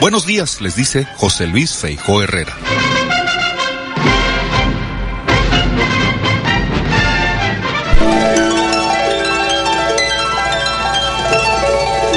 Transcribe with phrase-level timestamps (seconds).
[0.00, 2.56] Buenos días, les dice José Luis Feijó Herrera.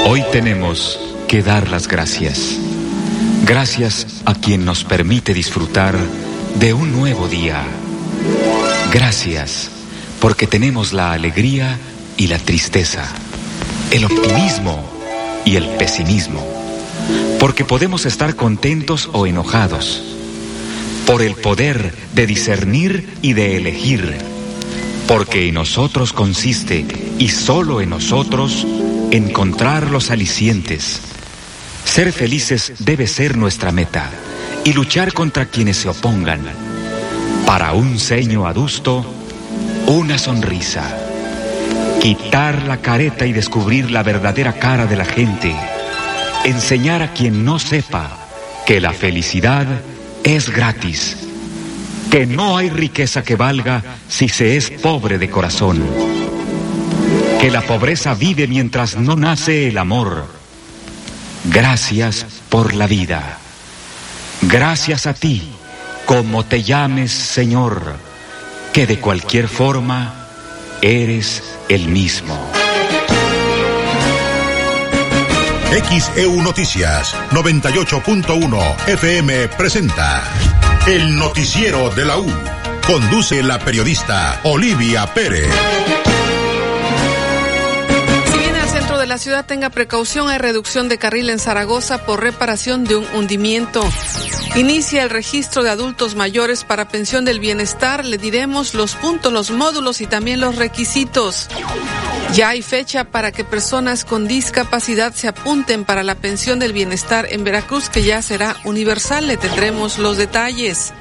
[0.06, 2.56] Hoy tenemos que dar las gracias.
[3.44, 5.94] Gracias a quien nos permite disfrutar
[6.54, 7.62] de un nuevo día.
[8.94, 9.70] Gracias
[10.20, 11.78] porque tenemos la alegría
[12.16, 13.04] y la tristeza,
[13.90, 14.82] el optimismo
[15.44, 16.42] y el pesimismo,
[17.44, 20.02] porque podemos estar contentos o enojados,
[21.06, 24.16] por el poder de discernir y de elegir,
[25.06, 26.86] porque en nosotros consiste,
[27.18, 28.66] y solo en nosotros,
[29.10, 31.02] encontrar los alicientes.
[31.84, 34.10] Ser felices debe ser nuestra meta
[34.64, 36.46] y luchar contra quienes se opongan.
[37.44, 39.04] Para un ceño adusto,
[39.86, 40.96] una sonrisa.
[42.00, 45.54] Quitar la careta y descubrir la verdadera cara de la gente.
[46.44, 48.18] Enseñar a quien no sepa
[48.66, 49.66] que la felicidad
[50.22, 51.16] es gratis.
[52.10, 55.82] Que no hay riqueza que valga si se es pobre de corazón
[57.44, 60.26] que la pobreza vive mientras no nace el amor.
[61.44, 63.36] Gracias por la vida.
[64.40, 65.42] Gracias a ti,
[66.06, 67.96] como te llames Señor,
[68.72, 70.26] que de cualquier forma
[70.80, 72.63] eres el mismo.
[75.82, 80.22] XEU Noticias 98.1 FM presenta
[80.86, 82.32] El Noticiero de la U.
[82.86, 85.50] Conduce la periodista Olivia Pérez.
[89.06, 93.80] la ciudad tenga precaución, hay reducción de carril en Zaragoza por reparación de un hundimiento.
[94.56, 98.04] Inicia el registro de adultos mayores para pensión del bienestar.
[98.04, 101.48] Le diremos los puntos, los módulos y también los requisitos.
[102.32, 107.26] Ya hay fecha para que personas con discapacidad se apunten para la pensión del bienestar
[107.30, 109.26] en Veracruz, que ya será universal.
[109.28, 110.92] Le tendremos los detalles.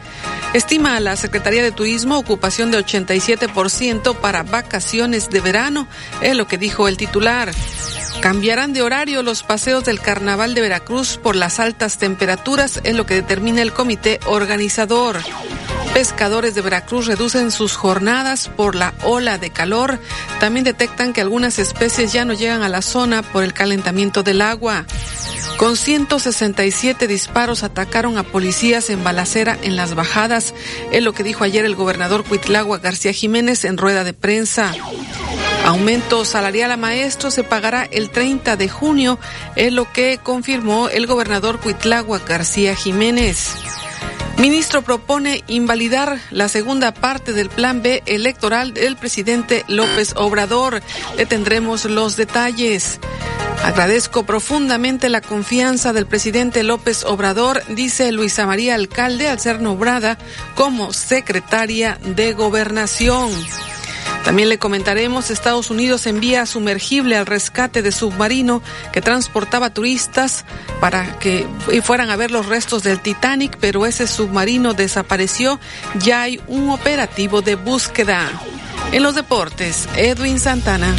[0.54, 5.88] Estima la Secretaría de Turismo ocupación de 87% para vacaciones de verano,
[6.22, 7.52] es lo que dijo el titular.
[8.24, 13.06] Cambiarán de horario los paseos del Carnaval de Veracruz por las altas temperaturas, es lo
[13.06, 15.20] que determina el comité organizador.
[15.94, 20.00] Pescadores de Veracruz reducen sus jornadas por la ola de calor.
[20.40, 24.42] También detectan que algunas especies ya no llegan a la zona por el calentamiento del
[24.42, 24.86] agua.
[25.58, 30.54] Con 167 disparos atacaron a policías en balacera en las bajadas,
[30.94, 34.74] es lo que dijo ayer el gobernador Cuitlagua García Jiménez en rueda de prensa.
[35.66, 39.20] Aumento salarial a maestros se pagará el 30 de junio,
[39.56, 43.56] es lo que confirmó el gobernador Cuitlagua García Jiménez.
[44.38, 50.82] Ministro propone invalidar la segunda parte del plan B electoral del presidente López Obrador.
[51.18, 53.00] Le tendremos los detalles.
[53.64, 60.18] Agradezco profundamente la confianza del presidente López Obrador, dice Luisa María Alcalde, al ser nombrada
[60.56, 63.32] como secretaria de Gobernación.
[64.24, 68.64] También le comentaremos, Estados Unidos envía sumergible al rescate de submarino
[68.94, 70.46] que transportaba turistas
[70.80, 71.46] para que
[71.84, 75.60] fueran a ver los restos del Titanic, pero ese submarino desapareció.
[76.00, 78.32] Ya hay un operativo de búsqueda.
[78.94, 80.94] En los deportes, Edwin Santana.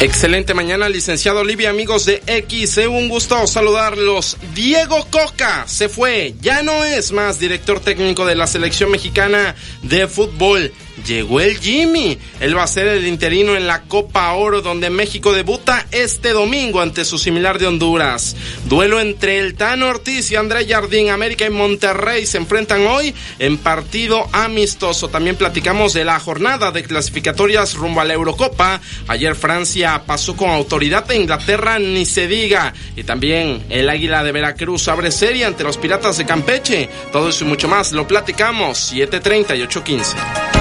[0.00, 2.78] Excelente mañana, licenciado Olivia, amigos de X.
[2.86, 4.36] Un gusto saludarlos.
[4.54, 10.06] Diego Coca se fue, ya no es más director técnico de la selección mexicana de
[10.06, 10.72] fútbol.
[11.06, 12.18] Llegó el Jimmy.
[12.40, 16.80] Él va a ser el interino en la Copa Oro donde México debuta este domingo
[16.80, 18.34] ante su similar de Honduras.
[18.64, 21.10] Duelo entre el Tano Ortiz y André Jardín.
[21.10, 25.08] América y Monterrey se enfrentan hoy en partido amistoso.
[25.08, 28.80] También platicamos de la jornada de clasificatorias rumbo a la Eurocopa.
[29.06, 32.74] Ayer Francia pasó con autoridad de Inglaterra, ni se diga.
[32.96, 36.88] Y también el Águila de Veracruz abre serie ante los Piratas de Campeche.
[37.12, 40.55] Todo eso y mucho más lo platicamos 7.30 y 8.15.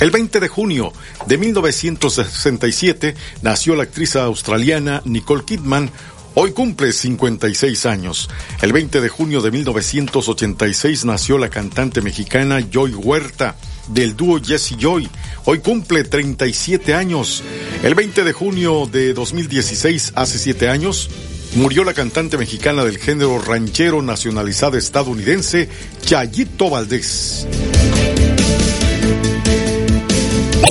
[0.00, 0.92] El 20 de junio
[1.26, 5.90] de 1967 nació la actriz australiana Nicole Kidman,
[6.36, 8.28] Hoy cumple 56 años.
[8.60, 13.54] El 20 de junio de 1986 nació la cantante mexicana Joy Huerta
[13.86, 15.08] del dúo Jesse Joy.
[15.44, 17.44] Hoy cumple 37 años.
[17.84, 21.08] El 20 de junio de 2016, hace 7 años,
[21.54, 25.68] murió la cantante mexicana del género ranchero nacionalizada estadounidense,
[26.02, 27.46] Chayito Valdés.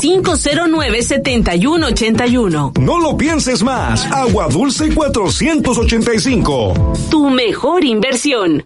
[0.01, 2.77] 509-7181.
[2.80, 4.06] No lo pienses más.
[4.12, 6.94] Agua Dulce 485.
[7.09, 8.65] Tu mejor inversión.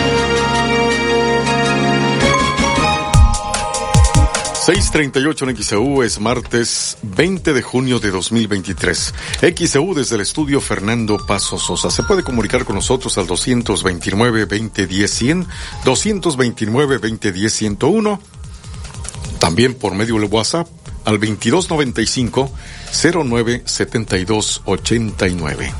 [4.63, 9.11] 638 en XEU es martes 20 de junio de 2023.
[9.57, 11.89] XEU desde el estudio Fernando Paso Sosa.
[11.89, 15.47] Se puede comunicar con nosotros al 229-2010-100,
[15.83, 18.19] 229-2010-101,
[19.39, 20.67] también por medio del WhatsApp
[21.05, 22.51] al 2295
[22.91, 25.73] 097289.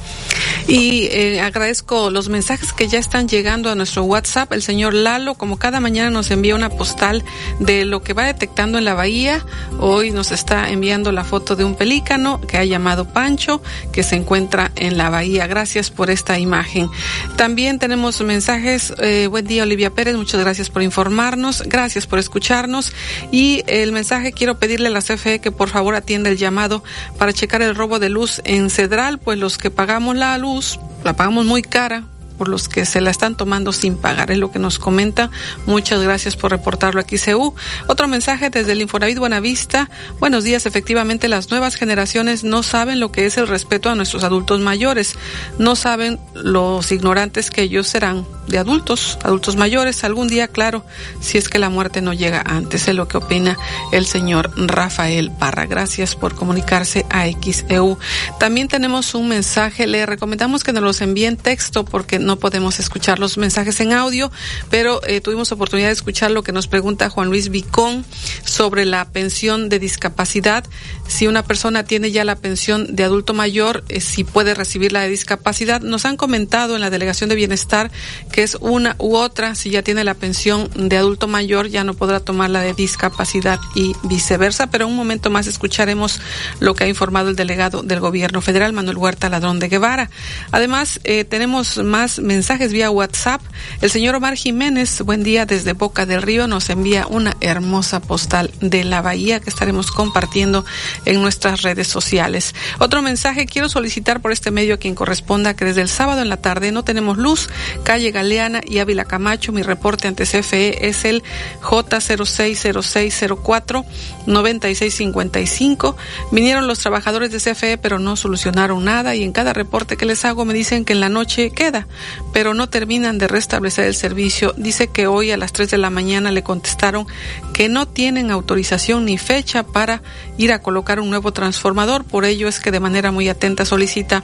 [0.67, 4.53] Y eh, agradezco los mensajes que ya están llegando a nuestro WhatsApp.
[4.53, 7.23] El señor Lalo, como cada mañana, nos envía una postal
[7.59, 9.45] de lo que va detectando en la bahía.
[9.79, 13.61] Hoy nos está enviando la foto de un pelícano que ha llamado Pancho,
[13.91, 15.47] que se encuentra en la bahía.
[15.47, 16.89] Gracias por esta imagen.
[17.35, 18.93] También tenemos mensajes.
[18.99, 20.15] Eh, buen día, Olivia Pérez.
[20.15, 21.63] Muchas gracias por informarnos.
[21.65, 22.93] Gracias por escucharnos.
[23.31, 26.83] Y el mensaje quiero pedirle a la CFE que por favor atienda el llamado
[27.17, 30.60] para checar el robo de luz en Cedral, pues los que pagamos la luz
[31.03, 32.03] la pagamos muy cara
[32.41, 35.29] por los que se la están tomando sin pagar, es lo que nos comenta.
[35.67, 37.53] Muchas gracias por reportarlo aquí, CEU.
[37.85, 39.91] Otro mensaje desde el Infonavit Buenavista.
[40.19, 44.23] Buenos días, efectivamente las nuevas generaciones no saben lo que es el respeto a nuestros
[44.23, 45.13] adultos mayores,
[45.59, 50.83] no saben los ignorantes que ellos serán de adultos, adultos mayores, algún día, claro,
[51.19, 53.55] si es que la muerte no llega antes, es lo que opina
[53.91, 55.67] el señor Rafael Parra.
[55.67, 57.99] Gracias por comunicarse a XEU.
[58.39, 62.39] También tenemos un mensaje, le recomendamos que nos los envíe en texto porque no no
[62.39, 64.31] podemos escuchar los mensajes en audio,
[64.69, 68.05] pero eh, tuvimos oportunidad de escuchar lo que nos pregunta Juan Luis Vicón
[68.45, 70.63] sobre la pensión de discapacidad.
[71.09, 75.01] Si una persona tiene ya la pensión de adulto mayor, eh, si puede recibir la
[75.01, 75.81] de discapacidad.
[75.81, 77.91] Nos han comentado en la Delegación de Bienestar
[78.31, 79.53] que es una u otra.
[79.55, 83.59] Si ya tiene la pensión de adulto mayor, ya no podrá tomar la de discapacidad
[83.75, 84.67] y viceversa.
[84.67, 86.21] Pero un momento más escucharemos
[86.61, 90.09] lo que ha informado el delegado del Gobierno Federal, Manuel Huerta Ladrón de Guevara.
[90.51, 93.41] Además, eh, tenemos más mensajes vía WhatsApp.
[93.81, 98.51] El señor Omar Jiménez, buen día desde Boca del Río, nos envía una hermosa postal
[98.61, 100.65] de la bahía que estaremos compartiendo
[101.05, 102.55] en nuestras redes sociales.
[102.79, 106.29] Otro mensaje, quiero solicitar por este medio a quien corresponda que desde el sábado en
[106.29, 107.49] la tarde no tenemos luz,
[107.83, 109.51] calle Galeana y Ávila Camacho.
[109.51, 111.23] Mi reporte ante CFE es el
[111.61, 113.85] J060604
[114.27, 115.95] 9655.
[116.31, 120.25] Vinieron los trabajadores de CFE pero no solucionaron nada y en cada reporte que les
[120.25, 121.87] hago me dicen que en la noche queda
[122.33, 124.53] pero no terminan de restablecer el servicio.
[124.57, 127.07] Dice que hoy a las 3 de la mañana le contestaron
[127.53, 130.01] que no tienen autorización ni fecha para
[130.37, 134.23] ir a colocar un nuevo transformador, por ello es que de manera muy atenta solicita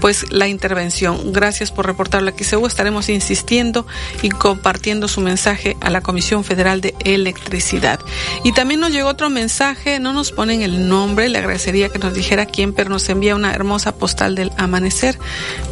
[0.00, 1.32] pues la intervención.
[1.32, 2.68] Gracias por reportarlo aquí, Seúl.
[2.68, 3.86] Estaremos insistiendo
[4.22, 8.00] y compartiendo su mensaje a la Comisión Federal de Electricidad.
[8.44, 12.14] Y también nos llegó otro mensaje, no nos ponen el nombre, le agradecería que nos
[12.14, 15.18] dijera quién, pero nos envía una hermosa postal del amanecer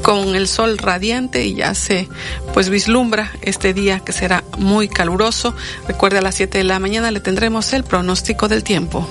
[0.03, 2.09] con el sol radiante y ya se
[2.53, 5.55] pues vislumbra este día que será muy caluroso.
[5.89, 9.09] Recuerde a las 7 de la mañana le tendremos el pronóstico del tiempo.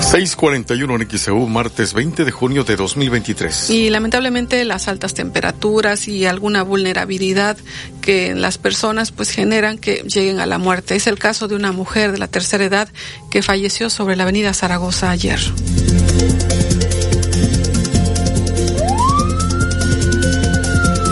[0.00, 3.70] 641 en XEU, martes 20 de junio de 2023.
[3.70, 7.56] Y lamentablemente las altas temperaturas y alguna vulnerabilidad
[8.02, 10.94] que las personas pues generan que lleguen a la muerte.
[10.94, 12.88] Es el caso de una mujer de la tercera edad
[13.30, 15.40] que falleció sobre la avenida Zaragoza ayer.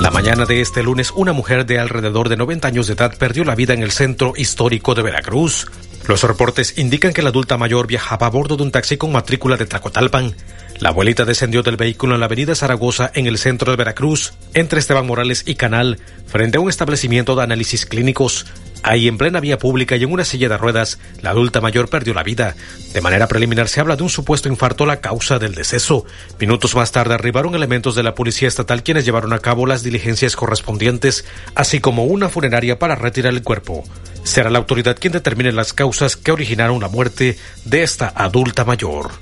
[0.05, 3.43] La mañana de este lunes, una mujer de alrededor de 90 años de edad perdió
[3.43, 5.67] la vida en el centro histórico de Veracruz.
[6.07, 9.57] Los reportes indican que la adulta mayor viajaba a bordo de un taxi con matrícula
[9.57, 10.35] de Tlacotalpan.
[10.79, 14.79] La abuelita descendió del vehículo en la avenida Zaragoza en el centro de Veracruz, entre
[14.79, 18.45] Esteban Morales y Canal, frente a un establecimiento de análisis clínicos.
[18.87, 22.12] Ahí, en plena vía pública y en una silla de ruedas, la adulta mayor perdió
[22.12, 22.55] la vida.
[22.93, 26.05] De manera preliminar se habla de un supuesto infarto la causa del deceso.
[26.38, 30.37] Minutos más tarde arribaron elementos de la Policía Estatal quienes llevaron a cabo las diligencias
[30.37, 31.25] correspondientes,
[31.55, 33.85] así como una funeraria para retirar el cuerpo.
[34.23, 39.12] Será la autoridad quien determine las causas que originaron la muerte de esta adulta mayor.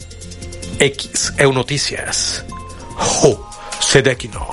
[0.80, 2.44] X, Noticias.
[2.96, 4.48] Jo, Sedequino.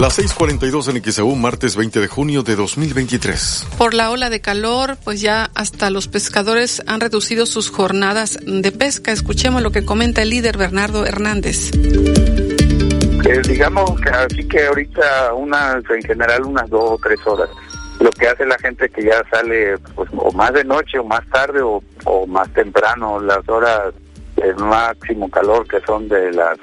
[0.00, 3.66] Las 6:42 en XEU, martes 20 de junio de 2023.
[3.76, 8.70] Por la ola de calor, pues ya hasta los pescadores han reducido sus jornadas de
[8.70, 9.10] pesca.
[9.10, 11.72] Escuchemos lo que comenta el líder Bernardo Hernández.
[11.74, 17.50] Eh, digamos que así que ahorita unas, en general unas dos o tres horas.
[17.98, 21.26] Lo que hace la gente que ya sale pues o más de noche o más
[21.28, 23.92] tarde o, o más temprano, las horas
[24.36, 26.56] de máximo calor que son de las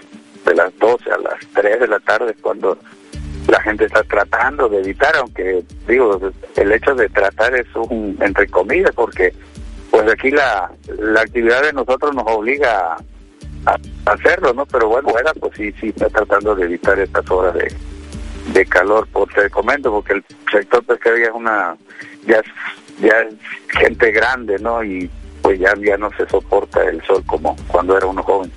[0.46, 2.78] de las 12 a las 3 de la tarde cuando
[3.48, 6.20] la gente está tratando de evitar, aunque digo,
[6.56, 9.34] el hecho de tratar es un entre comillas, porque
[9.92, 12.98] pues aquí la, la actividad de nosotros nos obliga
[13.66, 14.66] a, hacerlo, ¿no?
[14.66, 17.72] Pero bueno, bueno, pues sí, sí está tratando de evitar estas horas de,
[18.54, 21.76] de calor, por te comento, porque el sector pesquería es una,
[22.28, 22.46] ya es,
[23.00, 23.36] ya es
[23.70, 24.84] gente grande, ¿no?
[24.84, 25.10] Y
[25.42, 28.52] pues ya, ya no se soporta el sol como cuando era uno joven.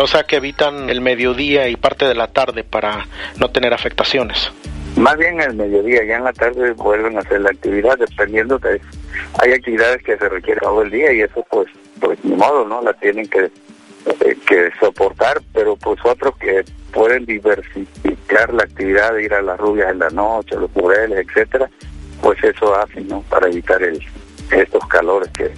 [0.00, 3.06] O sea que evitan el mediodía y parte de la tarde para
[3.38, 4.50] no tener afectaciones.
[4.96, 8.80] Más bien el mediodía, ya en la tarde vuelven a hacer la actividad, dependiendo de...
[9.40, 11.68] Hay actividades que se requieren todo el día y eso pues,
[12.00, 12.82] pues ni modo, ¿no?
[12.82, 19.24] La tienen que, eh, que soportar, pero pues otros que pueden diversificar la actividad, de
[19.24, 21.68] ir a las rubias en la noche, a los pureles, etcétera,
[22.20, 23.22] pues eso hacen, ¿no?
[23.22, 24.00] Para evitar el,
[24.50, 25.52] estos calores que,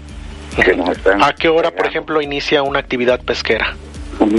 [0.62, 1.22] que nos están...
[1.22, 3.74] ¿A qué hora, por ejemplo, inicia una actividad pesquera?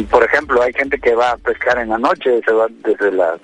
[0.09, 3.39] Por ejemplo, hay gente que va a pescar en la noche, se van desde las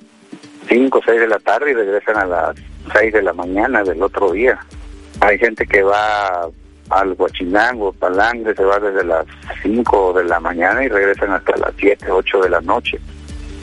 [0.70, 2.56] 5 o 6 de la tarde y regresan a las
[2.94, 4.60] 6 de la mañana del otro día.
[5.20, 6.48] Hay gente que va
[6.89, 9.25] al Huachinango, Palangre, se va desde las
[9.63, 13.00] 5 de la mañana y regresan hasta las 7, 8 de la noche.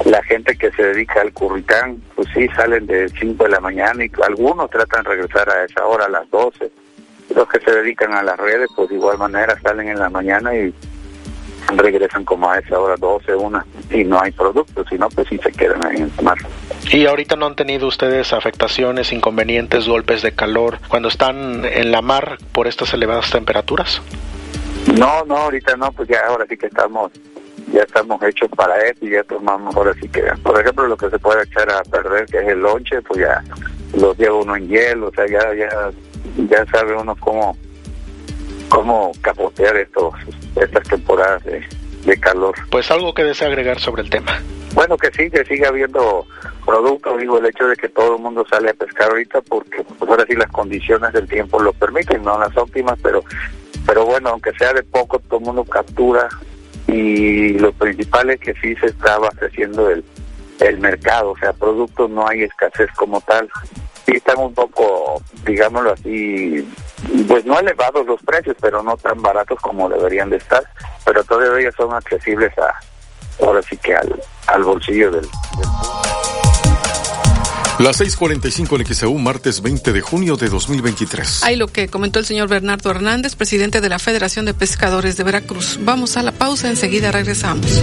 [0.05, 4.05] La gente que se dedica al curricán, pues sí, salen de 5 de la mañana
[4.05, 6.73] y algunos tratan de regresar a esa hora, a las 12.
[7.37, 10.55] Los que se dedican a las redes, pues de igual manera salen en la mañana
[10.57, 10.75] y
[11.77, 15.53] regresan como a esa hora 12, una, y no hay productos, sino pues sí se
[15.53, 16.39] quedan ahí en el mar.
[16.91, 22.03] ¿Y ahorita no han tenido ustedes afectaciones, inconvenientes, golpes de calor cuando están en la
[22.03, 24.03] mar por estas elevadas temperaturas?
[24.99, 27.11] No, no, ahorita no, pues ya ahora sí que estamos
[27.73, 31.11] ya estamos hechos para eso y ya tomamos ahora sí que, por ejemplo, lo que
[31.11, 33.43] se puede echar a perder, que es el lonche, pues ya
[33.99, 35.91] lo lleva uno en hielo, o sea, ya, ya,
[36.49, 37.57] ya sabe uno cómo,
[38.75, 40.13] cómo capotear estos,
[40.57, 41.63] estas temporadas de,
[42.21, 42.55] calor.
[42.71, 44.41] Pues algo que desea agregar sobre el tema.
[44.75, 46.27] Bueno, que sí, que siga habiendo
[46.67, 50.11] productos, digo, el hecho de que todo el mundo sale a pescar ahorita, porque pues
[50.11, 53.23] ahora sí las condiciones del tiempo lo permiten, no las óptimas, pero
[53.87, 56.29] pero bueno, aunque sea de poco, todo el mundo captura
[56.87, 60.05] y lo principal es que sí se está abasteciendo el,
[60.61, 63.49] el mercado, o sea, productos no hay escasez como tal.
[64.07, 66.67] Sí están un poco, digámoslo así,
[67.27, 70.63] pues no elevados los precios, pero no tan baratos como deberían de estar,
[71.05, 75.23] pero todavía son accesibles a, ahora sí que al, al bolsillo del...
[75.23, 75.69] del...
[77.79, 81.43] Las 6:45 en XEU, martes 20 de junio de 2023.
[81.43, 85.25] Hay lo que comentó el señor Bernardo Hernández, presidente de la Federación de Pescadores de
[85.25, 85.81] Veracruz.
[85.83, 87.83] Vamos a la pausa, enseguida regresamos.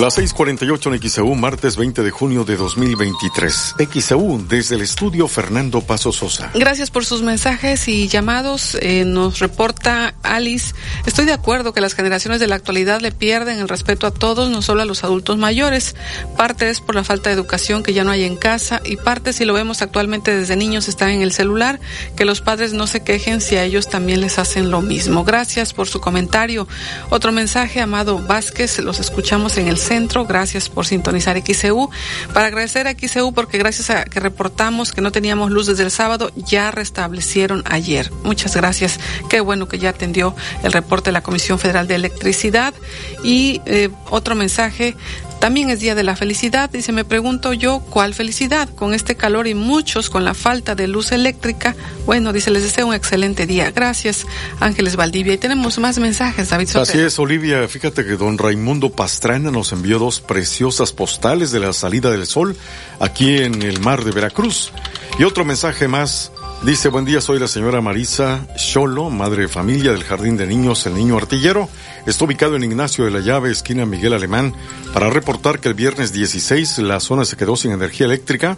[0.00, 3.76] Las 6:48 en XEU, martes 20 de junio de 2023.
[3.78, 6.50] XEU, desde el estudio Fernando Paso Sosa.
[6.52, 8.76] Gracias por sus mensajes y llamados.
[8.80, 10.74] Eh, nos reporta Alice.
[11.06, 14.50] Estoy de acuerdo que las generaciones de la actualidad le pierden el respeto a todos,
[14.50, 15.94] no solo a los adultos mayores.
[16.36, 19.32] Parte es por la falta de educación que ya no hay en casa y parte,
[19.32, 21.78] si lo vemos actualmente desde niños, están en el celular.
[22.16, 25.22] Que los padres no se quejen si a ellos también les hacen lo mismo.
[25.22, 26.66] Gracias por su comentario.
[27.10, 30.24] Otro mensaje, Amado Vázquez, los escuchamos en el centro.
[30.24, 31.90] Gracias por sintonizar XCU.
[32.32, 35.90] Para agradecer a XCU porque gracias a que reportamos que no teníamos luz desde el
[35.90, 38.10] sábado, ya restablecieron ayer.
[38.24, 38.98] Muchas gracias.
[39.28, 42.74] Qué bueno que ya atendió el reporte de la Comisión Federal de Electricidad.
[43.22, 44.96] Y eh, otro mensaje,
[45.44, 46.70] también es Día de la Felicidad.
[46.70, 48.66] Dice, me pregunto yo, ¿cuál felicidad?
[48.70, 51.76] Con este calor y muchos con la falta de luz eléctrica.
[52.06, 53.70] Bueno, dice, les deseo un excelente día.
[53.70, 54.26] Gracias,
[54.58, 55.34] Ángeles Valdivia.
[55.34, 56.96] Y tenemos más mensajes, David Soter.
[56.96, 57.68] Así es, Olivia.
[57.68, 62.56] Fíjate que don Raimundo Pastrana nos envió dos preciosas postales de la salida del sol
[62.98, 64.72] aquí en el mar de Veracruz.
[65.18, 66.32] Y otro mensaje más.
[66.64, 70.86] Dice, buen día, soy la señora Marisa Cholo, madre de familia del Jardín de Niños
[70.86, 71.68] El Niño Artillero.
[72.06, 74.54] Está ubicado en Ignacio de la Llave, esquina Miguel Alemán,
[74.94, 78.56] para reportar que el viernes 16 la zona se quedó sin energía eléctrica.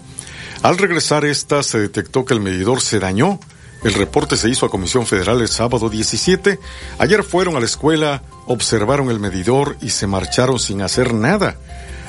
[0.63, 3.41] Al regresar esta se detectó que el medidor se dañó.
[3.83, 6.61] El reporte se hizo a Comisión Federal el sábado 17.
[7.01, 11.57] Ayer fueron a la escuela, observaron el medidor y se marcharon sin hacer nada.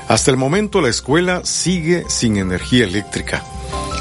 [0.08, 3.44] Hasta el momento la escuela sigue sin energía eléctrica.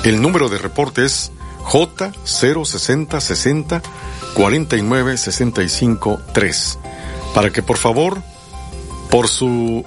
[0.04, 1.32] El número de reporte es
[1.66, 3.82] J06060
[4.34, 6.78] 49 65 3
[7.34, 8.22] para que por favor
[9.10, 9.84] por su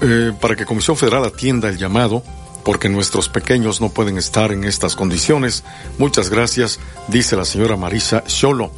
[0.00, 2.22] eh, para que Comisión Federal atienda el llamado
[2.64, 5.64] porque nuestros pequeños no pueden estar en estas condiciones.
[5.96, 8.70] Muchas gracias, dice la señora Marisa Cholo.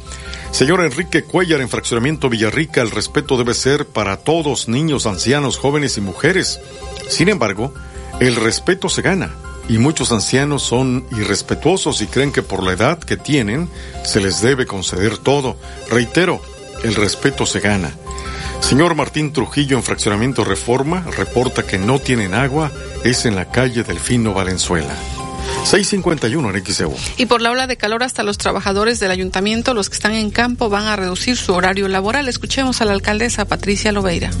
[0.51, 5.97] Señor Enrique Cuellar, en Fraccionamiento Villarrica, el respeto debe ser para todos, niños, ancianos, jóvenes
[5.97, 6.61] y mujeres.
[7.09, 7.73] Sin embargo,
[8.21, 9.35] el respeto se gana
[9.69, 13.69] y muchos ancianos son irrespetuosos y creen que por la edad que tienen
[14.03, 15.57] se les debe conceder todo.
[15.89, 16.41] Reitero,
[16.83, 17.91] el respeto se gana.
[18.59, 22.71] Señor Martín Trujillo en Fraccionamiento Reforma reporta que no tienen agua,
[23.03, 24.95] es en la calle Delfino Valenzuela.
[25.63, 26.95] 651 en XEU.
[27.17, 30.31] Y por la ola de calor hasta los trabajadores del ayuntamiento, los que están en
[30.31, 32.27] campo, van a reducir su horario laboral.
[32.27, 34.31] Escuchemos a la alcaldesa Patricia Lobeira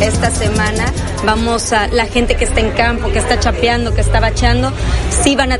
[0.00, 0.86] esta semana
[1.24, 4.72] vamos a la gente que está en campo, que está chapeando, que está bacheando,
[5.22, 5.58] sí van a,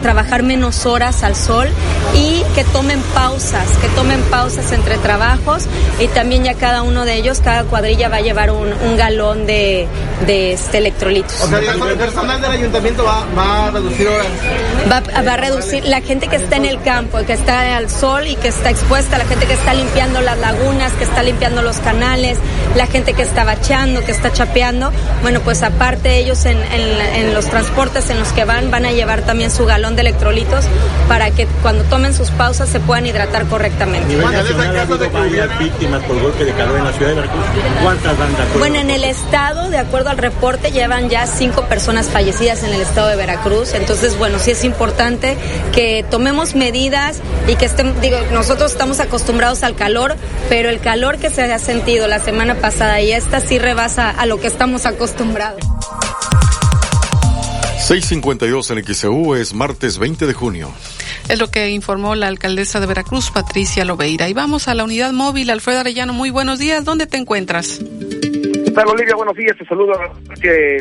[0.00, 1.68] trabajar menos horas al sol
[2.14, 5.64] y que tomen pausas, que tomen pausas entre trabajos
[6.00, 9.86] y también ya cada uno de ellos, cada cuadrilla va a llevar un, galón de,
[10.26, 11.40] de este, electrolitos.
[11.42, 14.26] O sea, el personal del ayuntamiento va, a reducir horas.
[14.90, 18.26] Va, va, a reducir la gente que está en el campo, que está al sol
[18.26, 21.78] y que está expuesta, la gente que está limpiando las lagunas, que está limpiando los
[21.78, 22.38] canales,
[22.74, 24.90] la gente que está bacheando, que está chapeando,
[25.22, 26.58] bueno, pues aparte ellos en,
[27.34, 30.64] los transportes en los que van, van a llevar también su galón de electrolitos
[31.08, 34.16] para que cuando tomen sus pausas se puedan hidratar correctamente.
[35.58, 37.44] víctimas por golpe de calor en la ciudad de Veracruz?
[37.82, 42.62] ¿Cuántas van Bueno, en el estado, de acuerdo al reporte, llevan ya cinco personas fallecidas
[42.62, 43.67] en el estado de Veracruz.
[43.74, 45.36] Entonces, bueno, sí es importante
[45.72, 50.16] que tomemos medidas y que estén, digo, nosotros estamos acostumbrados al calor,
[50.48, 54.26] pero el calor que se ha sentido la semana pasada y esta sí rebasa a
[54.26, 55.62] lo que estamos acostumbrados.
[57.88, 60.70] 652 en XEU es martes 20 de junio.
[61.28, 64.28] Es lo que informó la alcaldesa de Veracruz, Patricia Lobeira.
[64.28, 65.50] Y vamos a la unidad móvil.
[65.50, 66.84] Alfredo Arellano, muy buenos días.
[66.84, 67.80] ¿Dónde te encuentras?
[68.78, 69.16] ¿Qué tal, Olivia?
[69.16, 69.56] Buenos días.
[69.58, 70.12] Te saludo a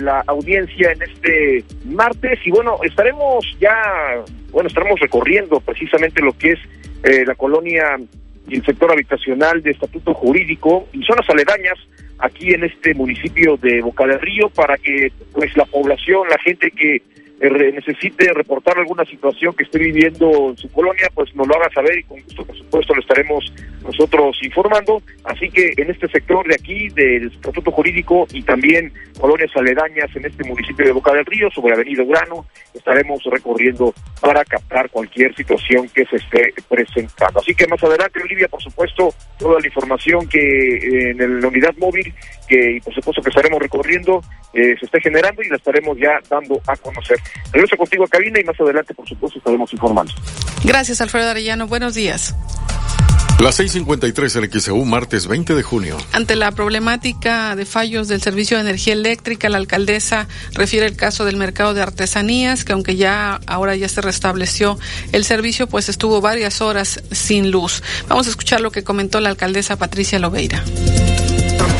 [0.01, 2.37] la audiencia en este martes.
[2.45, 6.59] Y bueno, estaremos ya, bueno, estaremos recorriendo precisamente lo que es
[7.01, 7.97] eh, la colonia
[8.47, 11.79] y el sector habitacional de estatuto jurídico y zonas aledañas
[12.19, 16.69] aquí en este municipio de Boca del Río para que pues la población, la gente
[16.69, 17.01] que
[17.39, 21.99] necesite reportar alguna situación que esté viviendo en su colonia, pues nos lo haga saber
[21.99, 25.01] y con gusto, por supuesto, lo estaremos nosotros informando.
[25.23, 30.25] Así que en este sector de aquí, del Estatuto Jurídico y también colonias aledañas en
[30.25, 35.87] este municipio de Boca del Río, sobre Avenida Urano, estaremos recorriendo para captar cualquier situación
[35.89, 37.39] que se esté presentando.
[37.39, 41.75] Así que más adelante, Olivia, por supuesto, toda la información que eh, en la unidad
[41.77, 42.13] móvil,
[42.47, 44.21] que por supuesto que estaremos recorriendo,
[44.53, 47.17] eh, se esté generando y la estaremos ya dando a conocer.
[47.51, 50.13] Regreso contigo a cabina y más adelante, por supuesto, estaremos informando.
[50.63, 51.67] Gracias, Alfredo Arellano.
[51.67, 52.35] Buenos días.
[53.39, 55.97] Las 6:53 el XEU, martes 20 de junio.
[56.11, 61.23] Ante la problemática de fallos del servicio de energía eléctrica, la alcaldesa refiere el caso
[61.23, 64.79] del mercado de artesanías, que aunque ya ahora ya se restableció
[65.11, 67.83] el servicio, pues estuvo varias horas sin luz.
[68.07, 70.63] Vamos a escuchar lo que comentó la alcaldesa Patricia Lobeira.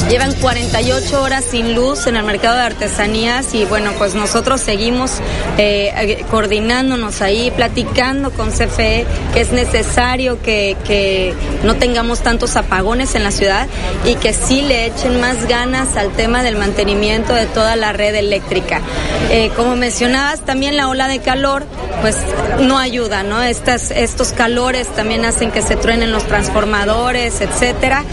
[0.10, 5.20] Llevan 48 horas sin luz en el mercado de artesanías y bueno, pues nosotros seguimos
[5.58, 12.56] eh, eh, coordinándonos ahí, platicando con CFE que es necesario que, que, no tengamos tantos
[12.56, 13.68] apagones en la ciudad
[14.06, 18.16] y que sí le echen más ganas al tema del mantenimiento de toda la red
[18.16, 18.82] eléctrica.
[19.30, 21.66] Eh, como mencionabas, también la ola de calor
[22.02, 22.16] pues
[22.62, 23.42] no ayuda, ¿no?
[23.42, 28.04] Estas, estos calores también hacen que se truenen los transformadores, etcétera.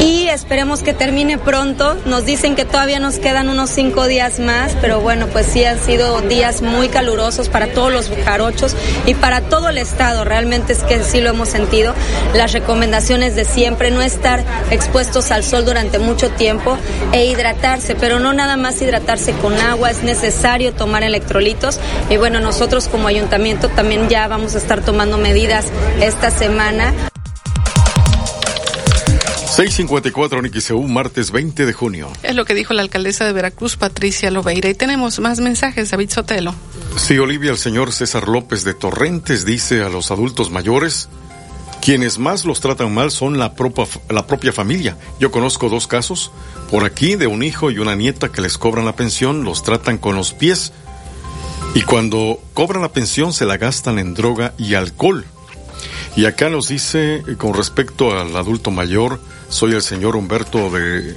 [0.00, 1.96] Y esperemos que termine pronto.
[2.06, 5.78] Nos dicen que todavía nos quedan unos cinco días más, pero bueno, pues sí han
[5.78, 8.74] sido días muy calurosos para todos los jarochos
[9.06, 10.24] y para todo el estado.
[10.24, 11.94] Realmente es que sí lo hemos sentido.
[12.34, 16.76] Las recomendaciones de siempre, no estar expuestos al sol durante mucho tiempo
[17.12, 21.78] e hidratarse, pero no nada más hidratarse con agua, es necesario tomar electrolitos.
[22.10, 25.66] Y bueno, nosotros como ayuntamiento también ya vamos a estar tomando medidas
[26.00, 26.92] esta semana
[29.54, 32.10] 654 NXEU, martes 20 de junio.
[32.22, 34.70] Es lo que dijo la alcaldesa de Veracruz, Patricia Lobeira.
[34.70, 36.54] Y tenemos más mensajes, David Sotelo.
[36.96, 41.10] Sí, Olivia, el señor César López de Torrentes dice a los adultos mayores,
[41.82, 44.96] quienes más los tratan mal son la, propia, la propia familia.
[45.20, 46.32] Yo conozco dos casos,
[46.70, 49.98] por aquí, de un hijo y una nieta que les cobran la pensión, los tratan
[49.98, 50.72] con los pies.
[51.74, 55.26] Y cuando cobran la pensión se la gastan en droga y alcohol.
[56.16, 59.20] Y acá nos dice, con respecto al adulto mayor,
[59.52, 61.14] soy el señor Humberto de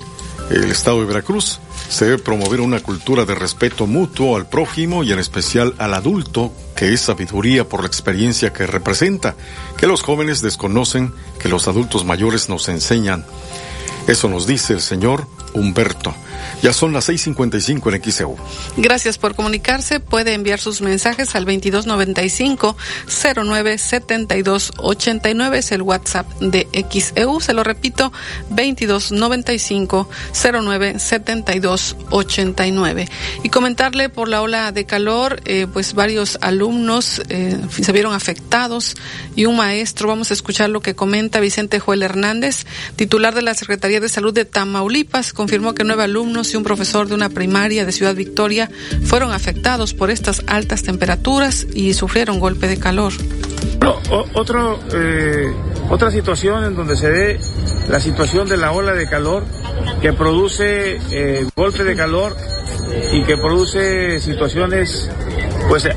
[0.49, 1.59] el estado de Veracruz.
[1.89, 6.51] Se debe promover una cultura de respeto mutuo al prójimo y en especial al adulto,
[6.75, 9.35] que es sabiduría por la experiencia que representa,
[9.77, 13.25] que los jóvenes desconocen, que los adultos mayores nos enseñan.
[14.07, 16.13] Eso nos dice el señor Humberto.
[16.61, 18.35] Ya son las 6:55 en XEU.
[18.77, 19.99] Gracias por comunicarse.
[19.99, 22.77] Puede enviar sus mensajes al 2295
[23.07, 27.39] 097289 es el WhatsApp de XEU.
[27.39, 28.11] Se lo repito,
[28.49, 33.09] 2295 097289
[33.43, 38.95] Y comentarle por la ola de calor, eh, pues varios alumnos eh, se vieron afectados
[39.35, 40.07] y un maestro.
[40.07, 44.33] Vamos a escuchar lo que comenta Vicente Joel Hernández, titular de la Secretaría de Salud
[44.33, 45.33] de Tamaulipas.
[45.33, 48.69] Confirmó que nueve alumnos y un profesor de una primaria de Ciudad Victoria
[49.05, 53.13] fueron afectados por estas altas temperaturas y sufrieron golpe de calor.
[54.33, 55.53] otro, eh,
[55.89, 57.39] otra situación en donde se ve
[57.87, 59.45] la situación de la ola de calor
[60.01, 62.35] que produce eh, golpe de calor
[63.13, 65.09] y que produce situaciones
[65.69, 65.87] pues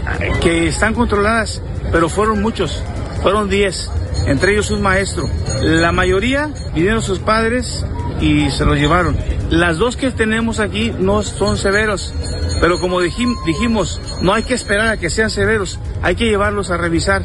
[0.40, 2.83] que están controladas, pero fueron muchos,
[3.22, 3.90] fueron 10,
[4.27, 5.29] entre ellos un maestro.
[5.62, 7.85] La mayoría vinieron sus padres
[8.20, 9.16] y se los llevaron.
[9.50, 12.12] Las dos que tenemos aquí no son severos,
[12.61, 16.76] pero como dijimos, no hay que esperar a que sean severos, hay que llevarlos a
[16.76, 17.22] revisar.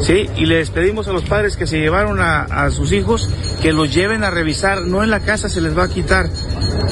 [0.00, 0.28] ¿sí?
[0.36, 3.28] Y les pedimos a los padres que se llevaron a, sus hijos
[3.62, 6.28] que los lleven a revisar, no en la casa se les va a quitar,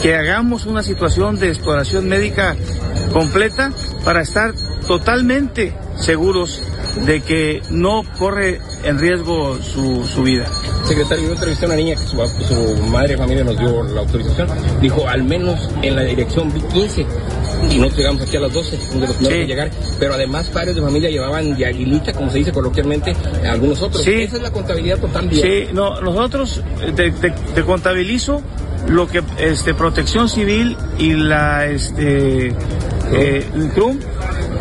[0.02, 2.56] que hagamos una situación de exploración médica
[3.12, 3.72] completa
[4.04, 4.54] para estar
[4.86, 6.62] totalmente seguros
[7.04, 10.46] de que no corre en riesgo su, su vida.
[10.85, 14.00] Secretario, yo entrevisté a una niña que su, su madre y familia nos dio la
[14.00, 14.48] autorización.
[14.80, 17.06] Dijo, al menos en la dirección B15.
[17.70, 19.46] Y nosotros llegamos aquí a las 12, donde los primeros sí.
[19.46, 19.70] llegar.
[19.98, 23.14] Pero además, padres de familia llevaban de aguilita, como se dice coloquialmente,
[23.48, 24.04] algunos otros.
[24.04, 24.12] Sí.
[24.12, 25.28] Esa es la contabilidad total.
[25.28, 25.42] Bien.
[25.42, 26.62] Sí, no, nosotros
[26.94, 28.42] te, te, te, contabilizo
[28.88, 32.54] lo que este protección civil y la este
[33.12, 33.98] eh, CRUM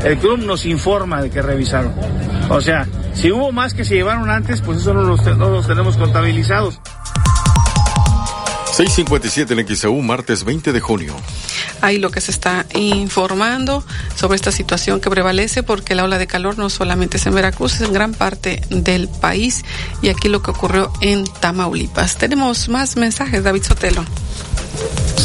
[0.04, 1.94] el club nos informa de que revisaron.
[2.50, 5.68] O sea, si hubo más que se llevaron antes, pues eso no los, no los
[5.68, 6.80] tenemos contabilizados.
[8.76, 11.16] 657 en XEU, martes 20 de junio.
[11.80, 13.86] Ahí lo que se está informando
[14.18, 17.76] sobre esta situación que prevalece porque la ola de calor no solamente es en Veracruz,
[17.76, 19.64] es en gran parte del país
[20.02, 22.18] y aquí lo que ocurrió en Tamaulipas.
[22.18, 24.04] Tenemos más mensajes, David Sotelo.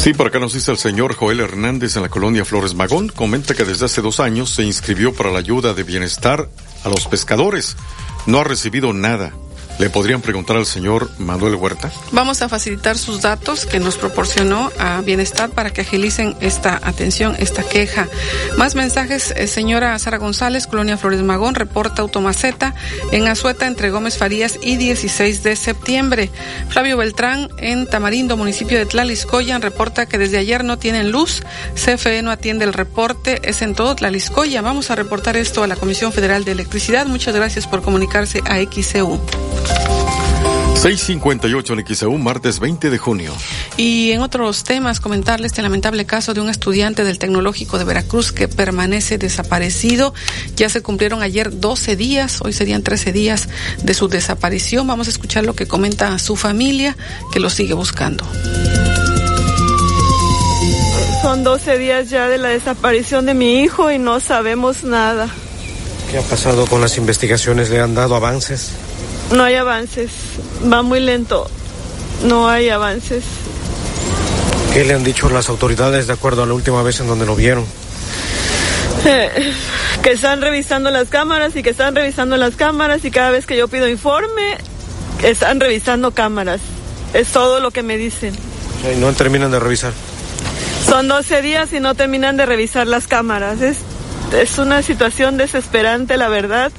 [0.01, 3.09] Sí, por acá nos dice el señor Joel Hernández en la colonia Flores Magón.
[3.09, 6.49] Comenta que desde hace dos años se inscribió para la ayuda de bienestar
[6.83, 7.77] a los pescadores.
[8.25, 9.31] No ha recibido nada.
[9.79, 11.91] ¿Le podrían preguntar al señor Manuel Huerta?
[12.11, 17.35] Vamos a facilitar sus datos que nos proporcionó a Bienestar para que agilicen esta atención,
[17.39, 18.07] esta queja.
[18.57, 22.75] Más mensajes, eh, señora Sara González, Colonia Flores Magón, reporta Automaceta
[23.11, 26.29] en Azueta entre Gómez Farías y 16 de septiembre.
[26.69, 31.43] Flavio Beltrán en Tamarindo, municipio de Tlaliscoyan, reporta que desde ayer no tienen luz.
[31.75, 34.61] CFE no atiende el reporte, es en todo Tlaliscoya.
[34.61, 37.05] Vamos a reportar esto a la Comisión Federal de Electricidad.
[37.07, 39.19] Muchas gracias por comunicarse a XCU.
[40.81, 43.33] 658 en XEU, martes 20 de junio.
[43.77, 48.31] Y en otros temas, comentarles este lamentable caso de un estudiante del Tecnológico de Veracruz
[48.31, 50.15] que permanece desaparecido.
[50.55, 53.47] Ya se cumplieron ayer 12 días, hoy serían 13 días
[53.83, 54.87] de su desaparición.
[54.87, 56.97] Vamos a escuchar lo que comenta su familia,
[57.31, 58.25] que lo sigue buscando.
[61.21, 65.29] Son 12 días ya de la desaparición de mi hijo y no sabemos nada.
[66.09, 67.69] ¿Qué ha pasado con las investigaciones?
[67.69, 68.71] ¿Le han dado avances?
[69.31, 70.11] No hay avances,
[70.71, 71.49] va muy lento,
[72.23, 73.23] no hay avances.
[74.73, 77.35] ¿Qué le han dicho las autoridades de acuerdo a la última vez en donde lo
[77.35, 77.65] vieron?
[79.05, 79.53] Eh,
[80.03, 83.57] que están revisando las cámaras y que están revisando las cámaras y cada vez que
[83.57, 84.57] yo pido informe,
[85.23, 86.61] están revisando cámaras.
[87.13, 88.33] Es todo lo que me dicen.
[88.93, 89.93] ¿Y no terminan de revisar?
[90.87, 93.61] Son 12 días y no terminan de revisar las cámaras.
[93.61, 93.77] Es,
[94.33, 96.71] es una situación desesperante, la verdad.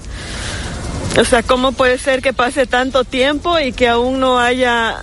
[1.18, 5.02] O sea, ¿cómo puede ser que pase tanto tiempo y que aún no haya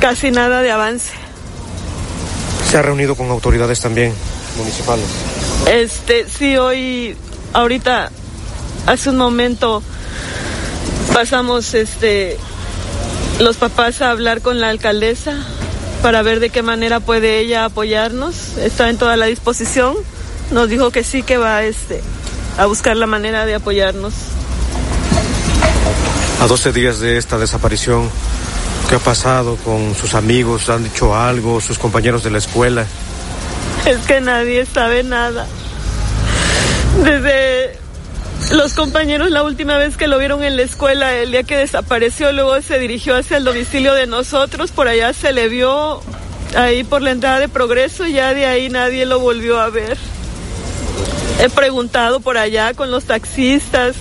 [0.00, 1.12] casi nada de avance?
[2.70, 4.14] ¿Se ha reunido con autoridades también
[4.56, 5.06] municipales?
[5.70, 7.16] Este, sí, hoy,
[7.52, 8.10] ahorita,
[8.86, 9.82] hace un momento
[11.12, 12.38] pasamos, este,
[13.40, 15.34] los papás a hablar con la alcaldesa
[16.00, 18.56] para ver de qué manera puede ella apoyarnos.
[18.56, 19.94] Está en toda la disposición.
[20.52, 22.00] Nos dijo que sí que va, este,
[22.56, 24.14] a buscar la manera de apoyarnos.
[26.42, 28.10] A 12 días de esta desaparición,
[28.88, 30.68] ¿qué ha pasado con sus amigos?
[30.70, 31.60] ¿Han dicho algo?
[31.60, 32.84] ¿Sus compañeros de la escuela?
[33.86, 35.46] Es que nadie sabe nada.
[37.04, 37.78] Desde
[38.50, 42.32] los compañeros la última vez que lo vieron en la escuela, el día que desapareció,
[42.32, 46.02] luego se dirigió hacia el domicilio de nosotros, por allá se le vio
[46.56, 49.96] ahí por la entrada de Progreso, ya de ahí nadie lo volvió a ver.
[51.38, 53.94] He preguntado por allá con los taxistas,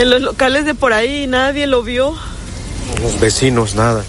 [0.00, 2.14] en los locales de por ahí nadie lo vio.
[3.02, 4.02] Los vecinos, nada.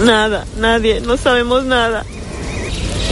[0.00, 2.04] Nada, nadie, no sabemos nada.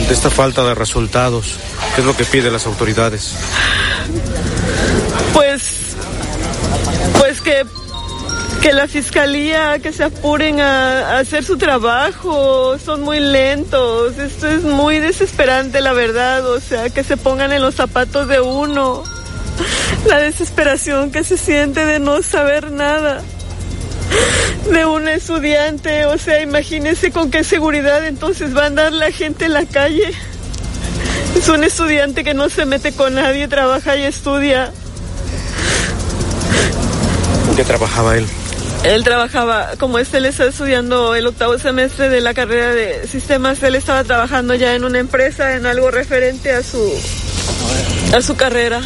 [0.09, 1.57] De esta falta de resultados,
[1.95, 3.35] ¿qué es lo que piden las autoridades?
[5.33, 5.63] Pues,
[7.19, 7.65] pues que,
[8.63, 14.49] que la fiscalía, que se apuren a, a hacer su trabajo, son muy lentos, esto
[14.49, 19.05] es muy desesperante la verdad, o sea, que se pongan en los zapatos de uno
[20.07, 23.23] la desesperación que se siente de no saber nada
[24.71, 29.47] de un estudiante, o sea, imagínese con qué seguridad entonces va a andar la gente
[29.47, 30.13] en la calle.
[31.37, 34.73] Es un estudiante que no se mete con nadie, trabaja y estudia.
[37.49, 38.27] ¿En qué trabajaba él?
[38.85, 43.63] Él trabajaba, como este, él está estudiando el octavo semestre de la carrera de sistemas,
[43.63, 46.93] él estaba trabajando ya en una empresa, en algo referente a su,
[48.15, 48.81] a su carrera.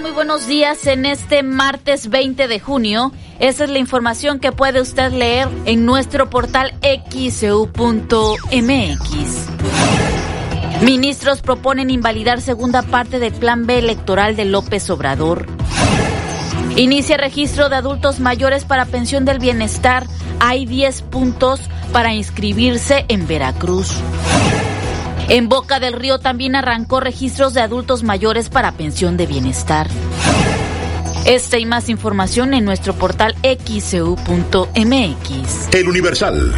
[0.00, 3.12] Muy buenos días en este martes 20 de junio.
[3.38, 7.66] Esa es la información que puede usted leer en nuestro portal xeu.mx.
[10.82, 15.46] Ministros proponen invalidar segunda parte del Plan B electoral de López Obrador.
[16.74, 20.06] Inicia registro de adultos mayores para pensión del bienestar.
[20.40, 21.60] Hay 10 puntos
[21.92, 24.00] para inscribirse en Veracruz.
[25.28, 29.88] En Boca del Río también arrancó registros de adultos mayores para pensión de bienestar.
[31.24, 34.14] Esta y más información en nuestro portal xcu.mx.
[35.74, 36.52] El Universal.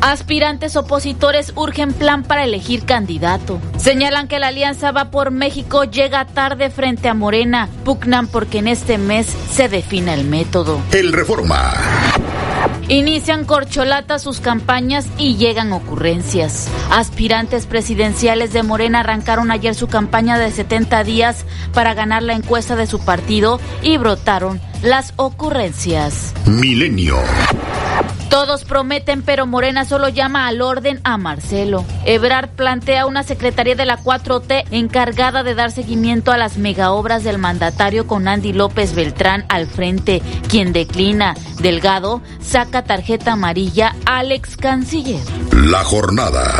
[0.00, 3.60] Aspirantes opositores urgen plan para elegir candidato.
[3.76, 7.68] Señalan que la alianza va por México llega tarde frente a Morena.
[7.84, 10.80] Pugnan porque en este mes se defina el método.
[10.92, 11.72] El Reforma.
[12.92, 16.68] Inician corcholatas sus campañas y llegan ocurrencias.
[16.90, 22.76] Aspirantes presidenciales de Morena arrancaron ayer su campaña de 70 días para ganar la encuesta
[22.76, 26.34] de su partido y brotaron las ocurrencias.
[26.46, 27.16] Milenio.
[28.28, 31.84] Todos prometen, pero Morena solo llama al orden a Marcelo.
[32.04, 37.38] Ebrard plantea una secretaría de la 4T encargada de dar seguimiento a las megaobras del
[37.38, 41.34] mandatario con Andy López Beltrán al frente, quien declina.
[41.60, 45.20] Delgado saca tarjeta amarilla al ex canciller.
[45.52, 46.50] La jornada.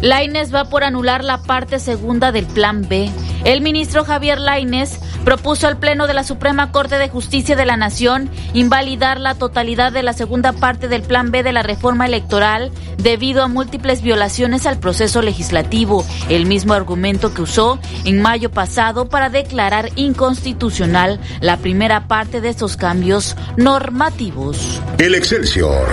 [0.00, 3.10] Laines va por anular la parte segunda del Plan B.
[3.44, 7.76] El ministro Javier Laines propuso al Pleno de la Suprema Corte de Justicia de la
[7.76, 12.70] Nación invalidar la totalidad de la segunda parte del Plan B de la reforma electoral
[12.98, 19.08] debido a múltiples violaciones al proceso legislativo, el mismo argumento que usó en mayo pasado
[19.08, 24.80] para declarar inconstitucional la primera parte de estos cambios normativos.
[24.98, 25.88] El Excelsior.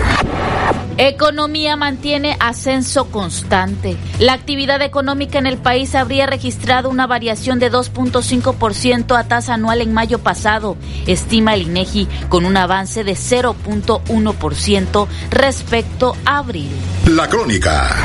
[0.99, 3.97] Economía mantiene ascenso constante.
[4.19, 9.81] La actividad económica en el país habría registrado una variación de 2.5% a tasa anual
[9.81, 16.71] en mayo pasado, estima el INEGI, con un avance de 0.1% respecto a abril.
[17.05, 17.95] La crónica.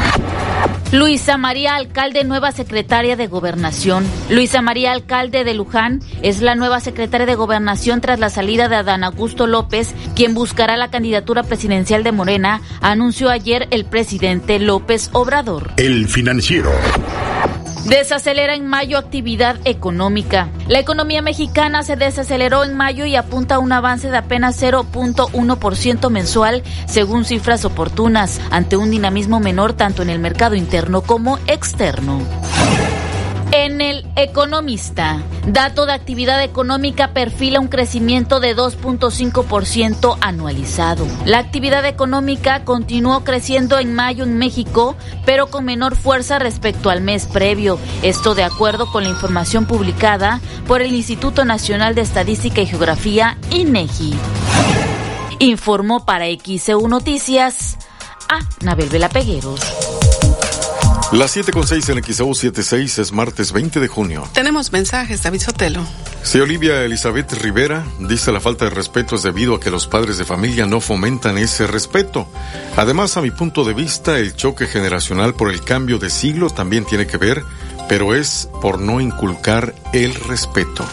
[0.93, 4.05] Luisa María Alcalde, nueva secretaria de Gobernación.
[4.29, 8.77] Luisa María Alcalde de Luján es la nueva secretaria de Gobernación tras la salida de
[8.77, 15.09] Adán Augusto López, quien buscará la candidatura presidencial de Morena, anunció ayer el presidente López
[15.15, 15.73] Obrador.
[15.79, 16.71] El financiero.
[17.85, 20.49] Desacelera en mayo actividad económica.
[20.69, 26.09] La economía mexicana se desaceleró en mayo y apunta a un avance de apenas 0.1%
[26.09, 32.21] mensual, según cifras oportunas, ante un dinamismo menor tanto en el mercado interno como externo.
[33.55, 41.07] En el Economista, dato de actividad económica perfila un crecimiento de 2.5% anualizado.
[41.27, 47.03] La actividad económica continuó creciendo en mayo en México, pero con menor fuerza respecto al
[47.03, 47.79] mes previo.
[48.03, 53.37] Esto de acuerdo con la información publicada por el Instituto Nacional de Estadística y Geografía,
[53.51, 54.15] INEGI.
[55.41, 57.77] Informó para XEU Noticias
[58.31, 59.61] a Nabel Vela Pegueros.
[61.13, 64.27] Las 7 con 6 en XAU 76 es martes 20 de junio.
[64.33, 65.87] Tenemos mensajes, David Sotelo.
[66.23, 70.17] Sí, Olivia Elizabeth Rivera dice la falta de respeto es debido a que los padres
[70.17, 72.27] de familia no fomentan ese respeto.
[72.79, 76.87] Además, a mi punto de vista, el choque generacional por el cambio de siglo también
[76.87, 77.45] tiene que ver,
[77.91, 80.87] pero es por no inculcar el respeto.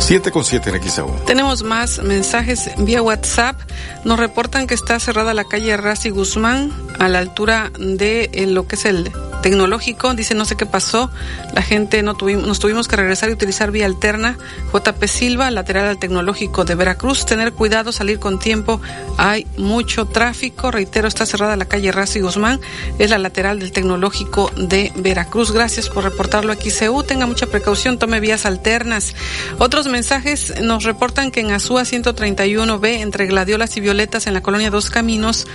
[0.00, 1.24] 7 con 7 en XAU.
[1.24, 3.58] Tenemos más mensajes vía WhatsApp.
[4.04, 8.76] Nos reportan que está cerrada la calle Razi Guzmán a la altura de lo que
[8.76, 9.10] es el
[9.42, 10.14] tecnológico.
[10.14, 11.10] Dice no sé qué pasó.
[11.54, 14.38] La gente no tuvimos, nos tuvimos que regresar y utilizar vía alterna.
[14.72, 17.26] JP Silva, lateral al tecnológico de Veracruz.
[17.26, 18.80] Tener cuidado, salir con tiempo.
[19.18, 20.70] Hay mucho tráfico.
[20.70, 22.60] Reitero, está cerrada la calle Razi Guzmán.
[22.98, 25.52] Es la lateral del tecnológico de Veracruz.
[25.52, 27.02] Gracias por reportarlo aquí, CEU.
[27.02, 29.14] Tenga mucha precaución, tome vías alternas.
[29.58, 34.70] Otros mensajes nos reportan que en Azúa 131B, entre Gladiolas y Violetas, en la colonia
[34.70, 35.46] Dos Caminos,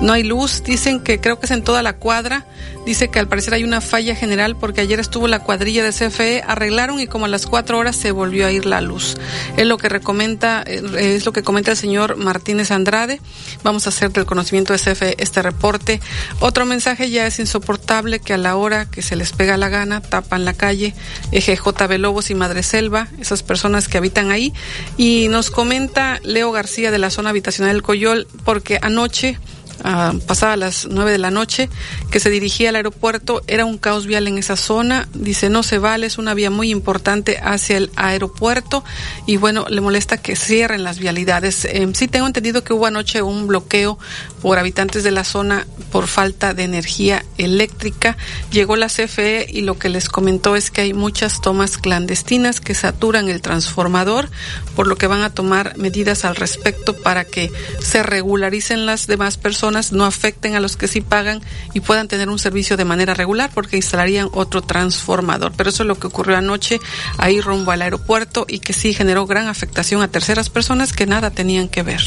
[0.00, 0.62] no hay luz.
[0.62, 2.46] Dicen que creo que es en toda la cuadra.
[2.86, 6.42] Dice que al parecer hay una falla general porque ayer estuvo la cuadrilla de CFE,
[6.46, 9.16] arreglaron y como a las cuatro horas se volvió a ir la luz.
[9.56, 10.82] Es lo que recomienda, eh,
[11.16, 13.22] es lo que comenta el señor Martínez Andrade.
[13.62, 16.02] Vamos a hacer del conocimiento de CFE este reporte.
[16.40, 20.02] Otro mensaje ya es insoportable que a la hora que se les pega la gana
[20.02, 20.94] tapan la calle,
[21.30, 24.52] eje JB Lobos y Madre Selva, esas personas que habitan ahí.
[24.98, 29.38] Y nos comenta Leo García de la zona habitacional del Coyol porque anoche
[29.84, 31.68] uh, pasada las nueve de la noche,
[32.10, 33.42] que se dirigía al aeropuerto.
[33.46, 35.08] Era un caos vial en esa zona.
[35.14, 38.84] Dice, no se vale, es una vía muy importante hacia el aeropuerto.
[39.26, 41.64] Y bueno, le molesta que cierren las vialidades.
[41.64, 43.98] Eh, sí tengo entendido que hubo anoche un bloqueo
[44.40, 48.16] por habitantes de la zona por falta de energía eléctrica.
[48.50, 52.74] Llegó la CFE y lo que les comentó es que hay muchas tomas clandestinas que
[52.74, 54.28] saturan el transformador,
[54.74, 59.36] por lo que van a tomar medidas al respecto para que se regularicen las demás
[59.36, 61.40] personas no afecten a los que sí pagan
[61.74, 65.52] y puedan tener un servicio de manera regular porque instalarían otro transformador.
[65.56, 66.78] Pero eso es lo que ocurrió anoche
[67.18, 71.30] ahí rumbo al aeropuerto y que sí generó gran afectación a terceras personas que nada
[71.30, 72.02] tenían que ver.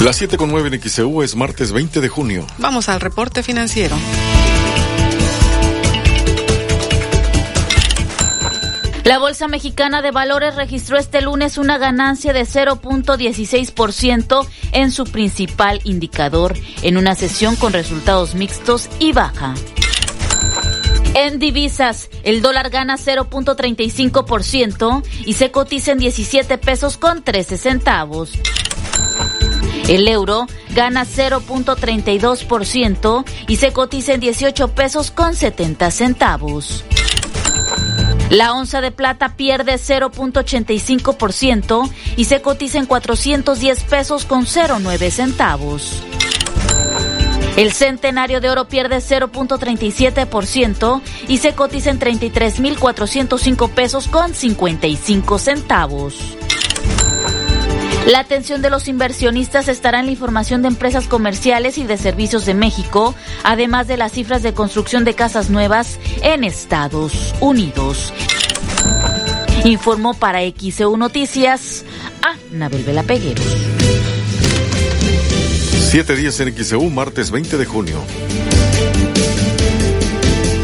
[0.00, 2.46] Las 7 con 9 en XEU es martes 20 de junio.
[2.58, 3.96] Vamos al reporte financiero.
[9.04, 15.80] La Bolsa Mexicana de Valores registró este lunes una ganancia de 0.16% en su principal
[15.82, 19.54] indicador, en una sesión con resultados mixtos y baja.
[21.14, 28.34] En divisas, el dólar gana 0.35% y se cotiza en 17 pesos con 13 centavos.
[29.88, 30.46] El euro
[30.76, 36.84] gana 0.32% y se cotiza en 18 pesos con 70 centavos.
[38.32, 46.02] La onza de plata pierde 0.85% y se cotiza en 410 pesos con 09 centavos.
[47.58, 56.38] El centenario de oro pierde 0.37% y se cotiza en 33.405 pesos con 55 centavos.
[58.06, 62.44] La atención de los inversionistas estará en la información de empresas comerciales y de servicios
[62.44, 68.12] de México, además de las cifras de construcción de casas nuevas en Estados Unidos.
[69.64, 71.84] Informó para XEU Noticias
[72.22, 73.46] a Nabel Vela Pegueros.
[75.90, 78.02] Siete días en XEU, martes 20 de junio.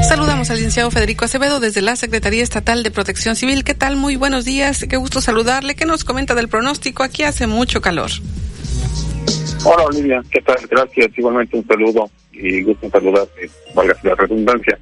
[0.01, 3.63] Saludamos al licenciado Federico Acevedo desde la Secretaría Estatal de Protección Civil.
[3.63, 3.95] ¿Qué tal?
[3.95, 4.87] Muy buenos días.
[4.89, 5.75] Qué gusto saludarle.
[5.75, 7.03] ¿Qué nos comenta del pronóstico?
[7.03, 8.09] Aquí hace mucho calor.
[9.65, 10.57] Hola Olivia, ¿qué tal?
[10.67, 11.15] Gracias.
[11.15, 14.79] Igualmente un saludo y gusto saludarte, valga la redundancia.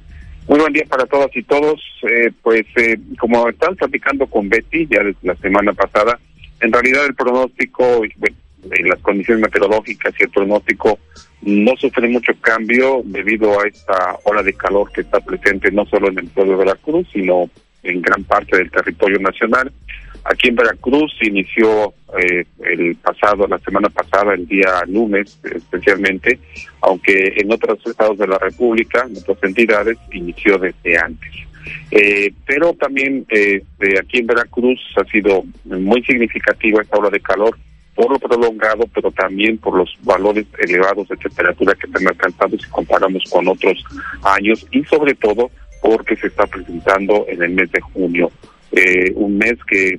[0.48, 1.78] Muy buen día para todas y todos.
[2.10, 6.18] Eh, pues eh, como están platicando con Betty ya desde la semana pasada,
[6.60, 8.36] en realidad el pronóstico, bueno,
[8.84, 10.98] las condiciones meteorológicas y el pronóstico
[11.42, 16.08] no sufren mucho cambio debido a esta ola de calor que está presente no solo
[16.08, 17.48] en el pueblo de Veracruz, sino
[17.82, 19.72] en gran parte del territorio nacional.
[20.24, 26.38] Aquí en Veracruz inició eh, el pasado, la semana pasada, el día lunes especialmente,
[26.80, 31.30] aunque en otros estados de la República, en otras entidades, inició desde antes.
[31.90, 37.20] Eh, pero también eh, de aquí en Veracruz ha sido muy significativa esta ola de
[37.20, 37.56] calor
[37.94, 42.56] por lo prolongado, pero también por los valores elevados de temperatura que se han alcanzado
[42.56, 43.82] si comparamos con otros
[44.22, 45.50] años y sobre todo
[45.82, 48.30] porque se está presentando en el mes de junio.
[48.70, 49.98] Eh, un mes que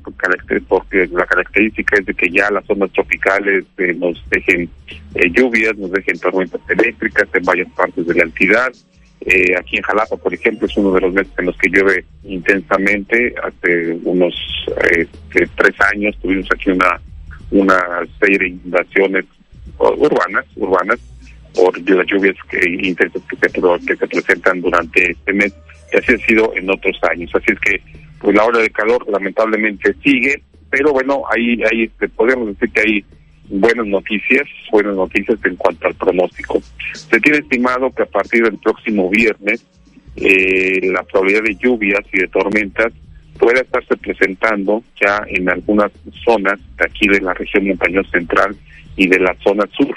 [0.68, 4.70] porque la característica es de que ya las zonas tropicales eh, nos dejen
[5.16, 8.72] eh, lluvias, nos dejen tormentas eléctricas en varias partes de la entidad,
[9.22, 12.06] eh, aquí en Jalapa, por ejemplo, es uno de los meses en los que llueve
[12.24, 13.36] intensamente.
[13.44, 14.34] Hace unos
[14.92, 17.00] eh, tres años tuvimos aquí una
[17.52, 17.80] una
[18.20, 19.26] serie de inundaciones
[19.78, 21.00] urbanas, urbanas
[21.56, 25.54] por las lluvias que, intensas que se, presentan durante este mes,
[25.92, 27.32] que así ha sido en otros años.
[27.34, 27.82] Así es que
[28.20, 33.06] pues la ola de calor lamentablemente sigue, pero bueno, ahí, ahí podemos decir que hay
[33.50, 36.62] buenas noticias, buenas noticias en cuanto al pronóstico.
[36.94, 39.66] Se tiene estimado que a partir del próximo viernes
[40.16, 42.94] eh, la probabilidad de lluvias y de tormentas
[43.38, 45.92] pueda estarse presentando ya en algunas
[46.26, 48.56] zonas de aquí de la región montañosa central
[48.96, 49.96] y de la zona sur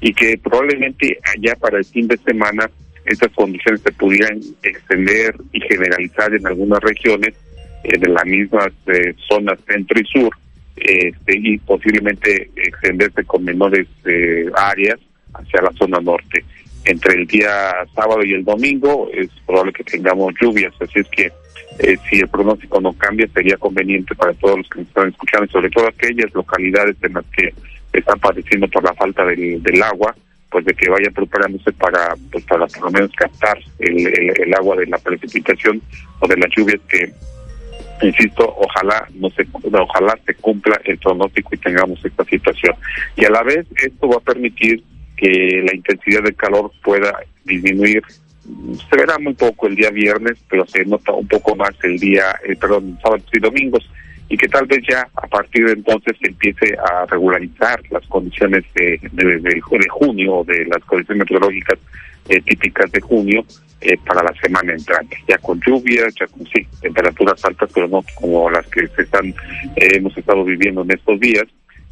[0.00, 2.70] y que probablemente allá para el fin de semana
[3.04, 7.34] estas condiciones se pudieran extender y generalizar en algunas regiones
[7.82, 8.72] eh, de las mismas
[9.28, 10.30] zonas centro y sur
[10.76, 15.00] este, y posiblemente extenderse con menores eh, áreas
[15.34, 16.44] hacia la zona norte.
[16.84, 21.32] Entre el día sábado y el domingo es probable que tengamos lluvias, así es que
[21.78, 25.50] eh, si el pronóstico no cambia sería conveniente para todos los que nos están escuchando,
[25.50, 27.52] sobre todo aquellas localidades en las que
[27.92, 30.14] están padeciendo por la falta del, agua,
[30.50, 34.76] pues de que vayan preparándose para, pues para por lo menos captar el, el agua
[34.76, 35.82] de la precipitación
[36.20, 37.12] o de las lluvias que
[38.02, 42.74] insisto, ojalá no se ojalá se cumpla el pronóstico y tengamos esta situación.
[43.16, 44.82] Y a la vez esto va a permitir
[45.16, 48.02] que la intensidad del calor pueda disminuir.
[48.88, 52.36] Se verá muy poco el día viernes, pero se nota un poco más el día,
[52.46, 53.88] eh, perdón, sábados y domingos,
[54.28, 58.64] y que tal vez ya a partir de entonces se empiece a regularizar las condiciones
[58.74, 61.78] de, de, de, junio, de las condiciones meteorológicas
[62.28, 63.44] eh, típicas de junio,
[63.78, 68.02] eh, para la semana entrante, ya con lluvias, ya con sí, temperaturas altas, pero no
[68.14, 71.44] como las que se están eh, hemos estado viviendo en estos días.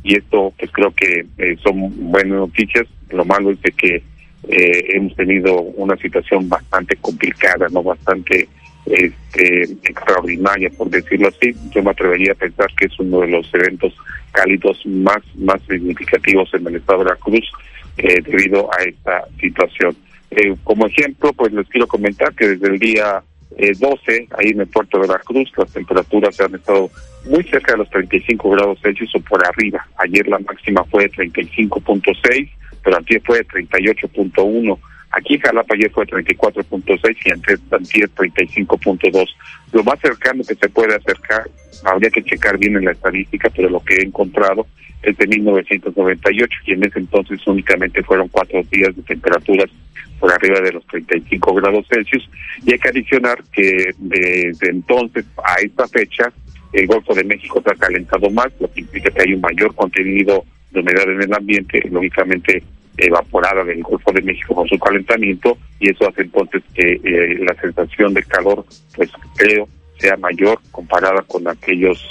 [0.03, 2.87] Y esto, pues creo que eh, son buenas noticias.
[3.11, 4.03] Lo malo es de que
[4.47, 8.47] hemos tenido una situación bastante complicada, no bastante
[8.85, 11.55] este, extraordinaria, por decirlo así.
[11.71, 13.95] Yo me atrevería a pensar que es uno de los eventos
[14.33, 17.51] cálidos más, más significativos en el estado de la Cruz
[17.97, 19.97] debido a esta situación.
[20.37, 23.23] Eh, como ejemplo, pues les quiero comentar que desde el día
[23.57, 26.91] 12, eh, ahí en el puerto de la Cruz, las temperaturas han estado
[27.27, 29.87] muy cerca de los 35 grados Celsius o por arriba.
[29.99, 32.51] Ayer la máxima fue de 35.6,
[32.83, 34.79] pero antes fue de 38.1.
[35.13, 39.29] Aquí en Jalapa ayer fue 34.6 y antes antes 35.2.
[39.73, 41.49] Lo más cercano que se puede acercar,
[41.85, 44.67] habría que checar bien en la estadística, pero lo que he encontrado
[45.05, 49.71] es de 1998 y en ese entonces únicamente fueron cuatro días de temperaturas
[50.19, 52.29] por arriba de los 35 grados Celsius.
[52.65, 56.33] Y hay que adicionar que desde entonces a esta fecha
[56.73, 59.75] el Golfo de México se ha calentado más, lo que implica que hay un mayor
[59.75, 62.63] contenido de humedad en el ambiente, lógicamente
[62.97, 67.55] evaporada del Golfo de México con su calentamiento, y eso hace entonces que eh, la
[67.61, 68.65] sensación de calor,
[68.97, 72.03] pues creo, sea mayor comparada con aquellos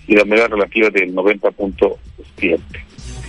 [0.07, 2.59] y la humedad relativa del 90.7.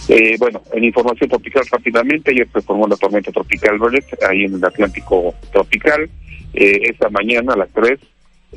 [0.09, 4.55] Eh, bueno, en información tropical rápidamente, ayer se formó la tormenta tropical Verlet, ahí en
[4.55, 6.09] el Atlántico tropical.
[6.55, 7.99] Eh, esta mañana a las 3,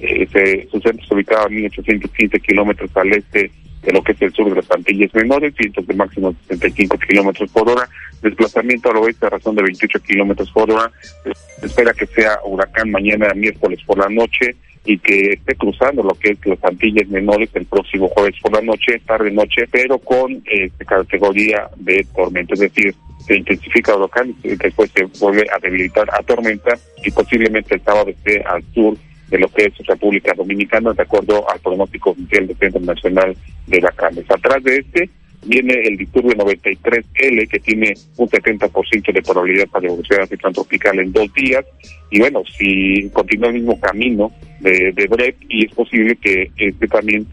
[0.02, 3.52] eh, su centro se ubicaba a 1815 kilómetros al este
[3.84, 6.98] de lo que es el sur de las Antillas Menores, vientos de máximo de 65
[6.98, 7.88] kilómetros por hora,
[8.24, 10.92] desplazamiento al oeste a razón de 28 kilómetros por hora.
[11.62, 14.56] Espera que sea huracán mañana miércoles por la noche
[14.86, 18.62] y que esté cruzando lo que es las Antillas Menores el próximo jueves por la
[18.62, 24.56] noche, tarde noche, pero con eh, categoría de tormenta, es decir, se intensifica huracán y
[24.56, 28.96] después se vuelve a debilitar a tormenta y posiblemente el sábado esté al sur
[29.30, 33.78] de lo que es República Dominicana, de acuerdo al pronóstico oficial del Centro Nacional de
[33.80, 34.26] Huracanes.
[34.30, 35.10] Atrás de este
[35.46, 41.00] viene el disturbio 93L, que tiene un 70% de probabilidad para evolucionar a ciclón tropical
[41.00, 41.66] en dos días.
[42.12, 46.88] Y bueno, si continúa el mismo camino de, de Brett, y es posible que este
[46.88, 47.26] también,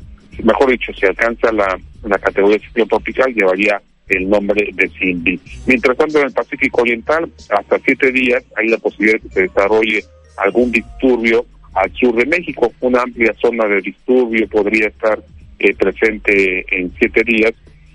[0.42, 5.40] mejor dicho, si alcanza la, la categoría de ciclón tropical, llevaría el nombre de Cindy.
[5.66, 9.42] Mientras tanto, en el Pacífico Oriental, hasta siete días, hay la posibilidad de que se
[9.42, 10.04] desarrolle
[10.36, 12.72] algún disturbio al sur de México.
[12.80, 15.22] Una amplia zona de disturbio podría estar
[15.58, 17.54] eh, presente en siete días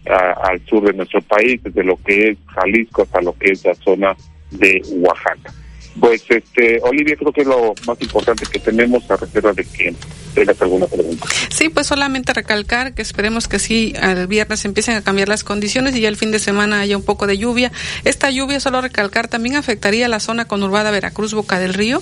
[0.10, 3.76] al sur de nuestro país, desde lo que es Jalisco hasta lo que es la
[3.76, 4.16] zona
[4.51, 5.53] de Oaxaca.
[5.99, 9.95] Pues, este, Olivia, creo que es lo más importante que tenemos a reserva de que
[10.36, 11.26] tengas alguna pregunta.
[11.49, 15.95] Sí, pues solamente recalcar que esperemos que sí, al viernes empiecen a cambiar las condiciones
[15.95, 17.72] y ya el fin de semana haya un poco de lluvia.
[18.03, 22.01] Esta lluvia, solo recalcar, también afectaría la zona conurbada Veracruz, Boca del Río.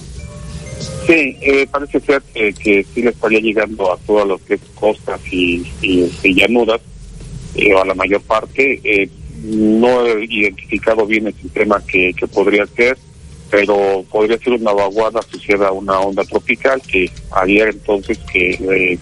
[1.08, 6.34] Sí, eh, parece ser que, sí le estaría llegando a todas las costas y, y,
[6.34, 6.82] llanuras,
[7.56, 8.80] eh, a la mayor parte.
[8.84, 9.10] Eh,
[9.44, 12.98] no he identificado bien el sistema que, que podría ser,
[13.52, 18.98] pero podría ser una vaguada asociada a una onda tropical que haría entonces que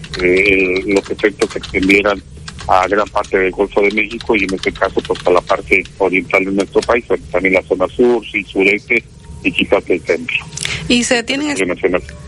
[0.86, 2.22] los efectos se extendieran
[2.66, 5.84] a gran parte del Golfo de México y en este caso pues a la parte
[5.98, 9.02] oriental de nuestro país, también la zona sur y sureste
[9.42, 10.36] y quizás el centro.
[10.88, 11.56] ¿Y se tienen,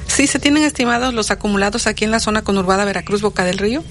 [0.06, 3.82] sí, se tienen estimados los acumulados aquí en la zona conurbada Veracruz, Boca del Río?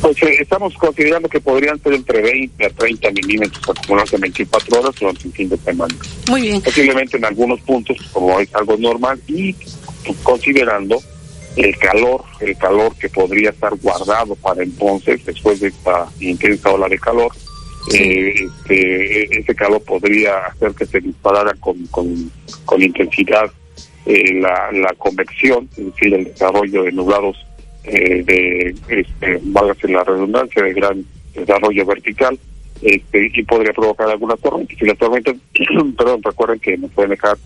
[0.00, 4.80] Pues eh, estamos considerando que podrían ser entre 20 a 30 milímetros acumulados en 24
[4.80, 5.94] horas durante el fin de semana.
[6.28, 6.60] Muy bien.
[6.60, 9.54] Posiblemente en algunos puntos, como es algo normal, y
[10.22, 11.02] considerando
[11.56, 16.88] el calor, el calor que podría estar guardado para entonces, después de esta intensa ola
[16.88, 17.32] de calor,
[17.92, 22.30] eh, este, ese calor podría hacer que se disparara con, con,
[22.64, 23.50] con intensidad
[24.06, 27.36] eh, la, la convección, es decir, el desarrollo de nublados
[27.84, 31.04] eh, de, este, válgase la redundancia, de gran
[31.34, 32.38] desarrollo vertical,
[32.82, 34.76] este, y podría provocar algunas tormentas.
[34.80, 35.36] Y las tormentas,
[35.96, 37.36] perdón, recuerden que nos pueden dejar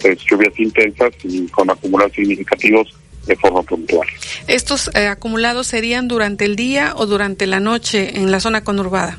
[0.00, 2.94] pues, lluvias intensas y con acumulados significativos
[3.26, 4.06] de forma puntual.
[4.46, 9.18] ¿Estos acumulados serían durante el día o durante la noche en la zona conurbada?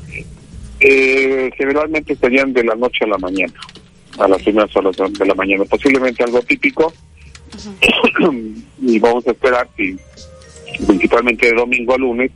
[0.80, 3.52] Eh, generalmente estarían de la noche a la mañana,
[4.18, 6.92] a las primeras horas de la mañana, posiblemente algo típico.
[8.82, 9.98] y vamos a esperar si
[10.86, 12.30] principalmente de domingo a lunes,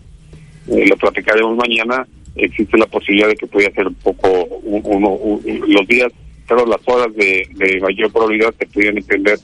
[0.68, 2.06] eh, lo platicaremos mañana,
[2.36, 4.28] existe la posibilidad de que pueda ser un poco
[4.62, 6.12] uno, los días,
[6.48, 7.46] pero las horas de,
[7.80, 9.38] mayor probabilidad se pudieran extender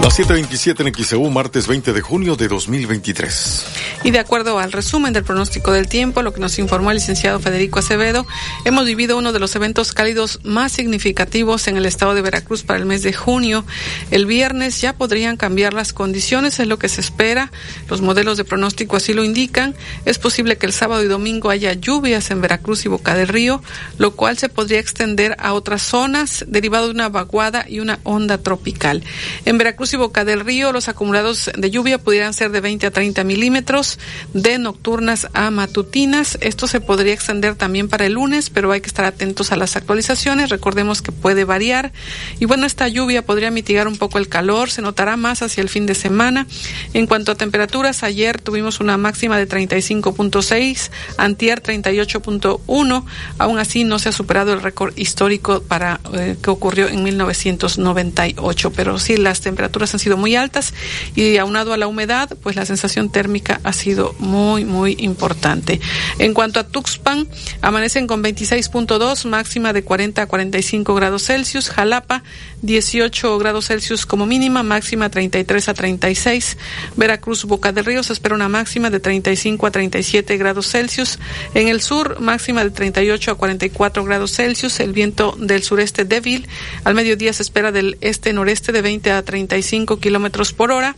[0.00, 3.64] Las 7:27 en XEU, martes 20 de junio de 2023.
[4.04, 7.40] Y de acuerdo al resumen del pronóstico del tiempo, lo que nos informó el licenciado
[7.40, 8.24] Federico Acevedo,
[8.64, 12.78] hemos vivido uno de los eventos cálidos más significativos en el estado de Veracruz para
[12.78, 13.64] el mes de junio.
[14.12, 17.50] El viernes ya podrían cambiar las condiciones, es lo que se espera.
[17.88, 19.74] Los modelos de pronóstico así lo indican.
[20.04, 23.62] Es posible que el sábado y domingo haya lluvias en Veracruz y Boca del Río,
[23.98, 28.38] lo cual se podría extender a otras zonas derivado de una vaguada y una onda
[28.38, 29.02] tropical.
[29.44, 32.90] En Veracruz y Boca del Río, los acumulados de lluvia pudieran ser de 20 a
[32.90, 33.98] 30 milímetros,
[34.34, 36.38] de nocturnas a matutinas.
[36.40, 39.76] Esto se podría extender también para el lunes, pero hay que estar atentos a las
[39.76, 40.50] actualizaciones.
[40.50, 41.92] Recordemos que puede variar.
[42.38, 45.68] Y bueno, esta lluvia podría mitigar un poco el calor, se notará más hacia el
[45.68, 46.46] fin de semana.
[46.92, 53.04] En cuanto a temperaturas, ayer tuvimos una máxima de 35.6, antier 38.1.
[53.38, 58.72] Aún así, no se ha superado el récord histórico para eh, que ocurrió en 1998,
[58.72, 60.74] pero sí las temperaturas han sido muy altas
[61.14, 65.80] y aunado a la humedad, pues la sensación térmica ha sido muy, muy importante.
[66.18, 67.28] En cuanto a Tuxpan,
[67.60, 71.70] amanecen con 26.2, máxima de 40 a 45 grados Celsius.
[71.70, 72.22] Jalapa,
[72.62, 76.56] 18 grados Celsius como mínima, máxima 33 a 36.
[76.96, 81.18] Veracruz, Boca del Río, se espera una máxima de 35 a 37 grados Celsius.
[81.54, 84.80] En el sur, máxima de 38 a 44 grados Celsius.
[84.80, 86.48] El viento del sureste débil.
[86.84, 89.67] Al mediodía se espera del este-noreste de 20 a 35
[89.98, 90.96] kilómetros por hora.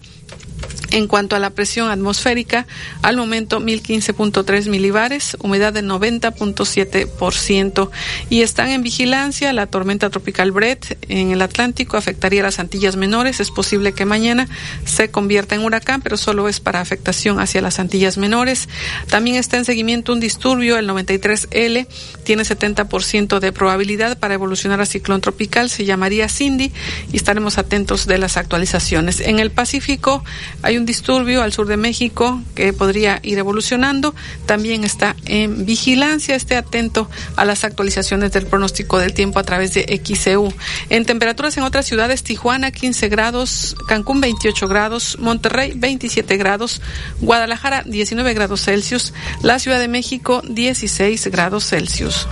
[0.92, 2.66] En cuanto a la presión atmosférica,
[3.02, 7.90] al momento 1015.3 milibares, humedad del 90.7%
[8.28, 9.52] y están en vigilancia.
[9.52, 13.38] La tormenta tropical Brett en el Atlántico afectaría las Antillas Menores.
[13.38, 14.48] Es posible que mañana
[14.84, 18.68] se convierta en huracán, pero solo es para afectación hacia las Antillas Menores.
[19.08, 21.86] También está en seguimiento un disturbio, el 93L,
[22.24, 26.72] tiene 70% de probabilidad para evolucionar a ciclón tropical, se llamaría Cindy
[27.12, 29.20] y estaremos atentos de las actualizaciones.
[29.20, 30.24] En el Pacífico
[30.62, 34.14] hay un disturbio al sur de México que podría ir evolucionando.
[34.46, 36.34] También está en vigilancia.
[36.34, 40.52] Esté atento a las actualizaciones del pronóstico del tiempo a través de XEU.
[40.88, 46.80] En temperaturas en otras ciudades, Tijuana 15 grados, Cancún 28 grados, Monterrey 27 grados,
[47.20, 52.26] Guadalajara 19 grados Celsius, la Ciudad de México 16 grados Celsius.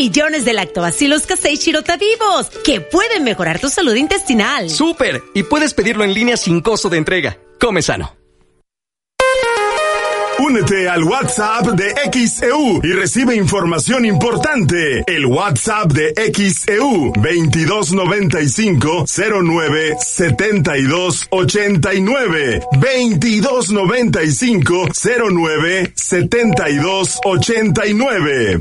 [0.09, 4.71] Millones de lactobacilos casei vivos que pueden mejorar tu salud intestinal.
[4.71, 5.23] ¡Súper!
[5.35, 7.37] Y puedes pedirlo en línea sin costo de entrega.
[7.61, 8.17] Come sano.
[10.39, 15.03] Únete al WhatsApp de XEU y recibe información importante.
[15.07, 24.87] El WhatsApp de XEU 2295 09 72 89 2295
[25.29, 28.61] 09 72 89.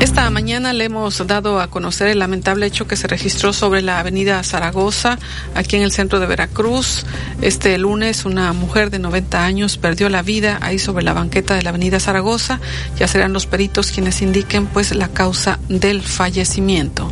[0.00, 3.98] Esta mañana le hemos dado a conocer el lamentable hecho que se registró sobre la
[3.98, 5.18] avenida Zaragoza,
[5.56, 7.04] aquí en el centro de Veracruz.
[7.42, 11.62] Este lunes una mujer de 90 años perdió la vida ahí sobre la banqueta de
[11.62, 12.60] la avenida Zaragoza.
[12.96, 17.10] Ya serán los peritos quienes indiquen pues la causa del fallecimiento.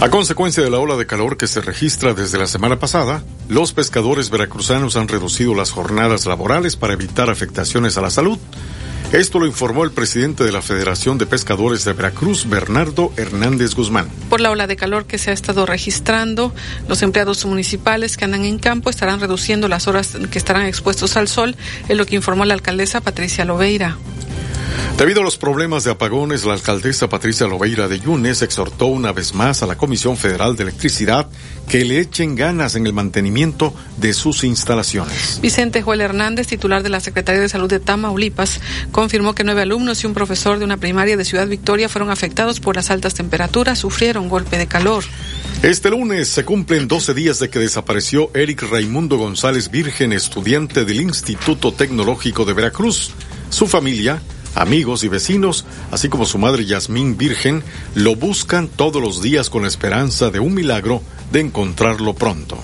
[0.00, 3.72] A consecuencia de la ola de calor que se registra desde la semana pasada, los
[3.72, 8.38] pescadores veracruzanos han reducido las jornadas laborales para evitar afectaciones a la salud.
[9.10, 14.08] Esto lo informó el presidente de la Federación de Pescadores de Veracruz, Bernardo Hernández Guzmán.
[14.30, 16.54] Por la ola de calor que se ha estado registrando,
[16.88, 21.28] los empleados municipales que andan en campo estarán reduciendo las horas que estarán expuestos al
[21.28, 21.56] sol,
[21.88, 23.98] es lo que informó la alcaldesa Patricia Loveira.
[24.96, 29.34] Debido a los problemas de apagones, la alcaldesa Patricia Loveira de Yunes exhortó una vez
[29.34, 31.28] más a la Comisión Federal de Electricidad
[31.68, 35.38] que le echen ganas en el mantenimiento de sus instalaciones.
[35.40, 38.60] Vicente Joel Hernández, titular de la Secretaría de Salud de Tamaulipas,
[38.90, 42.60] confirmó que nueve alumnos y un profesor de una primaria de Ciudad Victoria fueron afectados
[42.60, 45.04] por las altas temperaturas, sufrieron golpe de calor.
[45.62, 51.00] Este lunes se cumplen 12 días de que desapareció Eric Raimundo González Virgen, estudiante del
[51.00, 53.12] Instituto Tecnológico de Veracruz.
[53.48, 54.20] Su familia,
[54.54, 57.62] amigos y vecinos, así como su madre Yasmín Virgen,
[57.94, 61.02] lo buscan todos los días con la esperanza de un milagro
[61.32, 62.58] de encontrarlo pronto.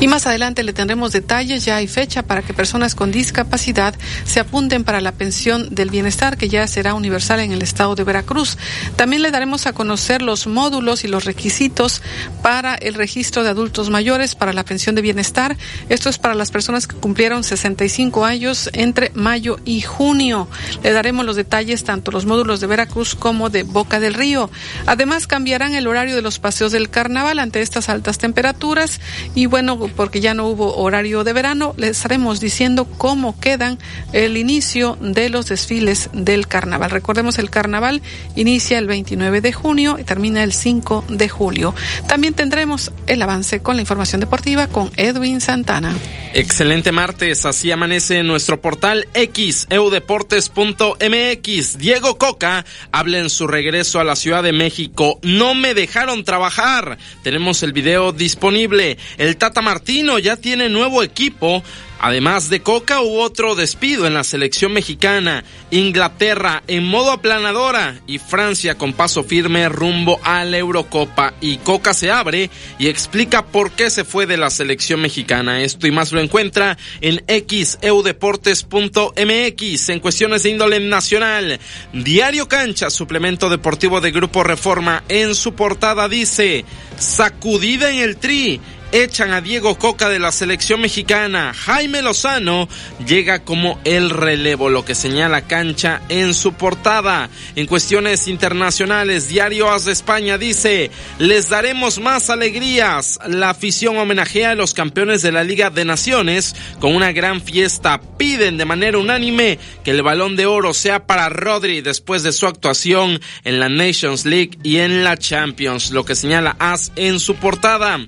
[0.00, 4.40] Y más adelante le tendremos detalles, ya hay fecha para que personas con discapacidad se
[4.40, 8.58] apunten para la pensión del bienestar que ya será universal en el estado de Veracruz.
[8.96, 12.02] También le daremos a conocer los módulos y los requisitos
[12.42, 15.56] para el registro de adultos mayores para la pensión de bienestar.
[15.88, 20.48] Esto es para las personas que cumplieron 65 años entre mayo y junio.
[20.82, 24.50] Le daremos los detalles tanto los módulos de Veracruz como de Boca del Río.
[24.86, 29.00] Además cambiarán el horario de los paseos del carnaval ante estas altas temperaturas
[29.34, 33.78] y bueno, porque ya no hubo horario de verano, les estaremos diciendo cómo quedan
[34.12, 36.90] el inicio de los desfiles del carnaval.
[36.90, 38.02] Recordemos, el carnaval
[38.34, 41.74] inicia el 29 de junio y termina el 5 de julio.
[42.06, 45.94] También tendremos el avance con la información deportiva con Edwin Santana.
[46.34, 51.78] Excelente martes, así amanece nuestro portal X, eudeportes.mx.
[51.78, 55.18] Diego Coca habla en su regreso a la Ciudad de México.
[55.22, 56.98] No me dejaron trabajar.
[57.22, 58.98] Tenemos el video disponible.
[59.16, 61.62] El Tata Martino ya tiene nuevo equipo.
[62.00, 65.42] Además de Coca hubo otro despido en la selección mexicana,
[65.72, 71.94] Inglaterra en modo aplanadora y Francia con paso firme rumbo a la Eurocopa y Coca
[71.94, 75.60] se abre y explica por qué se fue de la selección mexicana.
[75.62, 81.58] Esto y más lo encuentra en xeudeportes.mx en cuestiones de índole nacional.
[81.92, 86.64] Diario Cancha, suplemento deportivo de Grupo Reforma, en su portada dice,
[86.96, 88.60] sacudida en el tri
[88.92, 91.52] echan a Diego Coca de la selección mexicana.
[91.54, 92.68] Jaime Lozano
[93.06, 97.28] llega como el relevo, lo que señala cancha en su portada.
[97.56, 103.18] En cuestiones internacionales, Diario As de España dice, les daremos más alegrías.
[103.26, 108.00] La afición homenajea a los campeones de la Liga de Naciones con una gran fiesta.
[108.16, 112.46] Piden de manera unánime que el balón de oro sea para Rodri después de su
[112.46, 117.36] actuación en la Nations League y en la Champions, lo que señala As en su
[117.36, 117.98] portada.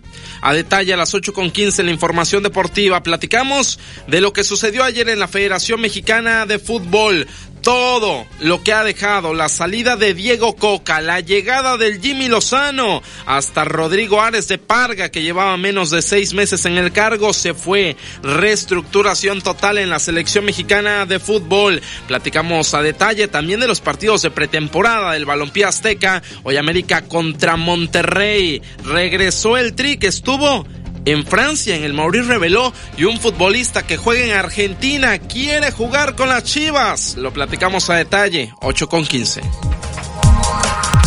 [0.43, 3.03] A detalle a las 8 con 15 la información deportiva.
[3.03, 7.27] Platicamos de lo que sucedió ayer en la Federación Mexicana de Fútbol
[7.63, 13.03] todo lo que ha dejado la salida de Diego Coca, la llegada del Jimmy Lozano,
[13.27, 17.55] hasta Rodrigo Ares de Parga, que llevaba menos de seis meses en el cargo, se
[17.55, 17.97] fue.
[18.23, 21.83] Reestructuración total en la selección mexicana de fútbol.
[22.07, 26.23] Platicamos a detalle también de los partidos de pretemporada del Balompié Azteca.
[26.43, 28.63] Hoy América contra Monterrey.
[28.85, 30.67] Regresó el tri que estuvo
[31.05, 36.15] en Francia, en el Maurice reveló, y un futbolista que juega en Argentina quiere jugar
[36.17, 37.17] con las Chivas.
[37.17, 39.43] Lo platicamos a detalle, 8 con 15.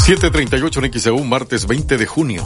[0.04, 2.44] 738 en XEU, martes 20 de junio.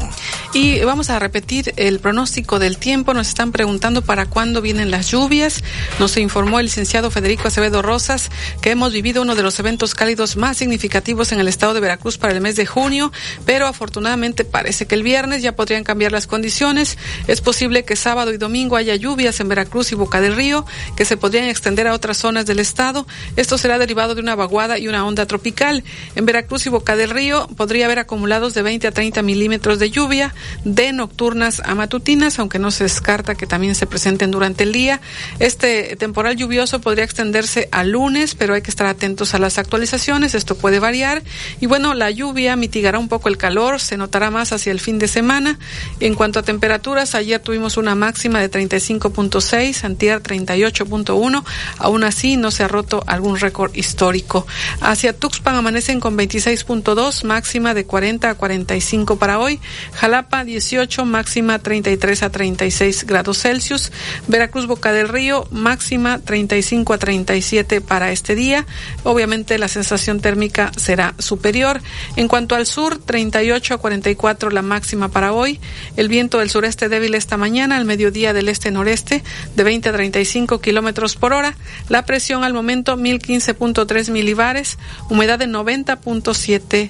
[0.54, 3.16] Y vamos a repetir el pronóstico del tiempo.
[3.16, 5.64] Nos están preguntando para cuándo vienen las lluvias.
[5.98, 8.30] Nos informó el licenciado Federico Acevedo Rosas
[8.62, 12.20] que hemos vivido uno de los eventos cálidos más significativos en el estado de Veracruz
[12.20, 13.12] para el mes de junio,
[13.44, 16.96] pero afortunadamente parece que el viernes ya podrían cambiar las condiciones.
[17.26, 20.64] Es posible que sábado y domingo haya lluvias en Veracruz y Boca del Río
[20.96, 23.08] que se podrían extender a otras zonas del estado.
[23.36, 25.84] Esto será derivado de una vaguada y una onda tropical.
[26.16, 29.90] En Veracruz y Boca del Río podría haber acumulados de 20 a 30 milímetros de
[29.90, 30.34] lluvia
[30.64, 35.02] de nocturnas a matutinas, aunque no se descarta que también se presenten durante el día.
[35.40, 40.36] Este temporal lluvioso podría extenderse a lunes, pero hay que estar atentos a las actualizaciones,
[40.36, 41.24] esto puede variar.
[41.60, 45.00] Y bueno, la lluvia mitigará un poco el calor, se notará más hacia el fin
[45.00, 45.60] de semana.
[46.00, 51.44] En cuanto a temperaturas, ayer tuvimos una máxima de 35.6, antier 38.1,
[51.78, 54.46] aún así no se ha roto algún récord histórico.
[54.82, 59.60] Hacia Tuxpan amanecen con 26.2, máxima de 40 a 45 para hoy.
[59.94, 63.92] Jalapa 18, máxima 33 a 36 grados Celsius.
[64.28, 68.66] Veracruz Boca del Río, máxima 35 a 37 para este día.
[69.04, 71.80] Obviamente la sensación térmica será superior.
[72.16, 75.60] En cuanto al sur, 38 a 44 la máxima para hoy.
[75.96, 79.24] El viento del sureste débil esta mañana, al mediodía del este-noreste,
[79.56, 81.56] de 20 a 35 kilómetros por hora.
[81.88, 86.90] La presión al momento 1015.3 milibares, humedad de 90.7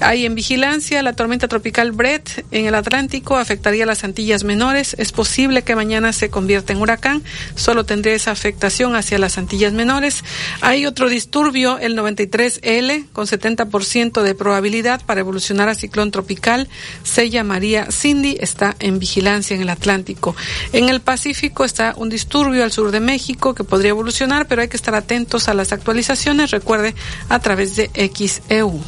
[0.00, 4.96] hay en vigilancia la tormenta tropical Brett en el Atlántico afectaría las Antillas Menores.
[4.98, 7.22] Es posible que mañana se convierta en huracán.
[7.54, 10.24] Solo tendría esa afectación hacia las Antillas Menores.
[10.62, 16.68] Hay otro disturbio, el 93L, con 70% de probabilidad para evolucionar a ciclón tropical.
[17.04, 18.36] Se llamaría Cindy.
[18.40, 20.34] Está en vigilancia en el Atlántico.
[20.72, 24.68] En el Pacífico está un disturbio al sur de México que podría evolucionar, pero hay
[24.68, 26.50] que estar atentos a las actualizaciones.
[26.50, 26.96] Recuerde,
[27.28, 28.87] a través de XEU.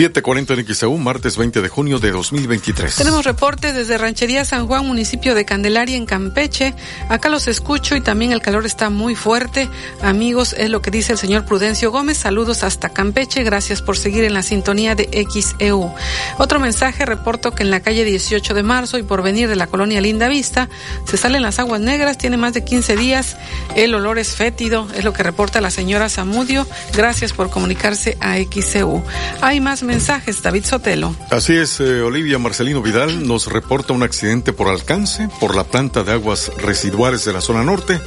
[0.00, 2.96] 740 en XAU, martes 20 de junio de 2023.
[2.96, 6.74] Tenemos reportes desde Ranchería San Juan, municipio de Candelaria, en Campeche.
[7.10, 9.68] Acá los escucho y también el calor está muy fuerte.
[10.00, 12.16] Amigos, es lo que dice el señor Prudencio Gómez.
[12.16, 13.42] Saludos hasta Campeche.
[13.42, 15.92] Gracias por seguir en la sintonía de XEU.
[16.38, 19.66] Otro mensaje, reporto que en la calle 18 de marzo y por venir de la
[19.66, 20.70] colonia Linda Vista,
[21.04, 23.36] se salen las aguas negras, tiene más de 15 días.
[23.76, 26.66] El olor es fétido, es lo que reporta la señora Zamudio.
[26.94, 29.04] Gracias por comunicarse a XEU.
[29.42, 31.14] Hay más mensajes, David Sotelo.
[31.30, 36.02] Así es, eh, Olivia Marcelino Vidal nos reporta un accidente por alcance por la planta
[36.02, 38.00] de aguas residuales de la zona norte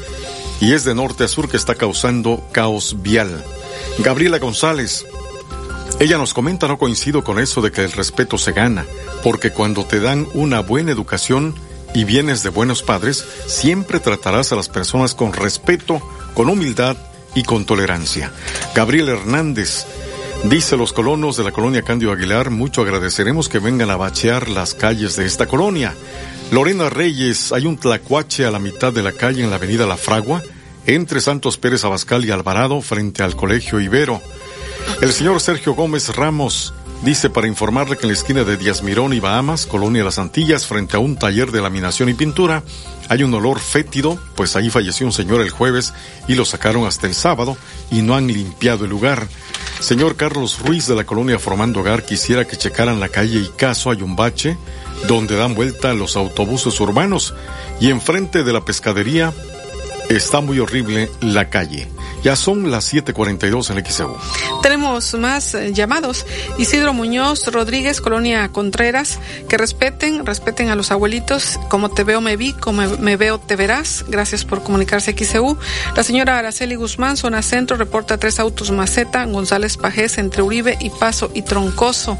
[0.61, 3.43] y es de norte a sur que está causando caos vial.
[3.99, 5.05] Gabriela González,
[5.99, 8.85] ella nos comenta, no coincido con eso de que el respeto se gana,
[9.23, 11.55] porque cuando te dan una buena educación
[11.95, 16.01] y vienes de buenos padres, siempre tratarás a las personas con respeto,
[16.33, 16.97] con humildad
[17.35, 18.31] y con tolerancia.
[18.75, 19.85] Gabriel Hernández,
[20.45, 24.73] Dice los colonos de la colonia Candio Aguilar, mucho agradeceremos que vengan a bachear las
[24.73, 25.95] calles de esta colonia.
[26.51, 29.95] Lorena Reyes, hay un tlacuache a la mitad de la calle en la avenida La
[29.95, 30.43] Fragua,
[30.85, 34.21] entre Santos Pérez Abascal y Alvarado, frente al Colegio Ibero.
[35.01, 36.73] El señor Sergio Gómez Ramos
[37.03, 40.65] dice para informarle que en la esquina de Díaz Mirón y Bahamas, Colonia Las Antillas,
[40.65, 42.63] frente a un taller de laminación y pintura,
[43.09, 45.93] hay un olor fétido, pues ahí falleció un señor el jueves
[46.27, 47.57] y lo sacaron hasta el sábado
[47.91, 49.27] y no han limpiado el lugar.
[49.79, 53.91] Señor Carlos Ruiz de la colonia Formando Hogar quisiera que checaran la calle y caso
[53.91, 54.57] hay un bache
[55.07, 57.33] donde dan vuelta los autobuses urbanos
[57.81, 59.33] y enfrente de la pescadería
[60.09, 61.87] está muy horrible la calle.
[62.23, 64.15] Ya son las 7:42 en XEU.
[64.61, 66.25] Tenemos más eh, llamados.
[66.57, 71.59] Isidro Muñoz Rodríguez, Colonia Contreras, que respeten, respeten a los abuelitos.
[71.67, 74.05] Como te veo, me vi, como me veo, te verás.
[74.07, 75.57] Gracias por comunicarse XEU.
[75.97, 80.91] La señora Araceli Guzmán, zona centro, reporta tres autos maceta, González Pajés, entre Uribe y
[80.91, 82.17] Paso y Troncoso.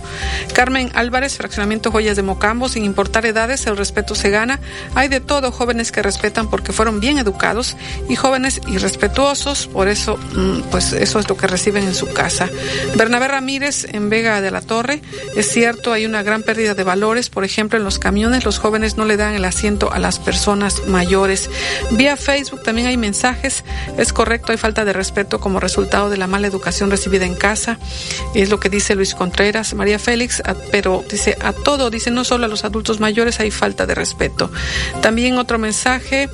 [0.54, 4.60] Carmen Álvarez, fraccionamiento Joyas de Mocambo, sin importar edades, el respeto se gana.
[4.96, 7.72] Hay de todo, jóvenes que respetan porque fueron bien educados
[8.09, 12.49] y jóvenes irrespetuosos, por eso, mm, pues eso es lo que reciben en su casa.
[12.95, 15.01] Bernabé Ramírez, en Vega de la Torre,
[15.36, 18.97] es cierto, hay una gran pérdida de valores, por ejemplo, en los camiones los jóvenes
[18.97, 21.49] no le dan el asiento a las personas mayores.
[21.91, 23.63] Vía Facebook también hay mensajes,
[23.97, 27.78] es correcto, hay falta de respeto como resultado de la mala educación recibida en casa,
[28.34, 32.45] es lo que dice Luis Contreras, María Félix, pero dice a todo, dice no solo
[32.45, 34.51] a los adultos mayores hay falta de respeto.
[35.01, 36.30] También otro mensaje,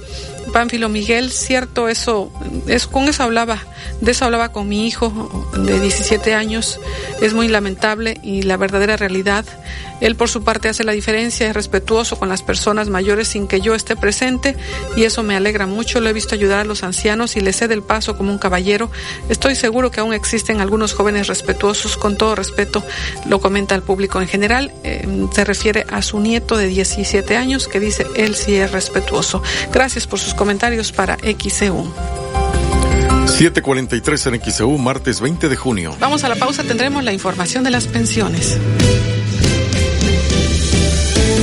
[0.52, 2.32] Pánfilo Miguel, cierto, eso,
[2.68, 3.64] es, con eso hablaba,
[4.02, 6.80] de eso hablaba con mi hijo de 17 años,
[7.22, 9.46] es muy lamentable y la verdadera realidad.
[10.02, 13.60] Él por su parte hace la diferencia, es respetuoso con las personas mayores sin que
[13.60, 14.56] yo esté presente
[14.96, 16.00] y eso me alegra mucho.
[16.00, 18.90] Lo he visto ayudar a los ancianos y le cede el paso como un caballero.
[19.28, 22.84] Estoy seguro que aún existen algunos jóvenes respetuosos, con todo respeto,
[23.26, 24.72] lo comenta el público en general.
[24.84, 29.44] Eh, se refiere a su nieto de 17 años que dice él sí es respetuoso.
[29.72, 31.92] Gracias por sus comentarios para XCU.
[33.28, 35.94] 743 en XEU, martes 20 de junio.
[36.00, 38.58] Vamos a la pausa, tendremos la información de las pensiones.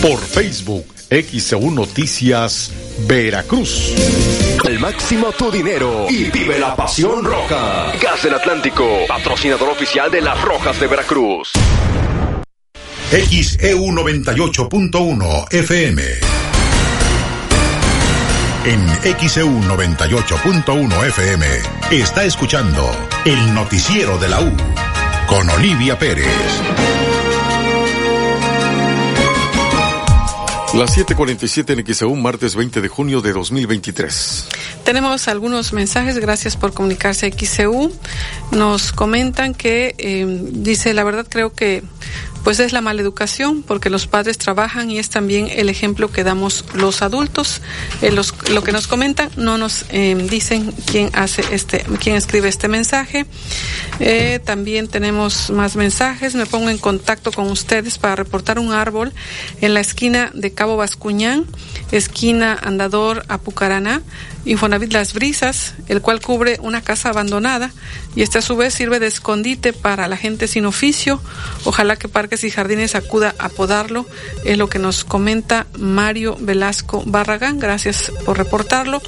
[0.00, 2.72] por Facebook XEU Noticias
[3.06, 3.92] Veracruz.
[4.64, 7.92] Al máximo tu dinero y vive la pasión roja.
[8.00, 11.52] Gas del Atlántico, patrocinador oficial de las Rojas de Veracruz.
[13.10, 16.02] XEU 98.1 FM.
[18.64, 18.88] En
[19.18, 21.46] XEU 98.1 FM
[21.90, 22.90] está escuchando
[23.26, 24.50] el noticiero de la U
[25.26, 27.01] con Olivia Pérez.
[30.74, 34.48] Las 7:47 en XEU, martes 20 de junio de 2023.
[34.84, 37.92] Tenemos algunos mensajes, gracias por comunicarse a XEU.
[38.52, 41.82] Nos comentan que, eh, dice, la verdad creo que
[42.44, 46.24] pues es la mala educación, porque los padres trabajan y es también el ejemplo que
[46.24, 47.60] damos los adultos.
[48.00, 52.48] Eh, los, lo que nos comentan no nos eh, dicen quién hace este, quién escribe
[52.48, 53.26] este mensaje.
[54.00, 56.34] Eh, también tenemos más mensajes.
[56.34, 59.12] Me pongo en contacto con ustedes para reportar un árbol
[59.60, 61.46] en la esquina de Cabo Bascuñán,
[61.90, 64.02] esquina Andador Apucaraná.
[64.44, 67.70] Infonavit Las Brisas, el cual cubre una casa abandonada
[68.16, 71.20] y este a su vez sirve de escondite para la gente sin oficio.
[71.64, 74.06] Ojalá que Parques y Jardines acuda a podarlo,
[74.44, 77.58] es lo que nos comenta Mario Velasco Barragán.
[77.58, 79.00] Gracias por reportarlo.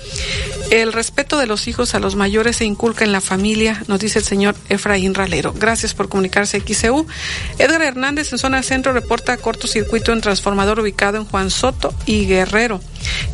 [0.70, 4.20] El respeto de los hijos a los mayores se inculca en la familia, nos dice
[4.20, 5.52] el señor Efraín Ralero.
[5.52, 7.06] Gracias por comunicarse XCU.
[7.58, 12.80] Edgar Hernández en zona centro reporta cortocircuito en transformador ubicado en Juan Soto y Guerrero.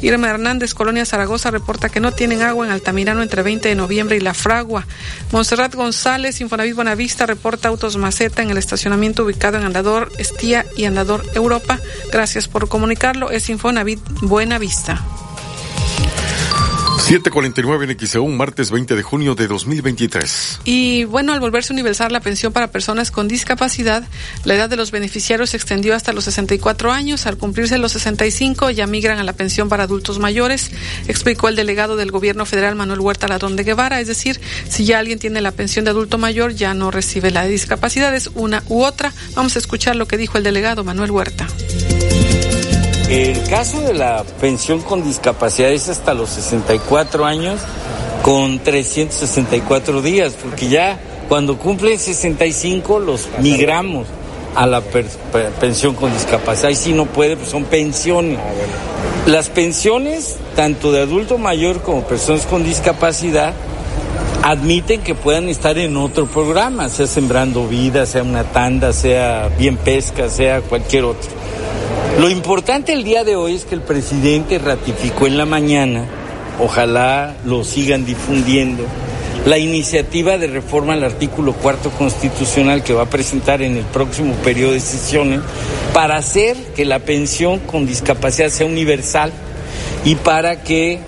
[0.03, 4.16] Irma Hernández, Colonia Zaragoza, reporta que no tienen agua en Altamirano entre 20 de noviembre
[4.16, 4.87] y La Fragua.
[5.33, 10.85] Monserrat González, Infonavit Buenavista, reporta autos maceta en el estacionamiento ubicado en Andador Estía y
[10.85, 11.79] Andador Europa.
[12.12, 13.31] Gracias por comunicarlo.
[13.31, 15.05] Es Infonavit Buenavista.
[17.01, 20.61] 749 en XEU, martes 20 de junio de 2023.
[20.64, 24.05] Y bueno, al volverse universal la pensión para personas con discapacidad,
[24.44, 27.26] la edad de los beneficiarios se extendió hasta los 64 años.
[27.26, 30.70] Al cumplirse los 65 ya migran a la pensión para adultos mayores,
[31.09, 34.01] explicó el delegado del gobierno federal Manuel Huerta Ladrón de Guevara.
[34.01, 37.44] Es decir, si ya alguien tiene la pensión de adulto mayor, ya no recibe la
[37.44, 39.12] de discapacidad, es una u otra.
[39.34, 41.46] Vamos a escuchar lo que dijo el delegado Manuel Huerta.
[43.11, 47.61] El caso de la pensión con discapacidad es hasta los 64 años
[48.23, 50.97] con 364 días, porque ya
[51.29, 54.07] cuando cumplen 65 los migramos
[54.55, 54.81] a la
[55.61, 56.69] pensión con discapacidad.
[56.69, 58.39] Y si no puede, pues son pensiones.
[59.27, 63.55] Las pensiones, tanto de adulto mayor como personas con discapacidad,
[64.42, 69.76] admiten que puedan estar en otro programa, sea Sembrando Vida, sea una tanda, sea Bien
[69.76, 71.30] Pesca, sea cualquier otro.
[72.18, 76.07] Lo importante el día de hoy es que el presidente ratificó en la mañana,
[76.59, 78.84] ojalá lo sigan difundiendo,
[79.46, 84.34] la iniciativa de reforma al artículo cuarto constitucional que va a presentar en el próximo
[84.34, 85.40] periodo de sesiones
[85.94, 89.32] para hacer que la pensión con discapacidad sea universal
[90.05, 91.01] y para que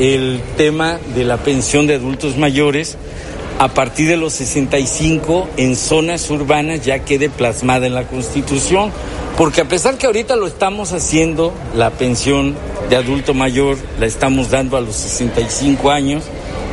[0.00, 2.96] el tema de la pensión de adultos mayores
[3.58, 8.90] a partir de los 65 en zonas urbanas ya quede plasmada en la Constitución.
[9.36, 12.56] Porque a pesar que ahorita lo estamos haciendo, la pensión
[12.88, 16.24] de adulto mayor la estamos dando a los 65 años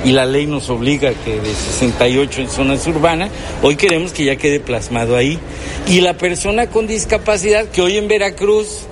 [0.06, 4.38] y la ley nos obliga que de 68 en zonas urbanas, hoy queremos que ya
[4.38, 5.38] quede plasmado ahí.
[5.88, 8.86] Y la persona con discapacidad que hoy en Veracruz,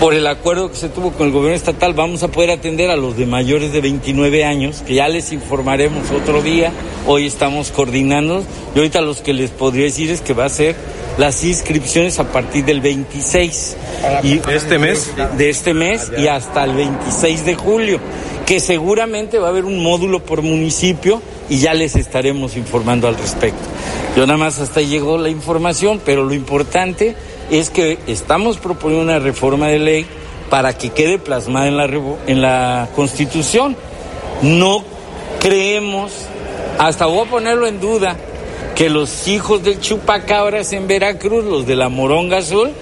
[0.00, 2.96] por el acuerdo que se tuvo con el gobierno estatal, vamos a poder atender a
[2.96, 6.72] los de mayores de 29 años, que ya les informaremos otro día,
[7.06, 8.44] hoy estamos coordinando,
[8.74, 10.76] y ahorita los que les podría decir es que va a ser
[11.18, 13.76] las inscripciones a partir del 26
[14.22, 15.12] y este mes.
[15.38, 18.00] de este mes y hasta el 26 de julio
[18.44, 23.16] que seguramente va a haber un módulo por municipio y ya les estaremos informando al
[23.16, 23.58] respecto.
[24.16, 27.16] Yo nada más hasta ahí llegó la información, pero lo importante
[27.50, 30.06] es que estamos proponiendo una reforma de ley
[30.50, 31.84] para que quede plasmada en la,
[32.26, 33.76] en la Constitución.
[34.42, 34.84] No
[35.40, 36.12] creemos,
[36.78, 38.16] hasta voy a ponerlo en duda,
[38.74, 42.72] que los hijos del chupacabras en Veracruz, los de la moronga azul,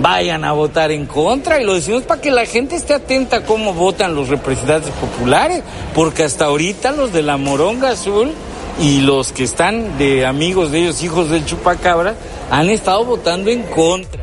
[0.00, 1.60] vayan a votar en contra.
[1.60, 5.62] Y lo decimos para que la gente esté atenta a cómo votan los representantes populares,
[5.94, 8.32] porque hasta ahorita los de la moronga azul
[8.80, 12.14] y los que están de amigos de ellos, hijos del chupacabra,
[12.50, 14.22] han estado votando en contra.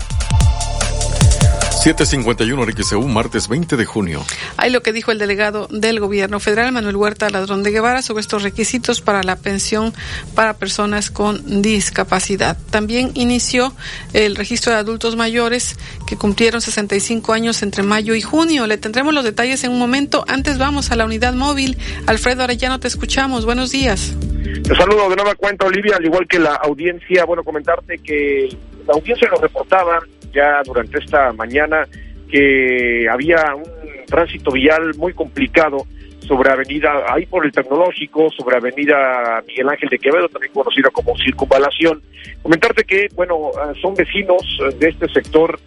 [1.86, 4.25] 751 RXEU, martes 20 de junio.
[4.57, 8.21] Hay lo que dijo el delegado del gobierno federal, Manuel Huerta Ladrón de Guevara, sobre
[8.21, 9.93] estos requisitos para la pensión
[10.33, 12.57] para personas con discapacidad.
[12.71, 13.71] También inició
[14.13, 15.77] el registro de adultos mayores
[16.07, 18.65] que cumplieron 65 años entre mayo y junio.
[18.65, 20.25] Le tendremos los detalles en un momento.
[20.27, 21.77] Antes vamos a la unidad móvil.
[22.07, 23.45] Alfredo Arellano, te escuchamos.
[23.45, 24.15] Buenos días.
[24.63, 27.25] Te saludo de nueva cuenta, Olivia, al igual que la audiencia.
[27.25, 28.49] Bueno, comentarte que
[28.88, 29.99] la audiencia nos reportaba
[30.36, 31.88] ya durante esta mañana
[32.29, 35.77] que había un tránsito vial muy complicado
[36.19, 41.15] sobre Avenida, ahí por el Tecnológico, sobre Avenida Miguel Ángel de Quevedo, también conocida como
[41.17, 42.01] Circunvalación.
[42.41, 44.41] Comentarte que, bueno, son vecinos
[44.79, 45.59] de este sector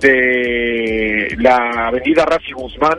[0.00, 2.98] de la Avenida Rafi Guzmán,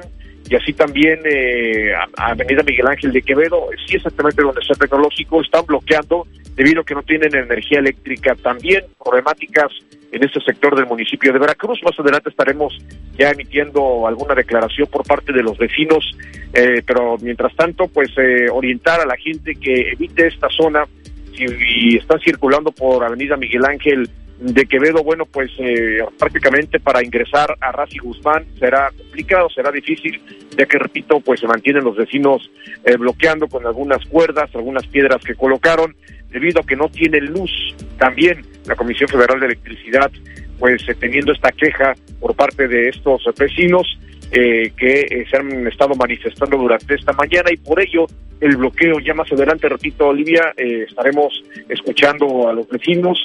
[0.49, 5.65] y así también eh, Avenida Miguel Ángel de Quevedo, sí exactamente donde está tecnológico, están
[5.65, 6.25] bloqueando
[6.55, 8.33] debido a que no tienen energía eléctrica.
[8.35, 9.71] También problemáticas
[10.11, 11.79] en este sector del municipio de Veracruz.
[11.83, 12.77] Más adelante estaremos
[13.17, 16.17] ya emitiendo alguna declaración por parte de los vecinos,
[16.53, 20.85] eh, pero mientras tanto, pues eh, orientar a la gente que evite esta zona.
[21.35, 24.09] Si están circulando por Avenida Miguel Ángel
[24.39, 30.21] de Quevedo, bueno, pues eh, prácticamente para ingresar a Razi Guzmán será complicado, será difícil,
[30.55, 32.49] ya que, repito, pues se mantienen los vecinos
[32.85, 35.95] eh, bloqueando con algunas cuerdas, algunas piedras que colocaron,
[36.29, 37.51] debido a que no tienen luz.
[37.97, 40.11] También la Comisión Federal de Electricidad,
[40.59, 43.97] pues eh, teniendo esta queja por parte de estos vecinos,
[44.31, 48.05] eh, que eh, se han estado manifestando durante esta mañana y por ello
[48.41, 53.23] el bloqueo ya más adelante, repito, Olivia, eh, estaremos escuchando a los vecinos.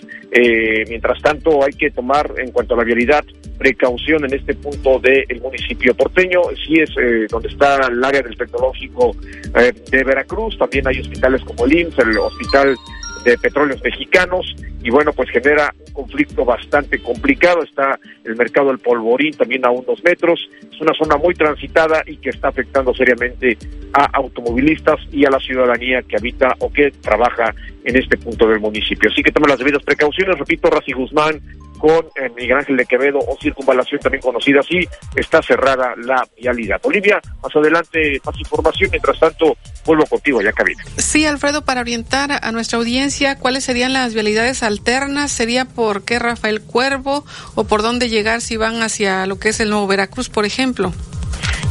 [0.88, 3.22] mientras tanto, hay que tomar en cuanto a la vialidad
[3.58, 6.40] precaución en este punto del municipio porteño.
[6.64, 6.90] Sí es
[7.30, 9.14] donde está el área del tecnológico
[9.52, 10.56] de Veracruz.
[10.56, 12.76] También hay hospitales como el IMSS, el hospital
[13.24, 17.62] de petróleos mexicanos y bueno, pues genera un conflicto bastante complicado.
[17.62, 20.40] Está el mercado del polvorín también a unos metros.
[20.60, 23.56] Es una zona muy transitada y que está afectando seriamente
[23.92, 27.54] a automovilistas y a la ciudadanía que habita o que trabaja
[27.84, 29.10] en este punto del municipio.
[29.10, 30.38] Así que tomen las debidas precauciones.
[30.38, 31.40] Repito, Raci Guzmán
[31.82, 36.80] con eh, Miguel Ángel de Quevedo o circunvalación también conocida así, está cerrada la vialidad.
[36.84, 40.84] Olivia, más adelante más información, mientras tanto vuelvo contigo ya cabina.
[40.98, 45.32] Sí, Alfredo, para orientar a nuestra audiencia, ¿cuáles serían las vialidades alternas?
[45.32, 47.24] ¿Sería por qué Rafael Cuervo
[47.56, 50.92] o por dónde llegar si van hacia lo que es el Nuevo Veracruz, por ejemplo?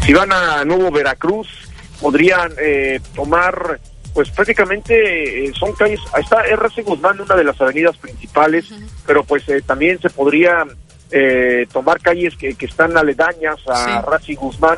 [0.06, 1.48] Si van a Nuevo Veracruz,
[2.02, 3.80] podrían eh, tomar
[4.14, 8.66] pues prácticamente eh, son calles, está RC Guzmán, una de las avenidas principales,
[9.06, 10.66] pero pues eh, también se podría
[11.12, 14.36] eh, tomar calles que, que, están aledañas a sí.
[14.36, 14.78] Guzmán,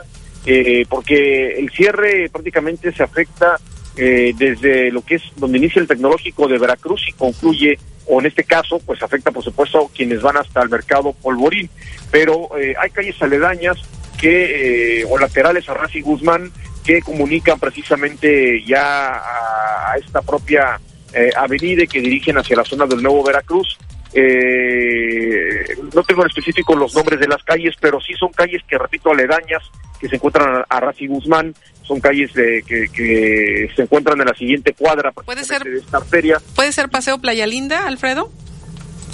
[0.90, 3.58] porque el cierre prácticamente se afecta
[3.96, 7.78] desde lo que es donde inicia el tecnológico de Veracruz y concluye,
[8.08, 11.70] o en este caso, pues afecta por supuesto quienes van hasta el mercado Polvorín,
[12.12, 13.78] pero hay calles aledañas
[14.20, 16.52] que, o laterales a Raci Guzmán,
[16.84, 20.80] que comunican precisamente ya a, esta propia
[21.14, 23.78] eh, avenida que dirigen hacia la zona del Nuevo Veracruz.
[24.14, 28.78] Eh, no tengo en específico los nombres de las calles, pero sí son calles que,
[28.78, 29.64] repito, aledañas,
[30.00, 34.74] que se encuentran a, Raci Guzmán, son calles de, que, se encuentran en la siguiente
[34.74, 36.38] cuadra ¿Puede ser, de esta feria.
[36.56, 38.32] ¿Puede ser Paseo Playa Linda, Alfredo?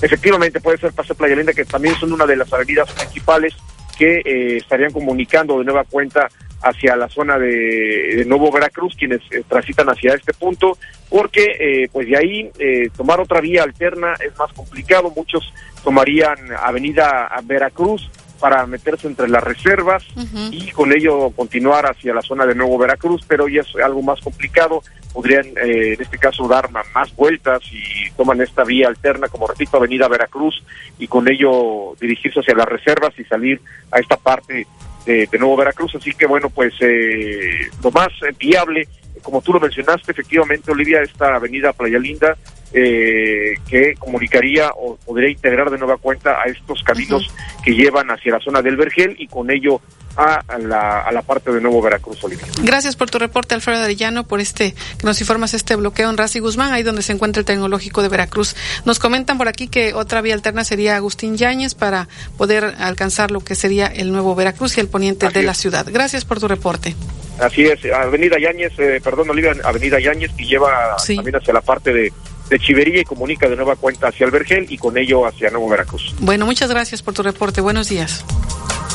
[0.02, 3.54] Efectivamente, puede ser Paseo Playa Linda, que también son una de las avenidas principales
[3.98, 6.30] que eh, estarían comunicando de nueva cuenta
[6.62, 10.78] hacia la zona de, Nuevo Veracruz, quienes eh, transitan hacia este punto,
[11.10, 15.54] porque eh, pues de ahí eh, tomar otra vía alterna es más complicado, muchos
[15.84, 18.10] tomarían Avenida Veracruz
[18.40, 20.04] para meterse entre las reservas
[20.50, 24.22] y con ello continuar hacia la zona de Nuevo Veracruz, pero ya es algo más
[24.22, 24.82] complicado,
[25.12, 30.08] podrían en este caso dar más vueltas y toman esta vía alterna, como repito, Avenida
[30.08, 30.64] Veracruz,
[30.98, 33.60] y con ello dirigirse hacia las reservas y salir
[33.92, 34.66] a esta parte
[35.06, 35.96] de, Nuevo Veracruz.
[35.96, 38.88] Así que bueno, pues eh, lo más viable,
[39.22, 42.38] como tú lo mencionaste, efectivamente, Olivia, esta avenida Playa Linda,
[42.74, 47.28] eh, que comunicaría o podría integrar de nueva cuenta a estos caminos
[47.64, 49.82] que llevan hacia la zona del Vergel y con ello
[50.16, 52.46] a la, a la parte de Nuevo Veracruz, Olivia.
[52.62, 56.40] Gracias por tu reporte, Alfredo Arellano, por este que nos informas este bloqueo en Razi
[56.40, 58.56] Guzmán, ahí donde se encuentra el Tecnológico de Veracruz.
[58.86, 63.40] Nos comentan por aquí que otra vía alterna sería Agustín Yáñez para poder alcanzar lo
[63.42, 65.88] que sería el Nuevo Veracruz y el poniente de la ciudad.
[65.90, 66.96] Gracias por tu reporte.
[67.40, 71.94] Así es, Avenida Yáñez, eh, perdón, Olivia, Avenida Yáñez, que lleva también hacia la parte
[71.94, 72.12] de
[72.50, 75.70] de Chivería y comunica de nueva cuenta hacia el Vergel y con ello hacia Nuevo
[75.70, 76.16] Veracruz.
[76.20, 77.62] Bueno, muchas gracias por tu reporte.
[77.62, 78.26] Buenos días.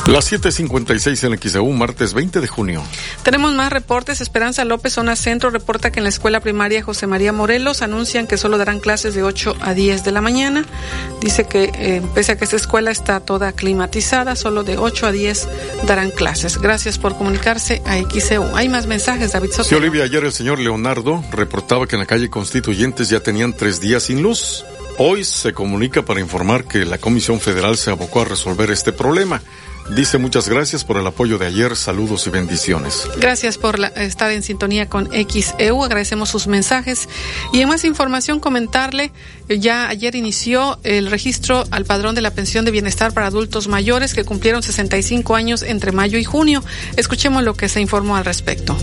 [0.07, 2.83] Las 7:56 en XEU, martes 20 de junio.
[3.23, 4.21] Tenemos más reportes.
[4.21, 8.37] Esperanza López, zona centro, reporta que en la escuela primaria José María Morelos anuncian que
[8.37, 10.63] solo darán clases de 8 a 10 de la mañana.
[11.21, 15.11] Dice que eh, pese a que esta escuela está toda climatizada, solo de 8 a
[15.11, 15.47] 10
[15.87, 16.59] darán clases.
[16.59, 18.55] Gracias por comunicarse a XEU.
[18.55, 19.63] Hay más mensajes, David Soto.
[19.63, 23.79] Sí, Olivia, ayer el señor Leonardo reportaba que en la calle Constituyentes ya tenían tres
[23.79, 24.65] días sin luz.
[24.97, 29.41] Hoy se comunica para informar que la Comisión Federal se abocó a resolver este problema.
[29.89, 33.07] Dice muchas gracias por el apoyo de ayer, saludos y bendiciones.
[33.17, 37.07] Gracias por estar en sintonía con XEU, agradecemos sus mensajes
[37.53, 39.11] y en más información comentarle,
[39.47, 44.15] ya ayer inició el registro al padrón de la pensión de bienestar para adultos mayores
[44.15, 46.63] que cumplieron 65 años entre mayo y junio.
[46.97, 48.75] Escuchemos lo que se informó al respecto.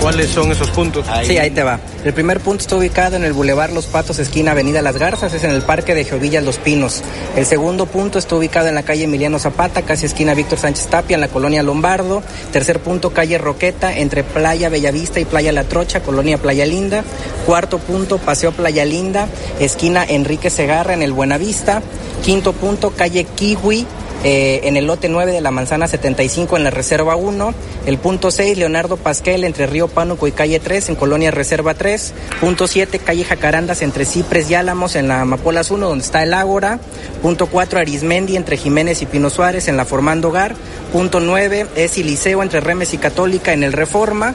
[0.00, 1.06] ¿Cuáles son esos puntos?
[1.24, 1.80] Sí, ahí te va.
[2.04, 5.44] El primer punto está ubicado en el Boulevard Los Patos, esquina Avenida Las Garzas, es
[5.44, 7.02] en el Parque de Geovillas Los Pinos.
[7.36, 11.14] El segundo punto está ubicado en la calle Emiliano Zapata, casi esquina Víctor Sánchez Tapia,
[11.14, 12.22] en la colonia Lombardo.
[12.52, 17.04] Tercer punto, calle Roqueta, entre Playa Bellavista y Playa La Trocha, colonia Playa Linda.
[17.46, 19.28] Cuarto punto, Paseo Playa Linda,
[19.60, 21.82] esquina Enrique Segarra, en el Buenavista.
[22.24, 23.86] Quinto punto, calle Kiwi,
[24.22, 27.54] eh, en el lote 9 de la manzana 75 en la Reserva 1,
[27.86, 32.14] el punto 6 Leonardo Pasquel entre Río Pánuco y calle 3 en Colonia Reserva 3,
[32.40, 36.32] punto 7 calle Jacarandas entre Cipres y Álamos en la Amapolas 1 donde está el
[36.32, 36.78] Ágora,
[37.20, 40.54] punto 4 Arismendi entre Jiménez y Pino Suárez en la Formando Hogar,
[40.92, 44.34] punto 9 es Iliceo entre Remes y Católica en el Reforma,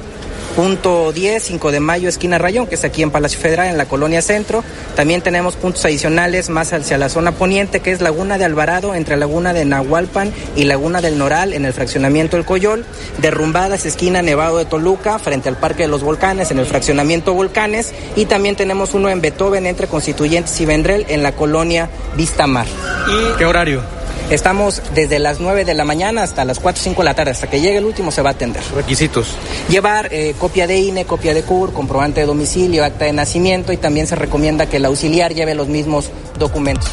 [0.59, 3.85] Punto 10, 5 de mayo, esquina Rayón, que es aquí en Palacio Federal, en la
[3.85, 4.61] colonia Centro.
[4.93, 9.15] También tenemos puntos adicionales más hacia la zona poniente, que es Laguna de Alvarado, entre
[9.15, 12.83] Laguna de Nahualpan y Laguna del Noral, en el fraccionamiento El Coyol.
[13.19, 17.93] Derrumbadas, esquina Nevado de Toluca, frente al Parque de los Volcanes, en el fraccionamiento Volcanes.
[18.17, 22.67] Y también tenemos uno en Beethoven, entre Constituyentes y Vendrel, en la colonia Vistamar.
[22.67, 23.98] ¿Y qué horario?
[24.29, 27.31] Estamos desde las 9 de la mañana hasta las 4 o 5 de la tarde.
[27.31, 28.61] Hasta que llegue el último se va a atender.
[28.75, 29.35] Requisitos.
[29.69, 33.77] Llevar eh, copia de INE, copia de CUR, comprobante de domicilio, acta de nacimiento y
[33.77, 36.91] también se recomienda que el auxiliar lleve los mismos documentos.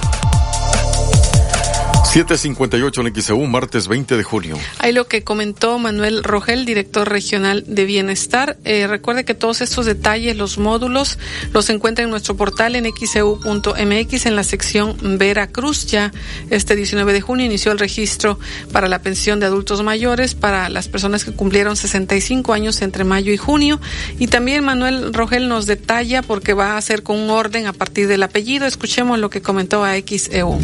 [2.16, 4.56] 758 en XEU, martes 20 de junio.
[4.78, 8.56] Ahí lo que comentó Manuel Rogel, director regional de Bienestar.
[8.64, 11.18] Eh, recuerde que todos estos detalles, los módulos,
[11.52, 15.88] los encuentra en nuestro portal en xeu.mx en la sección Veracruz.
[15.88, 16.10] Ya
[16.48, 18.38] este 19 de junio inició el registro
[18.72, 23.30] para la pensión de adultos mayores para las personas que cumplieron 65 años entre mayo
[23.30, 23.78] y junio.
[24.18, 28.08] Y también Manuel Rogel nos detalla porque va a hacer con un orden a partir
[28.08, 28.66] del apellido.
[28.66, 30.58] Escuchemos lo que comentó a XEU.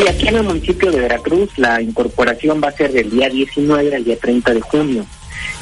[0.00, 3.94] Y aquí en el municipio de Veracruz la incorporación va a ser del día 19
[3.94, 5.06] al día 30 de junio.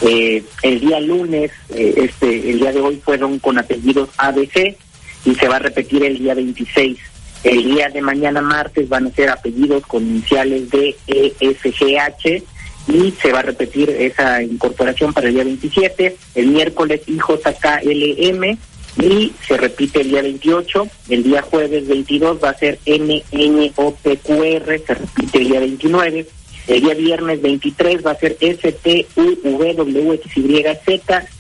[0.01, 4.77] Eh, el día lunes, eh, este, el día de hoy fueron con apellidos ABC
[5.25, 6.99] y se va a repetir el día 26.
[7.43, 12.45] El día de mañana martes van a ser apellidos con iniciales de ESGH
[12.87, 16.17] y se va a repetir esa incorporación para el día 27.
[16.37, 18.57] El miércoles IJKLM
[18.99, 24.95] y se repite el día 28, el día jueves 22 va a ser NNOPQR, se
[24.95, 26.27] repite el día 29,
[26.67, 29.39] el día viernes 23 va a ser STUVWXYZ,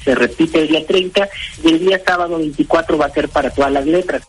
[0.04, 1.28] se repite el día 30
[1.64, 4.22] y el día sábado 24 va a ser para todas las letras.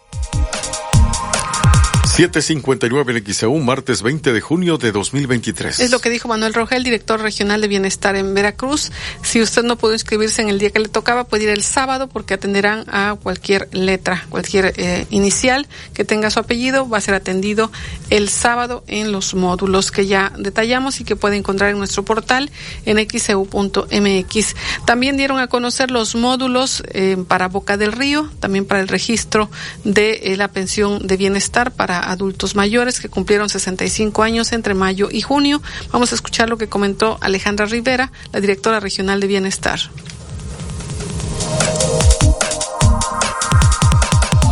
[2.19, 5.79] 759 en XEU, martes 20 de junio de 2023.
[5.79, 8.91] Es lo que dijo Manuel Rogel, director regional de Bienestar en Veracruz.
[9.21, 12.09] Si usted no pudo inscribirse en el día que le tocaba, puede ir el sábado
[12.09, 16.89] porque atenderán a cualquier letra, cualquier eh, inicial que tenga su apellido.
[16.89, 17.71] Va a ser atendido
[18.09, 22.51] el sábado en los módulos que ya detallamos y que puede encontrar en nuestro portal
[22.85, 24.55] en xeu.mx.
[24.83, 29.49] También dieron a conocer los módulos eh, para Boca del Río, también para el registro
[29.85, 35.09] de eh, la pensión de bienestar para adultos mayores que cumplieron 65 años entre mayo
[35.11, 35.61] y junio.
[35.91, 39.79] Vamos a escuchar lo que comentó Alejandra Rivera, la directora regional de Bienestar.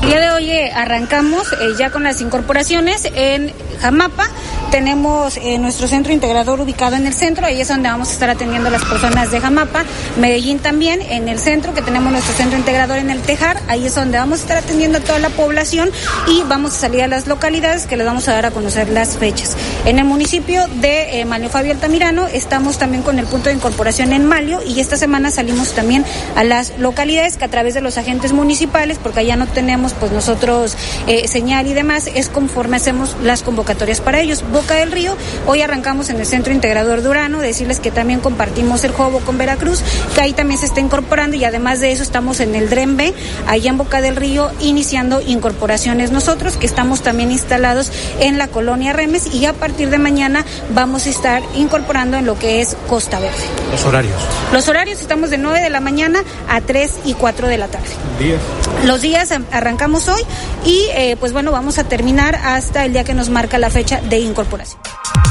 [0.04, 3.52] El día de hoy eh, arrancamos eh, ya con las incorporaciones en
[3.82, 4.30] Jamapa.
[4.72, 8.30] Tenemos eh, nuestro centro integrador ubicado en el centro, ahí es donde vamos a estar
[8.30, 9.86] atendiendo a las personas de Jamapa.
[10.20, 13.96] Medellín también, en el centro, que tenemos nuestro centro integrador en el Tejar, ahí es
[13.96, 15.90] donde vamos a estar atendiendo a toda la población
[16.28, 19.18] y vamos a salir a las localidades que les vamos a dar a conocer las
[19.18, 19.56] fechas.
[19.86, 24.12] En el municipio de eh, Malio Fabio Altamirano estamos también con el punto de incorporación
[24.12, 26.04] en Malio y esta semana salimos también
[26.36, 30.12] a las localidades que a través de los agentes municipales, porque allá no tenemos pues
[30.12, 30.76] nosotros
[31.08, 34.44] eh, señal y demás, es conforme hacemos las convocatorias para ellos.
[34.58, 35.16] Boca del Río,
[35.46, 39.84] hoy arrancamos en el Centro Integrador Durano, decirles que también compartimos el Jobo con Veracruz,
[40.16, 43.14] que ahí también se está incorporando y además de eso estamos en el Dren B,
[43.46, 48.94] allá en Boca del Río, iniciando incorporaciones nosotros, que estamos también instalados en la colonia
[48.94, 50.44] Remes y a partir de mañana
[50.74, 53.38] vamos a estar incorporando en lo que es Costa Verde.
[53.70, 54.16] Los horarios.
[54.52, 57.90] Los horarios estamos de 9 de la mañana a 3 y 4 de la tarde.
[58.18, 58.42] Días.
[58.86, 60.22] Los días arrancamos hoy
[60.66, 64.02] y eh, pues bueno, vamos a terminar hasta el día que nos marca la fecha
[64.02, 65.27] de incorporación corporación.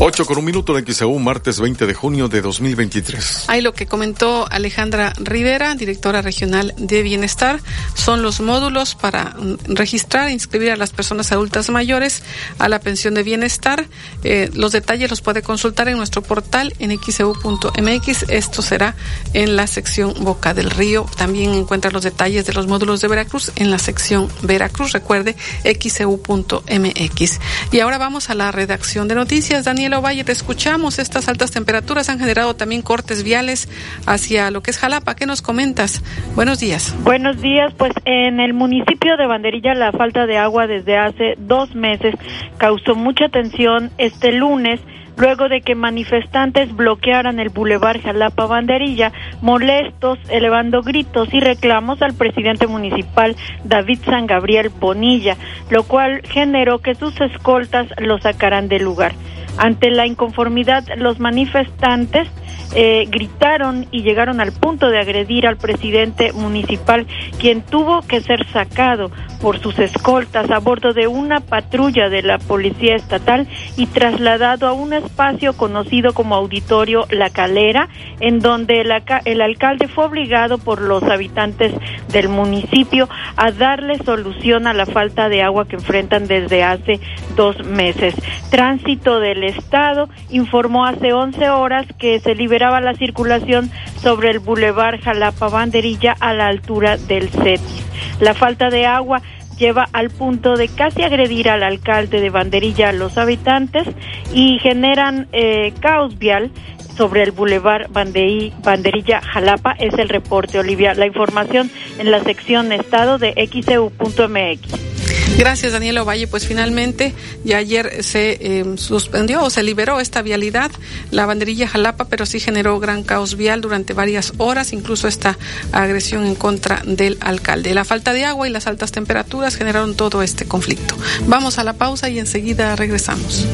[0.00, 3.44] 8 con un minuto en XEU, martes 20 de junio de 2023.
[3.48, 7.60] Ahí lo que comentó Alejandra Rivera, directora regional de Bienestar,
[7.94, 12.24] son los módulos para registrar e inscribir a las personas adultas mayores
[12.58, 13.86] a la pensión de bienestar.
[14.24, 18.24] Eh, los detalles los puede consultar en nuestro portal en xeu.mx.
[18.28, 18.96] Esto será
[19.32, 21.06] en la sección Boca del Río.
[21.16, 24.92] También encuentra los detalles de los módulos de Veracruz en la sección Veracruz.
[24.92, 27.40] Recuerde xeu.mx.
[27.70, 29.64] Y ahora vamos a la redacción de noticias.
[29.64, 30.98] Daniel Te escuchamos.
[30.98, 33.68] Estas altas temperaturas han generado también cortes viales
[34.06, 35.14] hacia lo que es Jalapa.
[35.14, 36.02] ¿Qué nos comentas?
[36.34, 36.96] Buenos días.
[37.04, 37.74] Buenos días.
[37.76, 42.14] Pues en el municipio de Banderilla la falta de agua desde hace dos meses
[42.56, 44.80] causó mucha tensión este lunes
[45.18, 49.12] luego de que manifestantes bloquearan el bulevar Jalapa Banderilla,
[49.42, 55.36] molestos, elevando gritos y reclamos al presidente municipal David San Gabriel Bonilla,
[55.68, 59.14] lo cual generó que sus escoltas lo sacaran del lugar.
[59.56, 62.28] Ante la inconformidad, los manifestantes
[62.76, 67.06] eh, gritaron y llegaron al punto de agredir al presidente municipal,
[67.38, 72.38] quien tuvo que ser sacado por sus escoltas a bordo de una patrulla de la
[72.38, 78.92] Policía Estatal y trasladado a un espacio conocido como Auditorio La Calera, en donde el,
[79.24, 81.72] el alcalde fue obligado por los habitantes
[82.08, 86.98] del municipio a darle solución a la falta de agua que enfrentan desde hace
[87.36, 88.14] dos meses.
[88.50, 95.00] Tránsito del Estado informó hace 11 horas que se liberaba la circulación sobre el bulevar
[95.00, 97.86] Jalapa Banderilla a la altura del CETIS.
[98.20, 99.22] La falta de agua
[99.56, 103.86] lleva al punto de casi agredir al alcalde de Banderilla a los habitantes
[104.32, 106.50] y generan eh, caos vial
[106.96, 110.94] sobre el bulevar Banderilla Jalapa es el reporte, Olivia.
[110.94, 114.94] La información en la sección Estado de xeu.mx.
[115.36, 116.26] Gracias, Daniel Ovalle.
[116.28, 117.12] Pues finalmente,
[117.44, 120.70] ya ayer se em, suspendió o se liberó esta vialidad,
[121.10, 125.36] la banderilla Jalapa, pero sí generó gran caos vial durante varias horas, incluso esta
[125.72, 127.74] agresión en contra del alcalde.
[127.74, 130.96] La falta de agua y las altas temperaturas generaron todo este conflicto.
[131.26, 133.46] Vamos a la pausa y enseguida regresamos.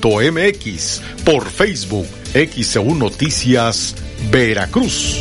[0.06, 0.52] e
[1.24, 3.94] por Facebook, XEU Noticias,
[4.30, 5.18] Veracruz.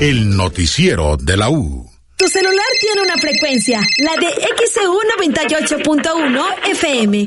[0.00, 1.90] El noticiero de la U.
[2.16, 4.26] Tu celular tiene una frecuencia, la de
[4.66, 7.24] XEU 98.1 FM.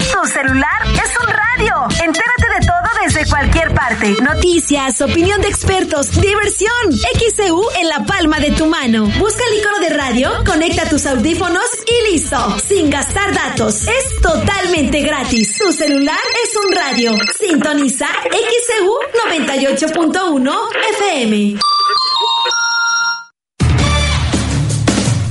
[0.00, 1.74] Tu celular es un radio.
[2.02, 2.71] Entérate de todo
[3.04, 4.14] desde cualquier parte.
[4.22, 6.92] Noticias, opinión de expertos, diversión.
[6.92, 9.06] XEU en la palma de tu mano.
[9.18, 12.36] Busca el icono de radio, conecta tus audífonos y listo.
[12.66, 13.88] Sin gastar datos.
[13.88, 15.58] Es totalmente gratis.
[15.58, 17.14] Tu celular es un radio.
[17.38, 18.94] Sintoniza XEU
[19.28, 20.58] 98.1
[20.90, 21.71] FM.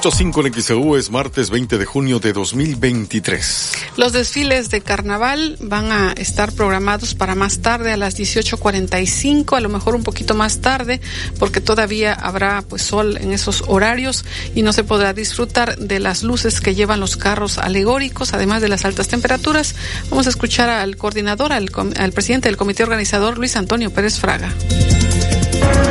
[0.00, 3.72] 8.5 en XEU es martes 20 de junio de 2023.
[3.96, 9.60] Los desfiles de carnaval van a estar programados para más tarde a las 18.45, a
[9.60, 11.00] lo mejor un poquito más tarde,
[11.40, 16.22] porque todavía habrá pues sol en esos horarios y no se podrá disfrutar de las
[16.22, 19.74] luces que llevan los carros alegóricos, además de las altas temperaturas.
[20.10, 24.54] Vamos a escuchar al coordinador, al, al presidente del comité organizador, Luis Antonio Pérez Fraga.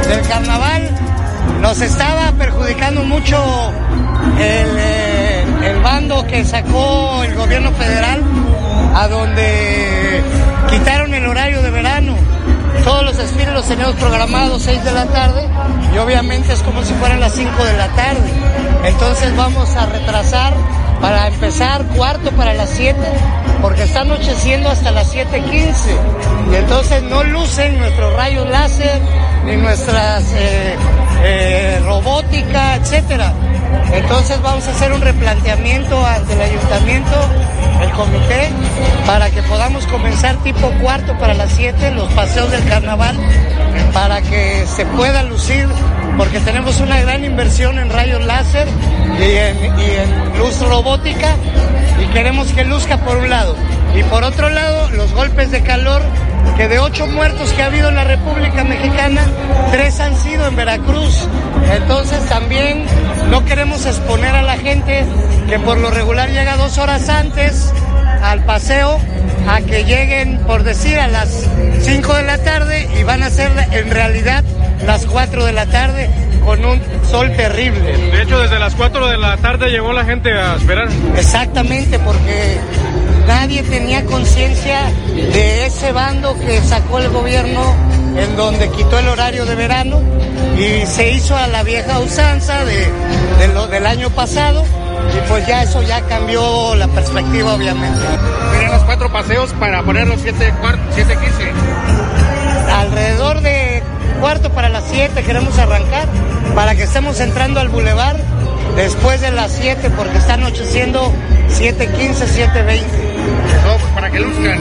[0.07, 1.26] Del carnaval
[1.61, 3.37] nos estaba perjudicando mucho
[4.39, 8.21] eh, el, bando que sacó el gobierno federal,
[8.95, 10.21] a donde
[10.69, 12.15] quitaron el horario de verano.
[12.83, 15.47] Todos los desfiles los teníamos programados 6 de la tarde
[15.93, 18.31] y obviamente es como si fueran las 5 de la tarde.
[18.85, 20.53] Entonces vamos a retrasar
[21.01, 22.97] para empezar cuarto para las 7
[23.61, 29.01] porque está anocheciendo hasta las 7.15 y entonces no lucen nuestros rayos láser
[29.45, 30.75] ni nuestras eh,
[31.23, 33.33] eh, robótica, etcétera.
[33.93, 37.15] Entonces vamos a hacer un replanteamiento ante el ayuntamiento,
[37.81, 38.49] el comité,
[39.05, 43.17] para que podamos comenzar tipo cuarto para las 7 los paseos del carnaval,
[43.93, 45.67] para que se pueda lucir,
[46.17, 48.67] porque tenemos una gran inversión en rayos láser
[49.19, 51.35] y en, luz robótica
[52.01, 53.55] y queremos que luzca por un lado.
[53.95, 56.01] Y por otro lado, los golpes de calor
[56.55, 59.21] que de ocho muertos que ha habido en la República Mexicana,
[59.71, 61.27] tres han sido en Veracruz.
[61.71, 62.85] Entonces también
[63.29, 65.05] no queremos exponer a la gente
[65.47, 67.71] que por lo regular llega dos horas antes
[68.21, 68.99] al paseo
[69.47, 71.47] a que lleguen, por decir, a las
[71.81, 74.43] cinco de la tarde y van a ser en realidad
[74.85, 76.09] las cuatro de la tarde
[76.47, 77.97] con un sol terrible.
[77.97, 80.87] De hecho, desde las 4 de la tarde llegó la gente a esperar.
[81.17, 82.57] Exactamente, porque
[83.27, 84.79] nadie tenía conciencia
[85.13, 87.75] de ese bando que sacó el gobierno
[88.17, 90.01] en donde quitó el horario de verano
[90.57, 92.87] y se hizo a la vieja usanza de,
[93.53, 94.63] lo del año pasado
[95.15, 98.01] y pues ya eso ya cambió la perspectiva obviamente.
[98.51, 101.51] Tienen los cuatro paseos para poner los 7.15.
[102.71, 103.83] Alrededor de
[104.19, 106.07] cuarto para las 7 queremos arrancar
[106.55, 108.17] para que estemos entrando al bulevar
[108.75, 111.11] después de las 7 porque está anocheciendo
[111.49, 112.83] 7.15, 7.20.
[113.93, 114.59] para que luzcan,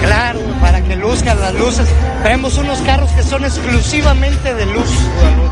[0.00, 1.86] Claro, para que luzcan las luces.
[2.22, 4.88] Tenemos unos carros que son exclusivamente de luz.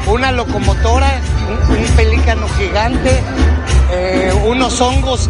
[0.06, 1.20] Una locomotora,
[1.68, 3.20] un, pelícano gigante,
[3.92, 5.28] eh, unos hongos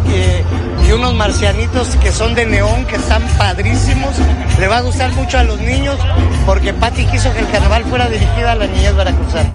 [0.87, 4.15] y unos marcianitos que son de neón, que están padrísimos.
[4.59, 5.99] Le va a gustar mucho a los niños
[6.47, 9.55] porque Patti quiso que el carnaval fuera dirigido a la niñez veracruzana.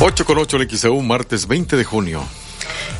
[0.00, 2.24] 8 con 8 el XEU, martes 20 de junio.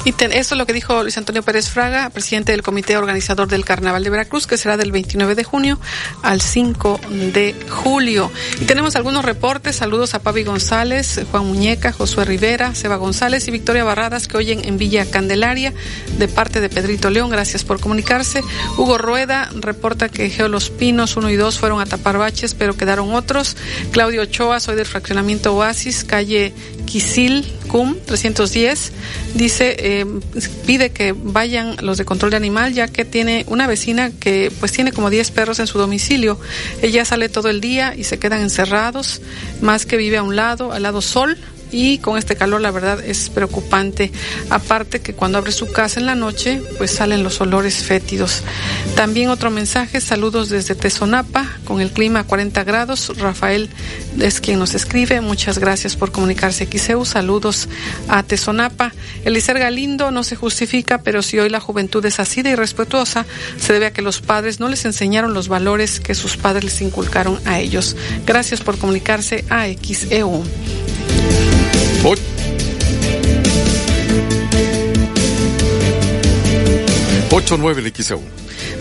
[0.05, 3.65] Y eso es lo que dijo Luis Antonio Pérez Fraga, presidente del comité organizador del
[3.65, 5.79] Carnaval de Veracruz, que será del 29 de junio
[6.23, 7.01] al 5
[7.33, 8.29] de julio.
[8.61, 9.77] Y tenemos algunos reportes.
[9.77, 14.65] Saludos a Pavi González, Juan Muñeca, Josué Rivera, Seba González y Victoria Barradas, que oyen
[14.65, 15.73] en Villa Candelaria,
[16.19, 17.31] de parte de Pedrito León.
[17.31, 18.43] Gracias por comunicarse.
[18.77, 22.77] Hugo Rueda reporta que Geo Los Pinos 1 y 2 fueron a tapar baches, pero
[22.77, 23.57] quedaron otros.
[23.93, 26.53] Claudio Ochoa, soy del fraccionamiento Oasis, calle
[26.87, 28.93] Quisil, CUM 310,
[29.35, 29.92] dice, eh,
[30.67, 34.73] pide que vayan los de control de animal, ya que tiene una vecina que pues
[34.73, 36.39] tiene como 10 perros en su domicilio.
[36.81, 39.21] Ella sale todo el día y se quedan encerrados,
[39.61, 41.37] más que vive a un lado, al lado sol,
[41.73, 44.13] y con este calor la verdad es preocupante.
[44.51, 48.43] Aparte que cuando abre su casa en la noche, pues salen los olores fétidos.
[48.95, 53.13] También otro mensaje, saludos desde Tezonapa, con el clima a 40 grados.
[53.19, 53.71] Rafael
[54.21, 57.69] es quien nos escribe, muchas gracias por comunicarse XEU, saludos
[58.09, 58.93] a Tezonapa.
[59.25, 63.25] Elicer Galindo no se justifica, pero si hoy la juventud es así de irrespetuosa,
[63.59, 66.83] se debe a que los padres no les enseñaron los valores que sus padres les
[66.83, 67.97] inculcaron a ellos.
[68.27, 70.43] Gracias por comunicarse a XEU.
[77.33, 78.21] 8-9 de XEU.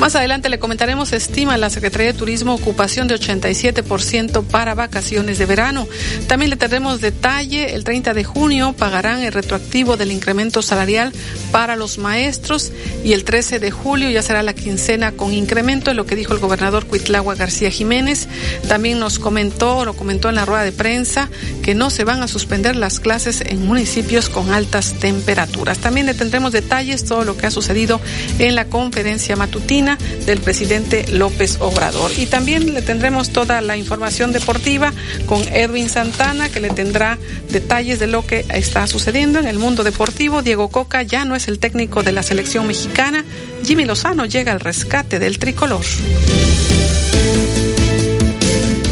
[0.01, 5.45] Más adelante le comentaremos, estima la Secretaría de Turismo ocupación de 87% para vacaciones de
[5.45, 5.87] verano.
[6.25, 11.13] También le tendremos detalle, el 30 de junio pagarán el retroactivo del incremento salarial
[11.51, 12.71] para los maestros
[13.05, 16.39] y el 13 de julio ya será la quincena con incremento, lo que dijo el
[16.39, 18.27] gobernador Cuitlagua García Jiménez.
[18.67, 21.29] También nos comentó, lo comentó en la rueda de prensa,
[21.61, 25.77] que no se van a suspender las clases en municipios con altas temperaturas.
[25.77, 28.01] También le tendremos detalles, todo lo que ha sucedido
[28.39, 29.90] en la conferencia matutina
[30.25, 32.11] del presidente López Obrador.
[32.17, 34.93] Y también le tendremos toda la información deportiva
[35.25, 37.17] con Edwin Santana, que le tendrá
[37.49, 40.41] detalles de lo que está sucediendo en el mundo deportivo.
[40.41, 43.23] Diego Coca ya no es el técnico de la selección mexicana.
[43.63, 45.85] Jimmy Lozano llega al rescate del tricolor.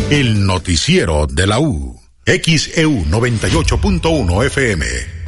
[0.10, 2.00] El noticiero de la U.
[2.26, 5.19] XEU 98.1 FM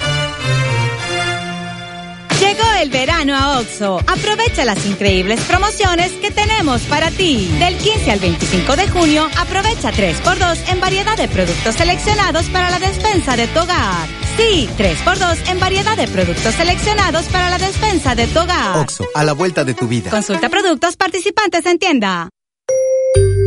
[2.81, 3.99] el verano a OXO.
[4.07, 7.47] Aprovecha las increíbles promociones que tenemos para ti.
[7.59, 12.79] Del 15 al 25 de junio, aprovecha 3x2 en variedad de productos seleccionados para la
[12.79, 14.07] despensa de tu hogar.
[14.35, 18.77] Sí, 3x2 en variedad de productos seleccionados para la despensa de tu hogar.
[18.77, 20.09] OXO, a la vuelta de tu vida.
[20.09, 22.29] Consulta productos participantes en tienda.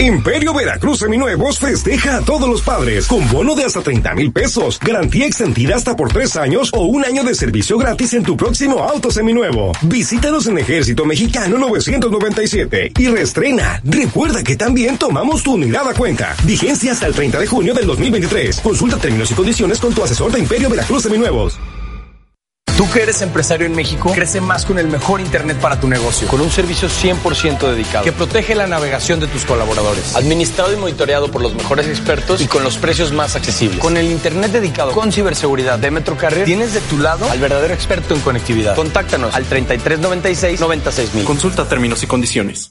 [0.00, 4.80] Imperio Veracruz Seminuevos festeja a todos los padres con bono de hasta 30 mil pesos,
[4.80, 8.78] garantía extendida hasta por tres años o un año de servicio gratis en tu próximo
[8.78, 9.72] auto seminuevo.
[9.82, 13.82] Visítanos en Ejército Mexicano 997 y reestrena.
[13.84, 16.34] Recuerda que también tomamos tu unidad a cuenta.
[16.44, 18.60] Vigencia hasta el 30 de junio del 2023.
[18.62, 21.58] Consulta términos y condiciones con tu asesor de Imperio Veracruz Seminuevos.
[22.80, 26.26] Tú que eres empresario en México, crece más con el mejor Internet para tu negocio,
[26.26, 31.30] con un servicio 100% dedicado, que protege la navegación de tus colaboradores, administrado y monitoreado
[31.30, 33.80] por los mejores expertos y con los precios más accesibles.
[33.80, 38.14] Con el Internet dedicado con ciberseguridad de Metrocarrier, tienes de tu lado al verdadero experto
[38.14, 38.74] en conectividad.
[38.76, 41.24] Contáctanos al 3396-96000.
[41.24, 42.70] Consulta términos y condiciones.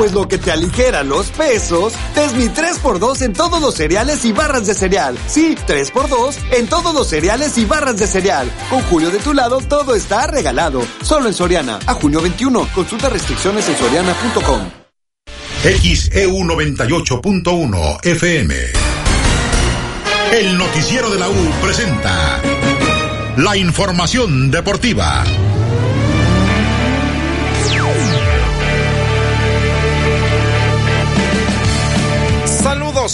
[0.00, 4.32] Pues lo que te aligera los pesos es mi 3x2 en todos los cereales y
[4.32, 5.18] barras de cereal.
[5.26, 8.50] Sí, 3x2 en todos los cereales y barras de cereal.
[8.70, 10.80] Con Julio de tu lado, todo está regalado.
[11.02, 11.80] Solo en Soriana.
[11.84, 12.70] A junio 21.
[12.74, 14.70] Consulta restricciones en soriana.com.
[15.64, 18.54] XEU 98.1 FM.
[20.32, 22.40] El noticiero de la U presenta
[23.36, 25.26] la información deportiva.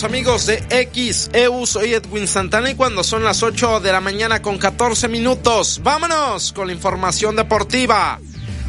[0.04, 4.58] Amigos de XEU, soy Edwin Santana y cuando son las 8 de la mañana con
[4.58, 8.20] 14 minutos, vámonos con la información deportiva.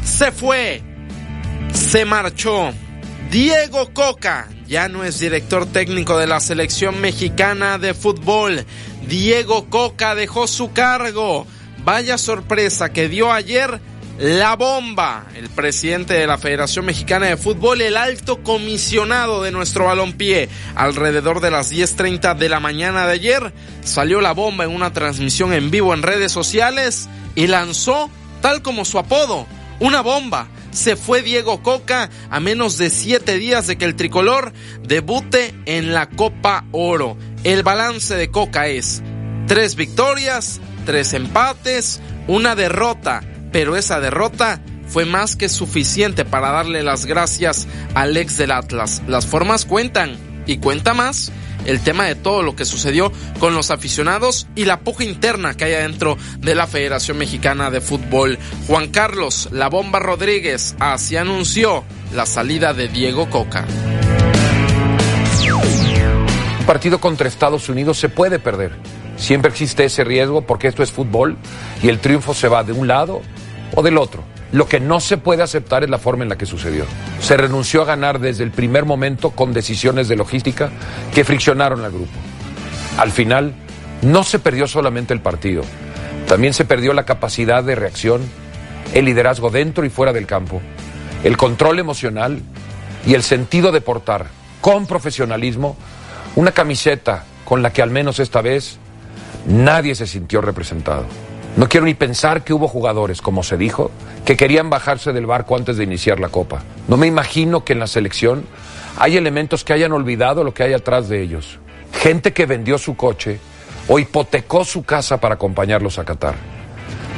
[0.02, 0.82] Se fue,
[1.74, 2.72] se marchó.
[3.30, 8.64] Diego Coca ya no es director técnico de la selección mexicana de fútbol.
[9.06, 11.46] Diego Coca dejó su cargo.
[11.84, 13.80] Vaya sorpresa que dio ayer
[14.18, 15.26] la bomba.
[15.34, 21.40] El presidente de la Federación Mexicana de Fútbol, el alto comisionado de nuestro balompié, alrededor
[21.40, 23.52] de las 10.30 de la mañana de ayer,
[23.84, 28.10] salió la bomba en una transmisión en vivo en redes sociales y lanzó,
[28.42, 29.46] tal como su apodo,
[29.78, 30.48] una bomba.
[30.72, 35.94] Se fue Diego Coca a menos de siete días de que el tricolor debute en
[35.94, 37.16] la Copa Oro.
[37.44, 39.02] El balance de Coca es
[39.46, 43.22] tres victorias, tres empates, una derrota,
[43.52, 49.02] pero esa derrota fue más que suficiente para darle las gracias al ex del Atlas.
[49.06, 50.16] Las formas cuentan
[50.46, 51.30] y cuenta más
[51.66, 55.64] el tema de todo lo que sucedió con los aficionados y la puja interna que
[55.64, 58.38] hay adentro de la Federación Mexicana de Fútbol.
[58.66, 61.84] Juan Carlos La Bomba Rodríguez así anunció
[62.14, 63.66] la salida de Diego Coca.
[66.68, 68.72] Partido contra Estados Unidos se puede perder.
[69.16, 71.38] Siempre existe ese riesgo porque esto es fútbol
[71.82, 73.22] y el triunfo se va de un lado
[73.74, 74.22] o del otro.
[74.52, 76.84] Lo que no se puede aceptar es la forma en la que sucedió.
[77.20, 80.68] Se renunció a ganar desde el primer momento con decisiones de logística
[81.14, 82.12] que friccionaron al grupo.
[82.98, 83.54] Al final,
[84.02, 85.62] no se perdió solamente el partido,
[86.26, 88.20] también se perdió la capacidad de reacción,
[88.92, 90.60] el liderazgo dentro y fuera del campo,
[91.24, 92.42] el control emocional
[93.06, 94.26] y el sentido de portar
[94.60, 95.78] con profesionalismo
[96.38, 98.78] una camiseta con la que al menos esta vez
[99.48, 101.04] nadie se sintió representado.
[101.56, 103.90] No quiero ni pensar que hubo jugadores, como se dijo,
[104.24, 106.62] que querían bajarse del barco antes de iniciar la copa.
[106.86, 108.44] No me imagino que en la selección
[108.98, 111.58] hay elementos que hayan olvidado lo que hay atrás de ellos.
[111.92, 113.40] Gente que vendió su coche
[113.88, 116.36] o hipotecó su casa para acompañarlos a Qatar.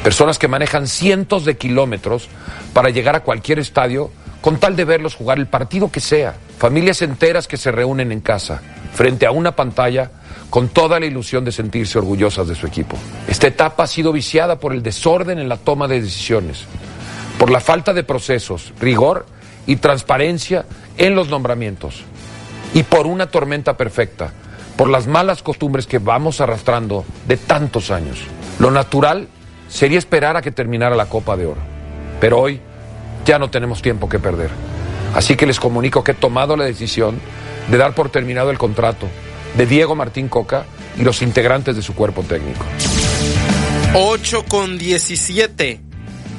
[0.03, 2.31] Personas que manejan cientos de kilómetros
[2.73, 6.37] para llegar a cualquier estadio con tal de verlos jugar el partido que sea.
[6.57, 8.63] Familias enteras que se reúnen en casa,
[8.95, 10.11] frente a una pantalla,
[10.51, 12.97] con toda la ilusión de sentirse orgullosas de su equipo.
[13.29, 16.65] Esta etapa ha sido viciada por el desorden en la toma de decisiones,
[17.39, 19.27] por la falta de procesos, rigor
[19.67, 20.67] y transparencia
[20.99, 22.03] en los nombramientos,
[22.75, 24.33] y por una tormenta perfecta,
[24.77, 28.19] por las malas costumbres que vamos arrastrando de tantos años.
[28.59, 29.29] Lo natural
[29.69, 31.61] sería esperar a que terminara la Copa de Oro,
[32.21, 32.61] pero hoy
[33.25, 34.51] ya no tenemos tiempo que perder.
[35.15, 37.21] Así que les comunico que he tomado la decisión
[37.71, 39.09] de dar por terminado el contrato
[39.57, 40.67] de Diego Martín Coca
[40.99, 42.65] y los integrantes de su cuerpo técnico.
[43.95, 45.81] 8 con 17.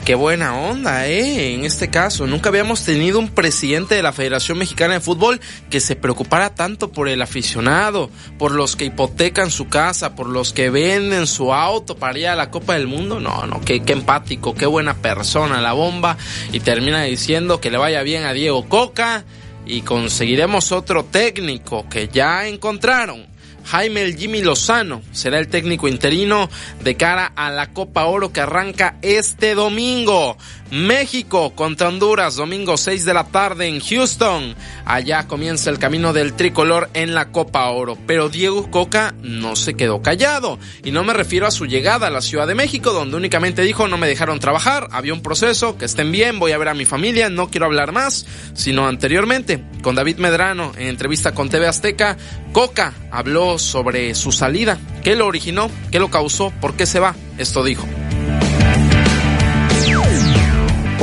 [0.06, 1.53] qué buena onda, ¿eh?
[1.53, 5.40] En este caso, nunca habíamos tenido un presidente de la Federación Mexicana de Fútbol
[5.70, 10.53] que se preocupara tanto por el aficionado, por los que hipotecan su casa, por los
[10.53, 13.20] que venden su auto para ir a la Copa del Mundo.
[13.20, 16.18] No, no, qué, qué empático, qué buena persona la bomba.
[16.52, 19.26] Y termina diciendo que le vaya bien a Diego Coca
[19.65, 23.25] y conseguiremos otro técnico que ya encontraron.
[23.63, 26.49] Jaime el Jimmy Lozano será el técnico interino
[26.83, 30.38] de cara a la Copa Oro que arranca este domingo.
[30.72, 34.56] México contra Honduras, domingo 6 de la tarde en Houston.
[34.85, 37.98] Allá comienza el camino del tricolor en la Copa Oro.
[38.07, 40.57] Pero Diego Coca no se quedó callado.
[40.84, 43.88] Y no me refiero a su llegada a la Ciudad de México, donde únicamente dijo
[43.88, 46.85] no me dejaron trabajar, había un proceso, que estén bien, voy a ver a mi
[46.85, 52.18] familia, no quiero hablar más, sino anteriormente, con David Medrano, en entrevista con TV Azteca,
[52.53, 57.15] Coca habló sobre su salida, qué lo originó, qué lo causó, por qué se va.
[57.38, 57.85] Esto dijo.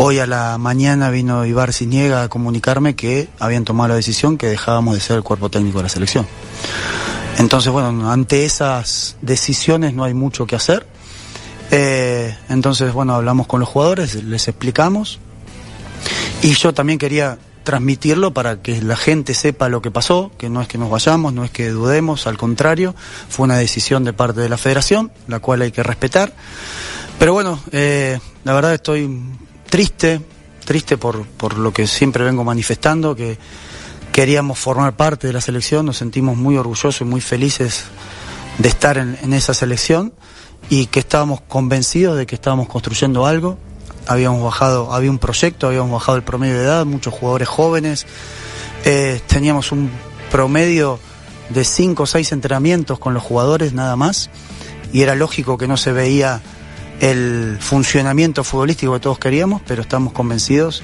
[0.01, 4.47] Hoy a la mañana vino Ibar Ciniega a comunicarme que habían tomado la decisión que
[4.47, 6.25] dejábamos de ser el cuerpo técnico de la selección.
[7.39, 10.87] Entonces, bueno, ante esas decisiones no hay mucho que hacer.
[11.73, 15.19] Eh, entonces, bueno, hablamos con los jugadores, les explicamos.
[16.43, 20.63] Y yo también quería transmitirlo para que la gente sepa lo que pasó, que no
[20.63, 22.95] es que nos vayamos, no es que dudemos, al contrario,
[23.29, 26.33] fue una decisión de parte de la federación, la cual hay que respetar.
[27.19, 29.11] Pero bueno, eh, la verdad estoy
[29.69, 30.21] triste,
[30.65, 33.39] triste por, por lo que siempre vengo manifestando, que
[34.13, 37.85] queríamos formar parte de la selección, nos sentimos muy orgullosos y muy felices
[38.59, 40.13] de estar en, en esa selección
[40.71, 43.59] y que estábamos convencidos de que estábamos construyendo algo.
[44.07, 48.07] Habíamos bajado, había un proyecto, habíamos bajado el promedio de edad, muchos jugadores jóvenes,
[48.85, 49.91] eh, teníamos un
[50.31, 50.99] promedio
[51.51, 54.31] de cinco o seis entrenamientos con los jugadores nada más
[54.93, 56.43] y era lógico que no se veía
[57.01, 60.83] el funcionamiento futbolístico que todos queríamos, pero estamos convencidos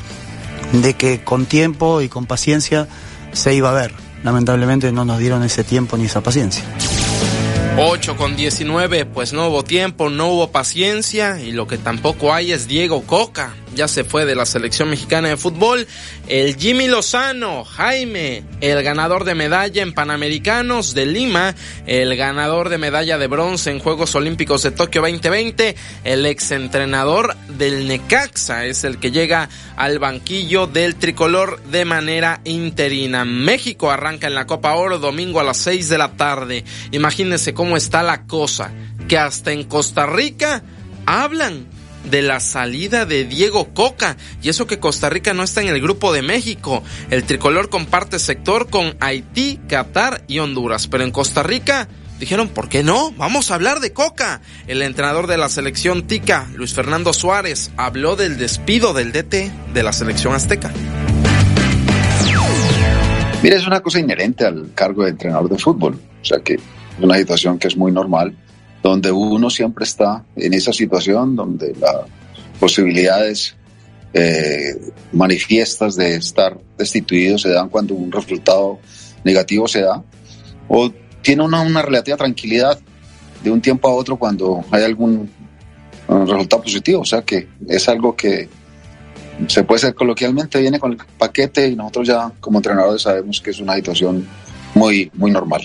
[0.73, 2.89] de que con tiempo y con paciencia
[3.32, 3.93] se iba a ver.
[4.23, 6.65] Lamentablemente no nos dieron ese tiempo ni esa paciencia.
[7.77, 12.53] 8 con 19, pues no hubo tiempo, no hubo paciencia y lo que tampoco hay
[12.53, 13.53] es Diego Coca.
[13.74, 15.86] Ya se fue de la selección mexicana de fútbol.
[16.28, 21.55] El Jimmy Lozano, Jaime, el ganador de medalla en Panamericanos de Lima,
[21.86, 25.74] el ganador de medalla de bronce en Juegos Olímpicos de Tokio 2020,
[26.05, 33.24] el exentrenador del Necaxa es el que llega al banquillo del tricolor de manera interina.
[33.24, 36.64] México arranca en la Copa Oro domingo a las 6 de la tarde.
[36.92, 38.72] Imagínense cómo está la cosa,
[39.09, 40.62] que hasta en Costa Rica
[41.06, 41.66] hablan
[42.05, 44.16] de la salida de Diego Coca.
[44.43, 46.82] Y eso que Costa Rica no está en el grupo de México.
[47.10, 50.86] El tricolor comparte sector con Haití, Qatar y Honduras.
[50.86, 53.12] Pero en Costa Rica dijeron, ¿por qué no?
[53.12, 54.40] Vamos a hablar de Coca.
[54.66, 59.82] El entrenador de la selección Tica, Luis Fernando Suárez, habló del despido del DT de
[59.82, 60.72] la selección azteca.
[63.43, 66.01] Mira, es una cosa inherente al cargo de entrenador de fútbol.
[66.22, 66.60] O sea que es
[66.98, 68.35] una situación que es muy normal
[68.85, 72.02] donde uno siempre está en esa situación, donde las
[72.61, 73.56] posibilidades
[74.12, 74.78] eh,
[75.11, 78.78] manifiestas de estar destituido se dan cuando un resultado
[79.24, 80.05] negativo se da,
[80.69, 80.93] o
[81.23, 82.78] tiene una, una relativa tranquilidad
[83.43, 85.31] de un tiempo a otro cuando hay algún
[86.06, 87.01] resultado positivo.
[87.01, 88.51] O sea que es algo que
[89.47, 93.51] se puede hacer coloquialmente, viene con el paquete y nosotros ya como entrenadores sabemos que
[93.51, 94.27] es una situación
[94.74, 95.62] muy, muy normal.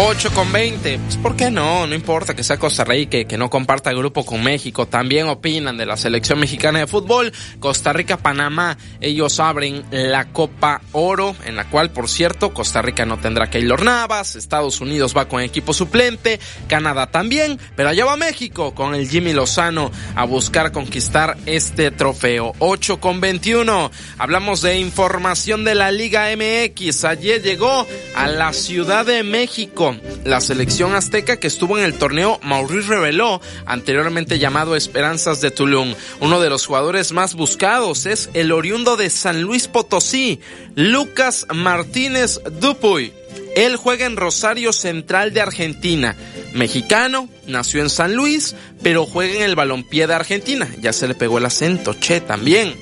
[0.00, 0.96] 8 con 20.
[0.96, 1.84] Pues, ¿por qué no?
[1.88, 4.86] No importa que sea Costa Rica y que no comparta grupo con México.
[4.86, 7.32] También opinan de la selección mexicana de fútbol.
[7.58, 13.04] Costa Rica, Panamá, ellos abren la Copa Oro, en la cual, por cierto, Costa Rica
[13.06, 14.36] no tendrá Keylor Navas.
[14.36, 16.38] Estados Unidos va con equipo suplente.
[16.68, 17.58] Canadá también.
[17.74, 22.52] Pero allá va México con el Jimmy Lozano a buscar conquistar este trofeo.
[22.60, 23.90] 8 con 21.
[24.18, 27.04] Hablamos de información de la Liga MX.
[27.04, 27.84] Ayer llegó
[28.14, 29.87] a la Ciudad de México
[30.24, 35.94] la selección azteca que estuvo en el torneo Maurice reveló, anteriormente llamado Esperanzas de Tulum.
[36.20, 40.40] Uno de los jugadores más buscados es el oriundo de San Luis Potosí,
[40.74, 43.12] Lucas Martínez Dupuy.
[43.56, 46.16] Él juega en Rosario Central de Argentina.
[46.52, 50.68] Mexicano, nació en San Luis, pero juega en el balompié de Argentina.
[50.80, 52.74] Ya se le pegó el acento, che, también.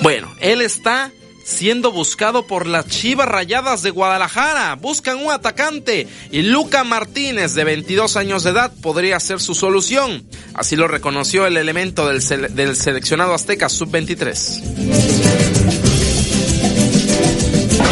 [0.00, 1.12] Bueno, él está
[1.48, 4.74] siendo buscado por las Chivas Rayadas de Guadalajara.
[4.74, 10.24] Buscan un atacante y Luca Martínez, de 22 años de edad, podría ser su solución.
[10.54, 12.20] Así lo reconoció el elemento del,
[12.54, 15.97] del seleccionado azteca sub-23.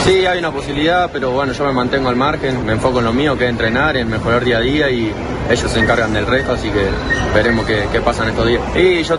[0.07, 3.13] Sí, hay una posibilidad, pero bueno, yo me mantengo al margen, me enfoco en lo
[3.13, 5.13] mío, que es entrenar, en mejorar día a día y
[5.51, 6.87] ellos se encargan del resto, así que
[7.35, 8.63] veremos qué, qué pasa en estos días.
[8.77, 9.19] Y yo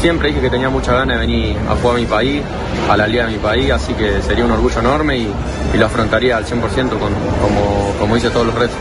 [0.00, 2.42] siempre dije que tenía mucha ganas de venir a jugar a mi país,
[2.88, 5.28] a la liga de mi país, así que sería un orgullo enorme y,
[5.76, 8.76] lo afrontaría al 100% con, como, como hice todos los retos.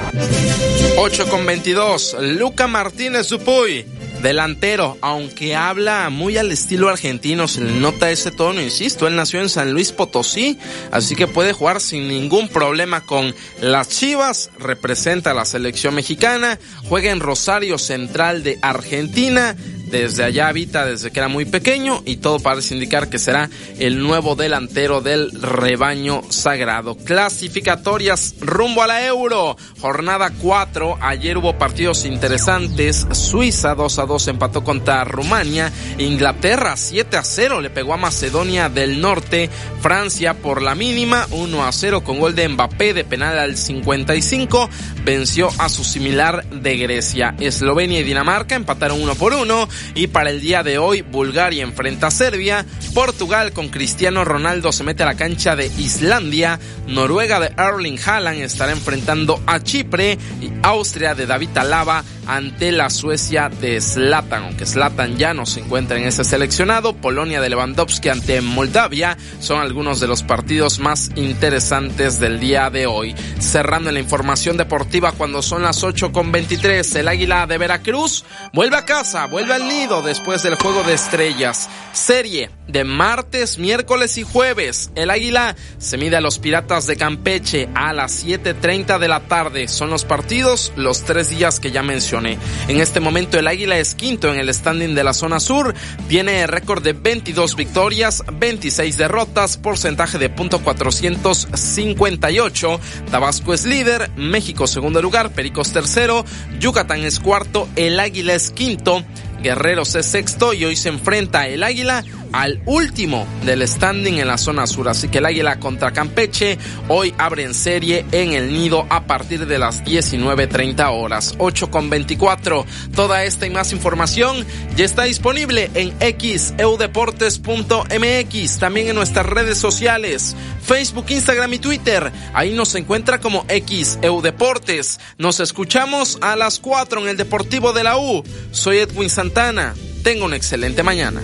[1.00, 2.18] 8 con 22.
[2.22, 3.97] Luca Martínez Dupuy.
[4.22, 9.42] Delantero, aunque habla muy al estilo argentino, se le nota ese tono, insisto, él nació
[9.42, 10.58] en San Luis Potosí,
[10.92, 16.60] así que puede jugar sin ningún problema con las Chivas, representa a la selección mexicana,
[16.90, 19.56] juega en Rosario Central de Argentina,
[19.90, 23.50] desde allá habita desde que era muy pequeño y todo parece indicar que será
[23.80, 26.96] el nuevo delantero del rebaño sagrado.
[26.96, 29.56] Clasificatorias rumbo a la Euro.
[29.80, 30.98] Jornada 4.
[31.02, 33.08] Ayer hubo partidos interesantes.
[33.12, 35.72] Suiza 2 a 2 empató contra Rumania.
[35.98, 39.50] Inglaterra 7 a 0 le pegó a Macedonia del Norte.
[39.82, 44.70] Francia por la mínima 1 a 0 con gol de Mbappé de penal al 55
[45.04, 47.36] venció a su similar de Grecia.
[47.40, 49.68] Eslovenia y Dinamarca empataron uno por uno.
[49.96, 52.66] Y para el día de hoy, Bulgaria enfrenta a Serbia.
[52.94, 56.60] Portugal con Cristiano Ronaldo se mete a la cancha de Islandia.
[56.88, 60.18] Noruega de Erling Haaland estará enfrentando a Chipre.
[60.42, 65.62] Y Austria de David Alaba ante la Suecia de Zlatan, aunque Zlatan ya no se
[65.62, 66.94] encuentra en ese seleccionado.
[66.94, 72.86] Polonia de Lewandowski ante Moldavia son algunos de los partidos más interesantes del día de
[72.86, 73.16] hoy.
[73.40, 78.78] Cerrando la información deportiva cuando son las 8 con 23, el Águila de Veracruz vuelve
[78.78, 81.70] a casa, vuelve al nido después del juego de estrellas.
[81.94, 84.92] Serie de martes, miércoles y jueves.
[84.96, 89.68] El Águila se mide a los Piratas de Campeche a las 7.30 de la tarde.
[89.68, 92.17] Son los partidos, los tres días que ya mencioné.
[92.26, 95.76] En este momento el Águila es quinto en el standing de la zona sur.
[96.08, 102.80] Tiene récord de 22 victorias, 26 derrotas, porcentaje de punto 458.
[103.12, 106.26] Tabasco es líder, México segundo lugar, Pericos tercero,
[106.60, 109.04] Yucatán es cuarto, el Águila es quinto.
[109.42, 114.38] Guerreros es sexto y hoy se enfrenta el Águila al último del standing en la
[114.38, 114.90] zona sur.
[114.90, 119.60] Así que el Águila contra Campeche hoy abren serie en el nido a partir de
[119.60, 121.36] las 19.30 horas.
[121.38, 122.66] 8 con 24.
[122.96, 124.46] Toda esta y más información
[124.76, 128.60] ya está disponible en xeudeportes.mx.
[128.60, 132.12] También en nuestras redes sociales, Facebook, Instagram y Twitter.
[132.34, 135.00] Ahí nos encuentra como xeudeportes.
[135.18, 138.24] Nos escuchamos a las 4 en el Deportivo de la U.
[138.52, 139.74] Soy Edwin Santana.
[140.04, 141.22] Tengo una excelente mañana.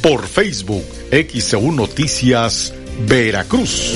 [0.00, 2.72] por Facebook XEU Noticias
[3.06, 3.92] Veracruz.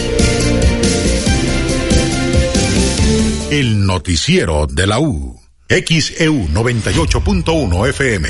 [3.50, 5.40] El noticiero de la U.
[5.70, 8.28] XEU 98.1 FM.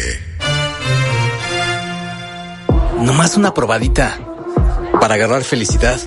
[3.01, 4.17] Nomás una probadita
[5.01, 5.99] para agarrar felicidad.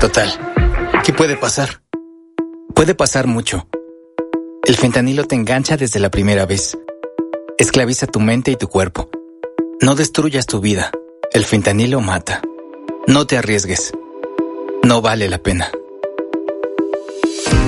[0.00, 0.32] Total,
[1.04, 1.80] ¿qué puede pasar?
[2.74, 3.68] Puede pasar mucho.
[4.64, 6.76] El fentanilo te engancha desde la primera vez.
[7.56, 9.10] Esclaviza tu mente y tu cuerpo.
[9.80, 10.90] No destruyas tu vida.
[11.32, 12.42] El fentanilo mata.
[13.06, 13.92] No te arriesgues.
[14.82, 15.70] No vale la pena.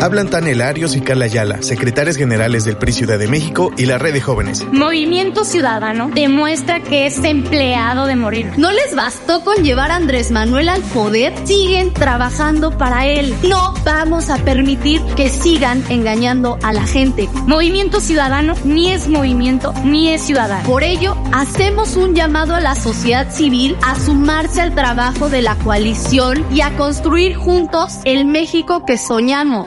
[0.00, 3.98] Hablan Tania Arios y Carla Ayala, secretarias generales del PRI Ciudad de México y la
[3.98, 4.64] Red de Jóvenes.
[4.70, 8.52] Movimiento Ciudadano demuestra que es empleado de morir.
[8.56, 11.34] ¿No les bastó con llevar a Andrés Manuel al poder?
[11.44, 13.34] Siguen trabajando para él.
[13.48, 17.28] No vamos a permitir que sigan engañando a la gente.
[17.46, 20.64] Movimiento Ciudadano ni es movimiento ni es ciudadano.
[20.64, 25.56] Por ello, hacemos un llamado a la sociedad civil a sumarse al trabajo de la
[25.56, 29.66] coalición y a construir juntos el México que soñamos.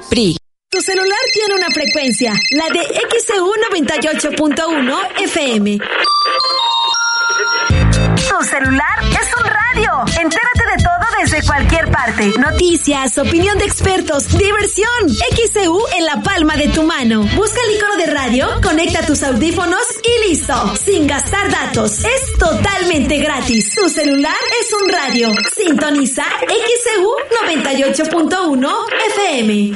[1.74, 2.82] Frecuencia, la de
[3.20, 5.78] XEU 98.1 FM.
[8.16, 9.92] Tu celular es un radio.
[10.22, 12.34] Entérate de todo desde cualquier parte.
[12.40, 15.10] Noticias, opinión de expertos, diversión.
[15.10, 17.24] XEU en la palma de tu mano.
[17.36, 20.76] Busca el icono de radio, conecta tus audífonos y listo.
[20.84, 22.04] Sin gastar datos.
[22.04, 23.74] Es totalmente gratis.
[23.76, 25.32] Tu celular es un radio.
[25.56, 27.16] Sintoniza XEU
[27.46, 28.76] 98.1
[29.16, 29.76] FM.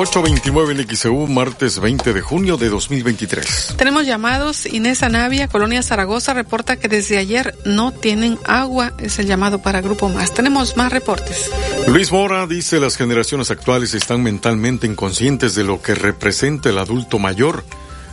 [0.00, 3.74] 829 en XEU, martes 20 de junio de 2023.
[3.76, 4.64] Tenemos llamados.
[4.64, 8.92] Inés Anavia, Colonia Zaragoza, reporta que desde ayer no tienen agua.
[9.00, 10.32] Es el llamado para Grupo Más.
[10.32, 11.50] Tenemos más reportes.
[11.88, 17.18] Luis Mora dice las generaciones actuales están mentalmente inconscientes de lo que representa el adulto
[17.18, 17.64] mayor.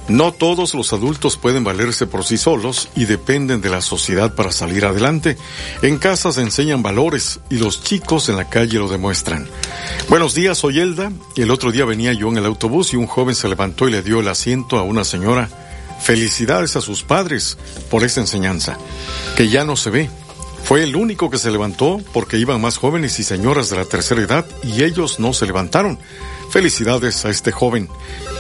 [0.08, 4.52] No todos los adultos pueden valerse por sí solos y dependen de la sociedad para
[4.52, 5.36] salir adelante.
[5.82, 9.48] En casa se enseñan valores y los chicos en la calle lo demuestran.
[10.08, 11.12] Buenos días, soy Elda.
[11.36, 14.04] El otro día venía yo en el autobús y un joven se levantó y le
[14.04, 15.50] dio el asiento a una señora.
[16.04, 17.58] Felicidades a sus padres
[17.90, 18.78] por esa enseñanza,
[19.36, 20.10] que ya no se ve.
[20.64, 24.22] Fue el único que se levantó porque iban más jóvenes y señoras de la tercera
[24.22, 25.98] edad y ellos no se levantaron.
[26.50, 27.90] Felicidades a este joven.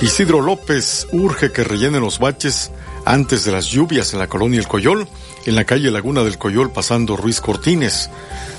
[0.01, 2.71] Isidro López urge que rellenen los baches
[3.05, 5.07] antes de las lluvias en la colonia El Coyol,
[5.45, 8.09] en la calle Laguna del Coyol pasando Ruiz Cortines.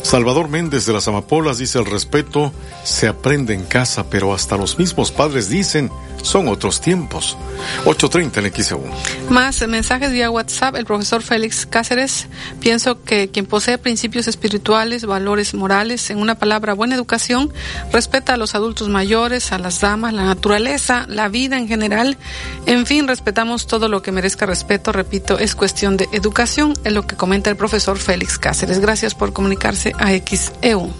[0.03, 2.53] Salvador Méndez de las Amapolas dice el respeto
[2.85, 5.91] se aprende en casa, pero hasta los mismos padres dicen
[6.27, 7.37] son otros tiempos.
[7.85, 8.83] 8.30 en XEU.
[9.31, 10.75] Más mensajes vía WhatsApp.
[10.75, 12.27] El profesor Félix Cáceres.
[12.61, 17.53] Pienso que quien posee principios espirituales, valores morales, en una palabra, buena educación,
[17.93, 22.19] respeta a los adultos mayores, a las damas, la naturaleza, la vida en general.
[22.67, 24.91] En fin, respetamos todo lo que merezca respeto.
[24.93, 28.81] Repito, es cuestión de educación, es lo que comenta el profesor Félix Cáceres.
[28.81, 30.93] Gracias por comunicarse a XEU.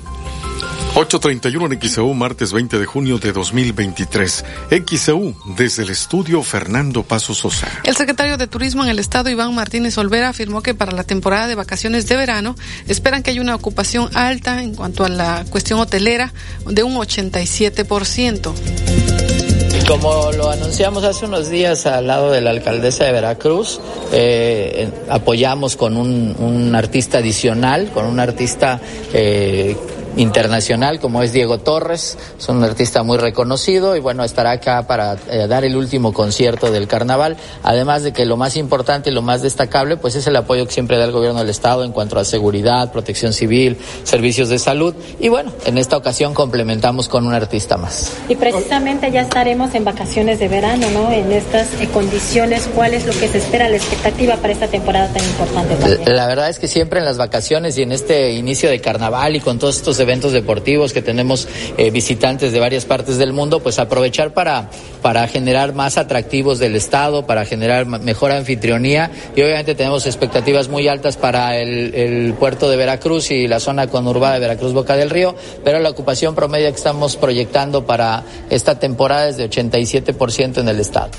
[0.97, 4.45] 8.31 en XEU, martes 20 de junio de 2023.
[4.87, 7.69] XEU, desde el estudio Fernando Paso Sosa.
[7.85, 11.49] El secretario de Turismo en el Estado, Iván Martínez Olvera, afirmó que para la temporada
[11.49, 12.57] de vacaciones de verano
[12.89, 16.33] esperan que haya una ocupación alta en cuanto a la cuestión hotelera
[16.67, 19.46] de un 87%.
[19.89, 23.81] Como lo anunciamos hace unos días al lado de la alcaldesa de Veracruz,
[24.13, 28.81] eh, apoyamos con un, artista adicional, con un artista
[29.13, 29.77] eh,
[30.17, 35.17] internacional como es Diego Torres, es un artista muy reconocido y bueno, estará acá para
[35.31, 39.23] eh, dar el último concierto del carnaval, además de que lo más importante y lo
[39.23, 42.19] más destacable pues es el apoyo que siempre da el gobierno del estado en cuanto
[42.19, 47.35] a seguridad, protección civil, servicios de salud y bueno, en esta ocasión complementamos con un
[47.35, 48.13] artista más.
[48.29, 51.13] Y precisamente ya estaremos en vacaciones de verano, ¿no?
[51.13, 55.13] En estas eh, condiciones, ¿cuál es lo que se espera, la expectativa para esta temporada
[55.13, 56.17] tan importante también?
[56.17, 59.41] La verdad es que siempre en las vacaciones y en este inicio de carnaval y
[59.41, 63.79] con todos estos eventos deportivos que tenemos eh, visitantes de varias partes del mundo, pues
[63.79, 64.71] aprovechar para,
[65.03, 70.89] para generar más atractivos del Estado, para generar mejor anfitrionía y obviamente tenemos expectativas muy
[70.89, 75.11] altas para el, el puerto de Veracruz y la zona conurbada de Veracruz Boca del
[75.11, 75.35] Río,
[75.65, 80.81] pero la ocupación promedio que estamos proyectando para esta temporada es de 87% en el
[80.81, 81.11] Estado.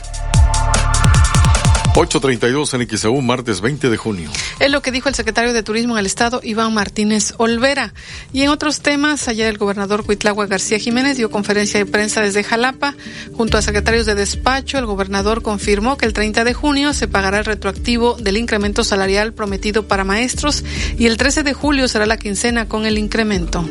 [1.98, 4.30] 8.32 en XEU, martes 20 de junio.
[4.60, 7.91] Es lo que dijo el secretario de Turismo en el Estado, Iván Martínez Olvera.
[8.32, 12.44] Y en otros temas, ayer el gobernador Cuitlagua García Jiménez dio conferencia de prensa desde
[12.44, 12.94] Jalapa.
[13.36, 17.40] Junto a secretarios de despacho, el gobernador confirmó que el 30 de junio se pagará
[17.40, 20.64] el retroactivo del incremento salarial prometido para maestros
[20.99, 23.68] y el 13 de julio será la quincena con el incremento.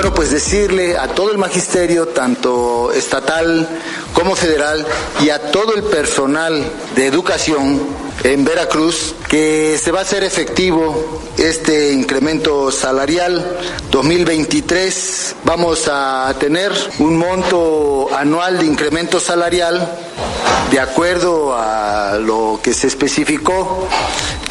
[0.00, 3.68] Bueno, pues decirle a todo el magisterio, tanto estatal
[4.14, 4.86] como federal,
[5.22, 6.64] y a todo el personal
[6.96, 7.78] de educación
[8.24, 13.58] en Veracruz, que se va a hacer efectivo este incremento salarial
[13.90, 15.36] 2023.
[15.44, 19.96] Vamos a tener un monto anual de incremento salarial
[20.70, 23.88] de acuerdo a lo que se especificó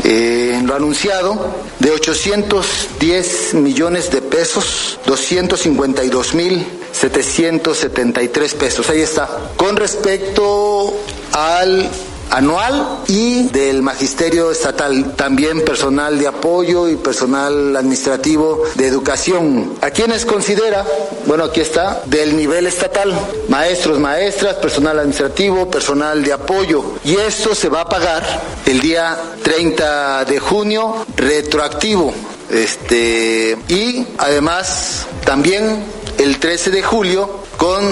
[0.03, 8.89] eh, lo anunciado, de 810 millones de pesos, 252 mil 773 pesos.
[8.89, 9.29] Ahí está.
[9.55, 10.93] Con respecto
[11.31, 11.89] al
[12.29, 19.73] anual y del magisterio estatal, también personal de apoyo y personal administrativo de educación.
[19.81, 20.85] ¿A quienes considera?
[21.25, 23.13] Bueno, aquí está, del nivel estatal,
[23.47, 26.83] maestros, maestras, personal administrativo, personal de apoyo.
[27.03, 28.23] Y esto se va a pagar
[28.65, 32.13] el día 30 de junio, retroactivo.
[32.49, 35.83] Este, y además también
[36.17, 37.83] el 13 de julio con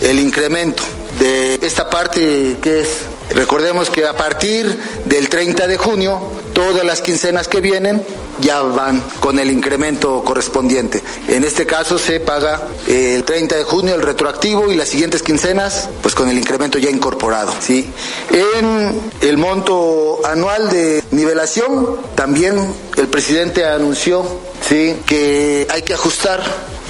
[0.00, 0.82] el incremento
[1.18, 2.88] de esta parte que es
[3.34, 6.20] Recordemos que a partir del 30 de junio,
[6.52, 8.02] todas las quincenas que vienen
[8.40, 11.02] ya van con el incremento correspondiente.
[11.28, 15.88] En este caso se paga el 30 de junio el retroactivo y las siguientes quincenas
[16.02, 17.52] pues con el incremento ya incorporado.
[17.60, 17.88] ¿sí?
[18.30, 22.56] En el monto anual de nivelación también
[22.96, 24.24] el presidente anunció
[24.66, 24.96] ¿sí?
[25.06, 26.42] que hay que ajustar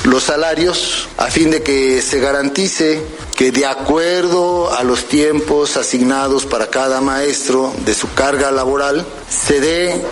[0.05, 3.01] los salarios a fin de que se garantice
[3.35, 9.61] que de acuerdo a los tiempos asignados para cada maestro de su carga laboral, se
[9.61, 10.03] dé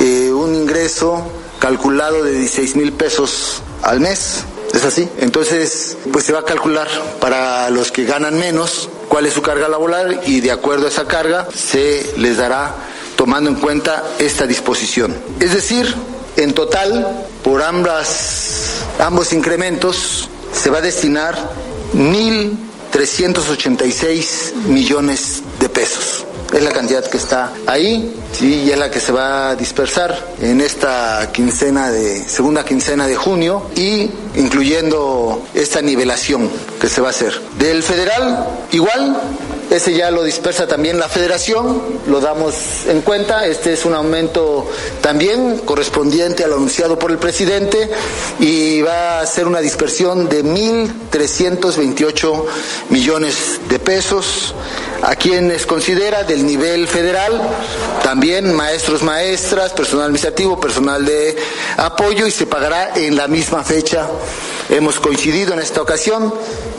[0.00, 1.22] eh, un ingreso
[1.58, 4.44] calculado de 16 mil pesos al mes.
[4.74, 5.08] ¿Es así?
[5.18, 6.88] Entonces, pues se va a calcular
[7.18, 11.06] para los que ganan menos cuál es su carga laboral y de acuerdo a esa
[11.06, 12.74] carga se les dará
[13.16, 15.16] tomando en cuenta esta disposición.
[15.40, 15.94] Es decir,
[16.36, 21.36] en total, por ambas, ambos incrementos, se va a destinar
[21.94, 22.65] mil
[22.96, 26.24] 386 millones de pesos.
[26.50, 30.16] Es la cantidad que está ahí, sí, y es la que se va a dispersar
[30.40, 36.48] en esta quincena de, segunda quincena de junio, y incluyendo esta nivelación
[36.80, 37.38] que se va a hacer.
[37.58, 39.20] Del federal, igual,
[39.70, 43.46] ese ya lo dispersa también la federación, lo damos en cuenta.
[43.46, 44.70] Este es un aumento
[45.00, 47.90] también correspondiente a lo anunciado por el presidente
[48.38, 52.44] y va a ser una dispersión de 1.328
[52.90, 54.54] millones de pesos.
[55.02, 57.38] A quienes considera del nivel federal,
[58.02, 61.36] también maestros, maestras, personal administrativo, personal de
[61.76, 64.08] apoyo y se pagará en la misma fecha.
[64.70, 66.32] Hemos coincidido en esta ocasión,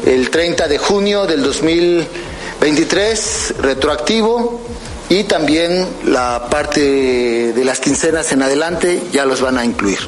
[0.06, 2.08] el 30 de junio del 2000
[2.60, 4.62] 23 retroactivo
[5.10, 10.00] y también la parte de las quincenas en adelante ya los van a incluir.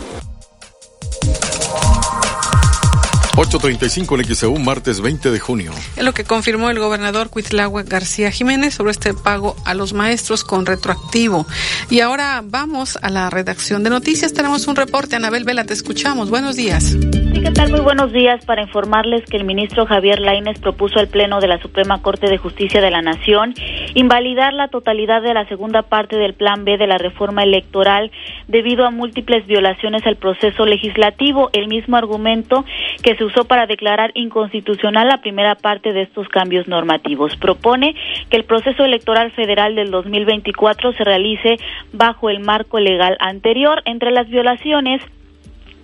[3.40, 5.72] 8.35 en XEU, martes 20 de junio.
[5.96, 10.44] Es lo que confirmó el gobernador Cuitlagua García Jiménez sobre este pago a los maestros
[10.44, 11.48] con retroactivo.
[11.90, 14.34] Y ahora vamos a la redacción de noticias.
[14.34, 15.16] Tenemos un reporte.
[15.16, 16.30] Anabel Vela, te escuchamos.
[16.30, 16.98] Buenos días.
[17.42, 17.72] ¿Qué tal?
[17.72, 18.44] Muy buenos días.
[18.46, 22.38] Para informarles que el ministro Javier Lainez propuso al Pleno de la Suprema Corte de
[22.38, 23.54] Justicia de la Nación
[23.94, 28.12] invalidar la totalidad de la segunda parte del Plan B de la reforma electoral
[28.48, 31.50] debido a múltiples violaciones al proceso legislativo.
[31.54, 32.66] El mismo argumento
[33.04, 37.38] que se usó para declarar inconstitucional la primera parte de estos cambios normativos.
[37.38, 37.96] Propone
[38.30, 41.58] que el proceso electoral federal del 2024 se realice
[41.94, 43.82] bajo el marco legal anterior.
[43.86, 45.02] Entre las violaciones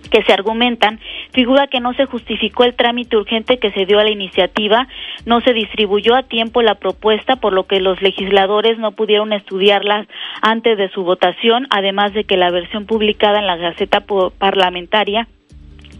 [0.08, 1.00] que se argumentan,
[1.32, 4.88] figura que no se justificó el trámite urgente que se dio a la iniciativa,
[5.24, 10.06] no se distribuyó a tiempo la propuesta, por lo que los legisladores no pudieron estudiarla
[10.42, 14.04] antes de su votación, además de que la versión publicada en la Gaceta
[14.38, 15.28] Parlamentaria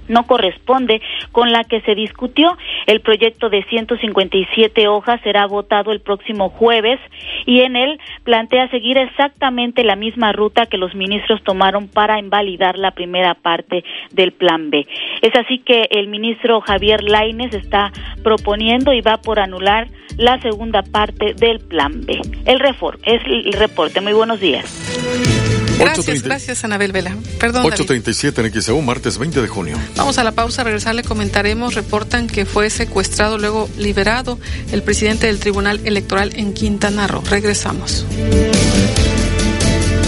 [0.08, 1.00] no corresponde
[1.32, 2.56] con la que se discutió.
[2.86, 7.00] El proyecto de 157 hojas será votado el próximo jueves
[7.44, 12.78] y en él plantea seguir exactamente la misma ruta que los ministros tomaron para invalidar
[12.78, 14.86] la primera parte del Plan B.
[15.22, 17.92] Es así que el ministro Javier Laines está
[18.22, 22.20] proponiendo y va por anular la segunda parte del Plan B.
[22.44, 24.00] El refor es el reporte.
[24.00, 25.55] Muy buenos días.
[25.78, 27.16] Gracias, gracias Anabel Vela.
[27.38, 27.64] Perdón.
[27.64, 29.76] 8.37 en XEU, martes 20 de junio.
[29.96, 31.74] Vamos a la pausa, regresar le comentaremos.
[31.74, 34.38] Reportan que fue secuestrado, luego liberado
[34.72, 37.22] el presidente del Tribunal Electoral en Quintana Roo.
[37.28, 38.04] Regresamos.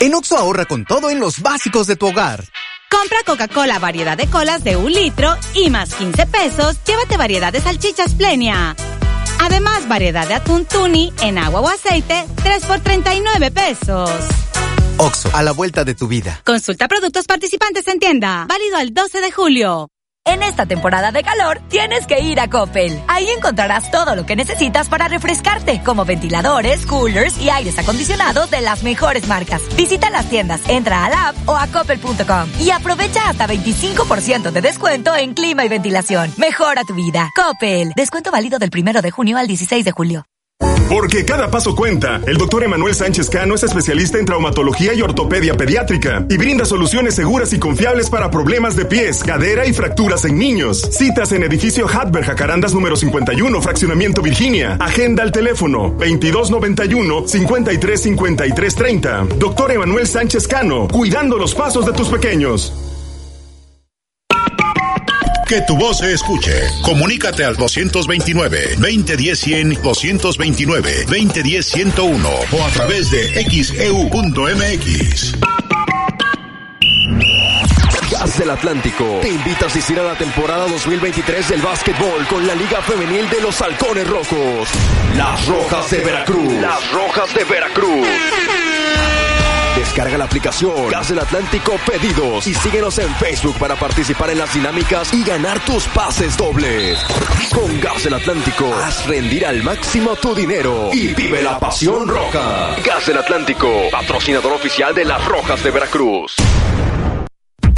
[0.00, 2.44] En Oxo ahorra con todo en los básicos de tu hogar.
[2.90, 7.60] Compra Coca-Cola variedad de colas de un litro y más 15 pesos, llévate variedad de
[7.60, 8.74] salchichas plenia.
[9.40, 14.10] Además, variedad de atún tuni en agua o aceite, 3 por 39 pesos.
[14.96, 16.42] Oxo, a la vuelta de tu vida.
[16.44, 18.46] Consulta productos participantes en tienda.
[18.48, 19.88] Válido al 12 de julio.
[20.28, 23.00] En esta temporada de calor tienes que ir a Coppel.
[23.08, 28.60] Ahí encontrarás todo lo que necesitas para refrescarte, como ventiladores, coolers y aires acondicionados de
[28.60, 29.62] las mejores marcas.
[29.74, 34.60] Visita las tiendas, entra a la app o a coppel.com y aprovecha hasta 25% de
[34.60, 36.30] descuento en clima y ventilación.
[36.36, 37.30] Mejora tu vida.
[37.34, 37.94] Coppel.
[37.96, 40.26] Descuento válido del primero de junio al 16 de julio.
[40.88, 42.20] Porque cada paso cuenta.
[42.26, 47.14] El doctor Emanuel Sánchez Cano es especialista en traumatología y ortopedia pediátrica y brinda soluciones
[47.14, 50.80] seguras y confiables para problemas de pies, cadera y fracturas en niños.
[50.90, 54.76] Citas en edificio Hatberg Jacarandas número 51, fraccionamiento Virginia.
[54.80, 59.26] Agenda al teléfono 2291 535330.
[59.38, 62.87] Doctor Emanuel Sánchez Cano, cuidando los pasos de tus pequeños.
[65.48, 66.52] Que tu voz se escuche.
[66.82, 75.32] Comunícate al 229-2010-100, 229-2010-101 o a través de xeu.mx.
[78.10, 82.54] Gas del Atlántico te invita a asistir a la temporada 2023 del básquetbol con la
[82.54, 84.68] Liga Femenil de los Halcones Rojos.
[85.16, 86.52] Las Rojas de Veracruz.
[86.60, 88.06] Las Rojas de Veracruz.
[89.78, 94.52] Descarga la aplicación Gas del Atlántico Pedidos y síguenos en Facebook para participar en las
[94.52, 96.98] dinámicas y ganar tus pases dobles.
[97.54, 102.74] Con Gas del Atlántico, haz rendir al máximo tu dinero y vive la pasión roja.
[102.84, 106.34] Gas del Atlántico, patrocinador oficial de las Rojas de Veracruz.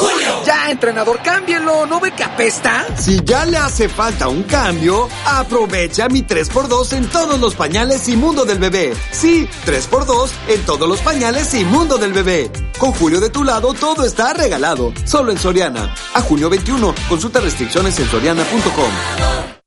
[0.00, 0.42] Julio.
[0.46, 1.84] Ya, entrenador, cámbienlo.
[1.84, 2.86] ¿No ve que apesta?
[2.96, 8.16] Si ya le hace falta un cambio, aprovecha mi 3x2 en todos los pañales y
[8.16, 8.94] mundo del bebé.
[9.12, 12.50] Sí, 3x2 en todos los pañales y mundo del bebé.
[12.78, 14.92] Con Julio de tu lado, todo está regalado.
[15.04, 15.94] Solo en Soriana.
[16.14, 16.94] A junio 21.
[17.08, 19.59] Consulta restricciones en soriana.com.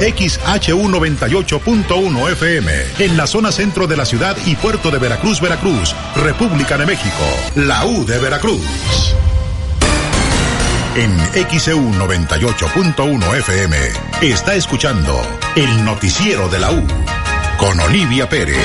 [0.00, 5.92] XHU 98.1 FM, en la zona centro de la ciudad y puerto de Veracruz, Veracruz,
[6.14, 7.24] República de México,
[7.56, 8.62] la U de Veracruz.
[10.94, 11.18] En
[11.48, 13.76] XEU 98.1 FM
[14.22, 15.20] está escuchando
[15.56, 16.86] el noticiero de la U
[17.58, 18.56] con Olivia Pérez.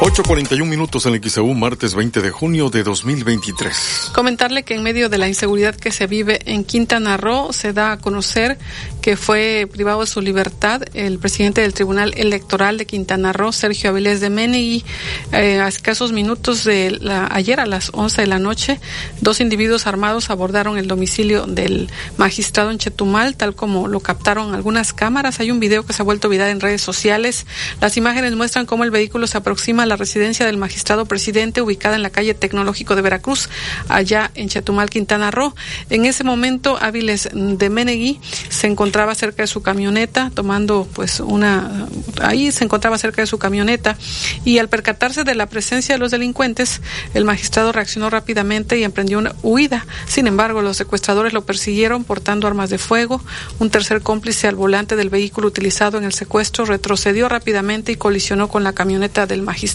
[0.00, 4.10] 8.41 minutos en el XEU, martes 20 de junio de 2023.
[4.12, 7.92] Comentarle que en medio de la inseguridad que se vive en Quintana Roo, se da
[7.92, 8.58] a conocer
[9.00, 13.90] que fue privado de su libertad el presidente del Tribunal Electoral de Quintana Roo, Sergio
[13.90, 14.84] Avilés de Menegui.
[15.32, 18.80] Eh, a escasos minutos de la, ayer a las 11 de la noche,
[19.20, 24.92] dos individuos armados abordaron el domicilio del magistrado en Chetumal, tal como lo captaron algunas
[24.92, 25.38] cámaras.
[25.38, 27.46] Hay un video que se ha vuelto viral en redes sociales.
[27.80, 32.02] Las imágenes muestran cómo el vehículo se aproxima la residencia del magistrado presidente ubicada en
[32.02, 33.48] la calle Tecnológico de Veracruz,
[33.88, 35.54] allá en Chetumal, Quintana Roo.
[35.90, 41.88] En ese momento, Áviles de Menegui se encontraba cerca de su camioneta, tomando pues una,
[42.22, 43.96] ahí se encontraba cerca de su camioneta
[44.44, 46.80] y al percatarse de la presencia de los delincuentes,
[47.14, 49.86] el magistrado reaccionó rápidamente y emprendió una huida.
[50.06, 53.20] Sin embargo, los secuestradores lo persiguieron portando armas de fuego.
[53.58, 58.48] Un tercer cómplice al volante del vehículo utilizado en el secuestro retrocedió rápidamente y colisionó
[58.48, 59.73] con la camioneta del magistrado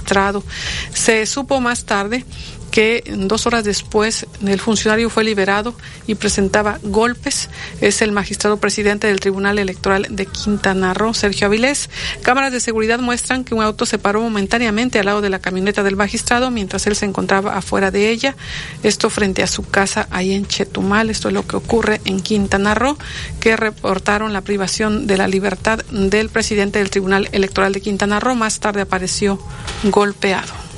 [0.94, 2.26] se supo más tarde
[2.72, 5.76] que dos horas después el funcionario fue liberado
[6.08, 7.50] y presentaba golpes.
[7.82, 11.90] Es el magistrado presidente del Tribunal Electoral de Quintana Roo, Sergio Avilés.
[12.22, 15.84] Cámaras de seguridad muestran que un auto se paró momentáneamente al lado de la camioneta
[15.84, 18.36] del magistrado mientras él se encontraba afuera de ella.
[18.84, 21.10] Esto frente a su casa ahí en Chetumal.
[21.10, 22.98] Esto es lo que ocurre en Quintana Roo,
[23.40, 28.36] que reportaron la privación de la libertad del presidente del Tribunal Electoral de Quintana Roo.
[28.36, 29.40] Más tarde apareció
[29.84, 30.69] golpeado.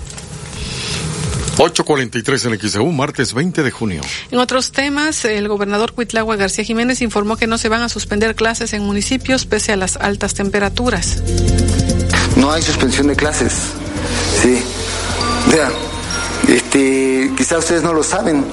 [1.57, 4.01] 8.43 en XEU, martes 20 de junio.
[4.31, 8.35] En otros temas, el gobernador Cuitlagua García Jiménez informó que no se van a suspender
[8.35, 11.21] clases en municipios pese a las altas temperaturas.
[12.37, 13.53] No hay suspensión de clases.
[14.41, 14.57] Sí.
[15.51, 15.71] Vean,
[16.47, 18.45] este, quizás ustedes no lo saben,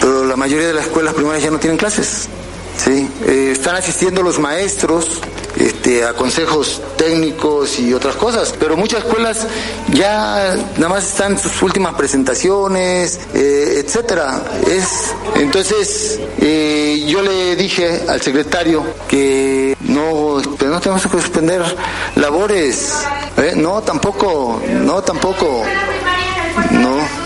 [0.00, 2.28] pero la mayoría de las escuelas primarias ya no tienen clases.
[2.76, 3.08] Sí.
[3.26, 5.20] Eh, están asistiendo los maestros
[5.56, 8.54] este, a consejos técnicos y otras cosas.
[8.58, 9.46] Pero muchas escuelas
[9.92, 14.42] ya nada más están sus últimas presentaciones, eh, etcétera.
[14.66, 21.62] Es, entonces, eh, yo le dije al secretario que no, no tenemos que suspender
[22.16, 22.92] labores.
[23.36, 23.54] ¿eh?
[23.56, 25.64] No, tampoco, no, tampoco.
[26.70, 27.22] No.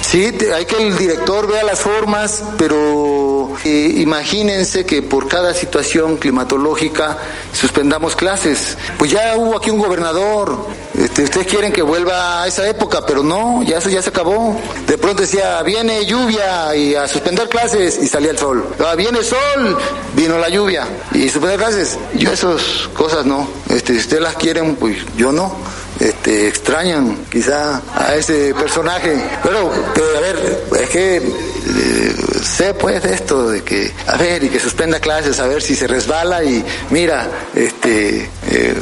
[0.00, 3.23] Sí, hay que el director vea las formas, pero
[3.64, 7.18] eh, imagínense que por cada situación climatológica
[7.52, 8.76] suspendamos clases.
[8.98, 10.66] Pues ya hubo aquí un gobernador,
[10.98, 14.60] este, ustedes quieren que vuelva a esa época, pero no, ya eso ya se acabó.
[14.86, 18.64] De pronto decía, viene lluvia y a suspender clases y salía el sol.
[18.84, 19.78] Ah, viene sol,
[20.14, 21.98] vino la lluvia y suspender clases.
[22.14, 23.48] Yo esas cosas no.
[23.68, 25.54] Este, si ustedes las quieren, pues yo no
[26.00, 29.16] este, extrañan quizá a ese personaje.
[29.42, 34.48] Pero, a ver, es que eh, sé pues de esto, de que, a ver, y
[34.48, 38.74] que suspenda clases, a ver si se resbala y mira, este, eh, eh,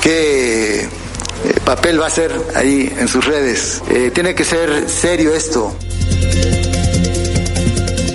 [0.00, 0.88] qué
[1.64, 3.82] papel va a ser ahí en sus redes.
[4.12, 5.74] tiene que ser serio esto.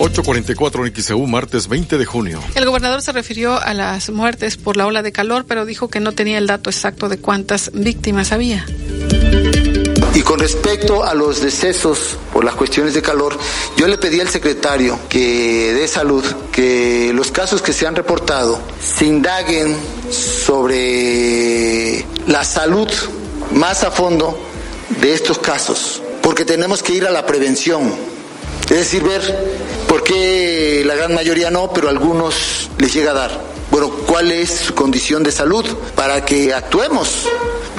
[0.01, 2.39] 844 en XEU, martes 20 de junio.
[2.55, 5.99] El gobernador se refirió a las muertes por la ola de calor, pero dijo que
[5.99, 8.65] no tenía el dato exacto de cuántas víctimas había.
[10.15, 13.37] Y con respecto a los decesos por las cuestiones de calor,
[13.77, 18.59] yo le pedí al secretario que de salud que los casos que se han reportado
[18.81, 19.77] se indaguen
[20.09, 22.89] sobre la salud
[23.53, 24.37] más a fondo
[24.99, 27.93] de estos casos, porque tenemos que ir a la prevención
[28.71, 29.21] es decir, ver
[29.87, 33.41] por qué la gran mayoría no, pero a algunos les llega a dar.
[33.69, 35.65] Bueno, ¿cuál es su condición de salud?
[35.95, 37.27] Para que actuemos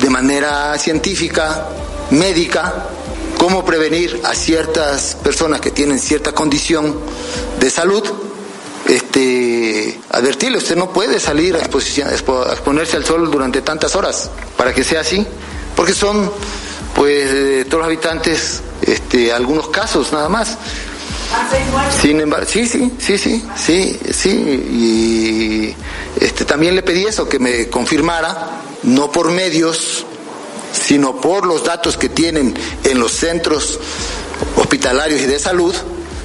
[0.01, 1.69] de manera científica,
[2.11, 2.87] médica,
[3.39, 6.95] cómo prevenir a ciertas personas que tienen cierta condición
[7.59, 8.05] de salud
[8.87, 14.31] este, advertirle, usted no puede salir a, exposición, a exponerse al sol durante tantas horas,
[14.57, 15.27] para que sea así,
[15.75, 16.31] porque son,
[16.95, 20.59] pues, todos los habitantes este, algunos casos nada más.
[22.01, 25.75] Sin embargo, sí, sí, sí, sí, sí, sí, y
[26.23, 30.05] este, también le pedí eso, que me confirmara, no por medios,
[30.73, 32.55] sino por los datos que tienen
[32.85, 33.81] en los centros
[34.57, 35.75] hospitalarios y de salud,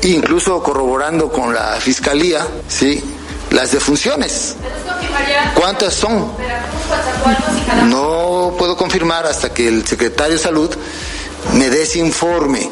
[0.04, 3.02] incluso corroborando con la fiscalía, sí,
[3.52, 4.56] las defunciones.
[5.54, 6.32] ¿Cuántas son?
[7.86, 10.70] No puedo confirmar hasta que el secretario de salud
[11.54, 12.70] me dé ese informe.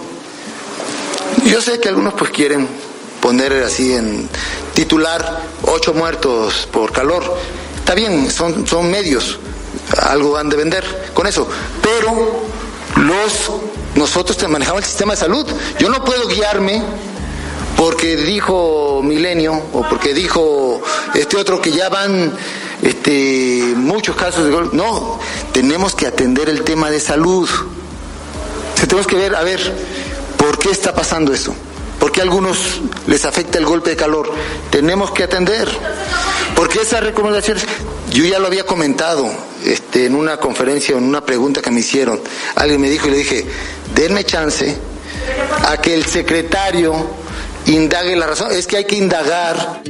[1.46, 2.68] Yo sé que algunos pues quieren
[3.22, 4.30] poner así en
[4.74, 7.38] titular ocho muertos por calor.
[7.78, 9.40] Está bien, son, son medios,
[10.02, 11.48] algo van de vender con eso.
[11.82, 12.46] Pero
[12.98, 13.52] los
[13.96, 15.48] nosotros manejamos el sistema de salud.
[15.80, 16.84] Yo no puedo guiarme
[17.76, 20.82] porque dijo Milenio o porque dijo
[21.14, 22.34] este otro que ya van
[22.82, 24.76] este, muchos casos de golpe.
[24.76, 25.20] No,
[25.52, 27.50] tenemos que atender el tema de salud.
[28.80, 29.60] tenemos que ver, a ver,
[30.38, 31.54] ¿por qué está pasando eso?
[32.00, 34.32] ¿Por qué a algunos les afecta el golpe de calor?
[34.70, 35.68] Tenemos que atender.
[36.56, 37.66] Porque esas recomendaciones,
[38.12, 39.30] yo ya lo había comentado
[39.66, 42.22] este, en una conferencia, en una pregunta que me hicieron.
[42.56, 43.46] Alguien me dijo y le dije,
[43.96, 44.78] denme chance
[45.68, 46.94] a que el secretario
[47.68, 48.52] indague la razón.
[48.52, 49.82] Es que hay que indagar.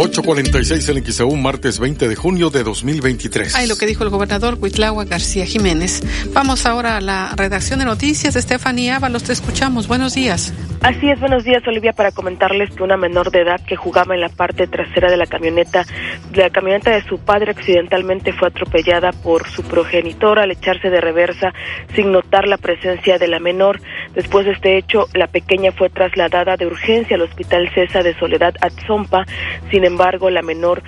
[0.00, 3.56] 846 en XEU, martes 20 de junio de 2023.
[3.56, 6.04] Ay, lo que dijo el gobernador Huitlagua García Jiménez.
[6.32, 8.36] Vamos ahora a la redacción de noticias.
[8.36, 9.88] Estefanía Ábalos, te escuchamos.
[9.88, 10.52] Buenos días.
[10.80, 14.20] Así es, buenos días Olivia, para comentarles que una menor de edad que jugaba en
[14.20, 15.84] la parte trasera de la camioneta,
[16.30, 21.00] de la camioneta de su padre accidentalmente fue atropellada por su progenitor al echarse de
[21.00, 21.52] reversa
[21.96, 23.80] sin notar la presencia de la menor.
[24.14, 28.54] Después de este hecho, la pequeña fue trasladada de urgencia al Hospital Cesa de Soledad
[28.60, 29.26] Atzompa,
[29.72, 30.82] sin embargo, la menor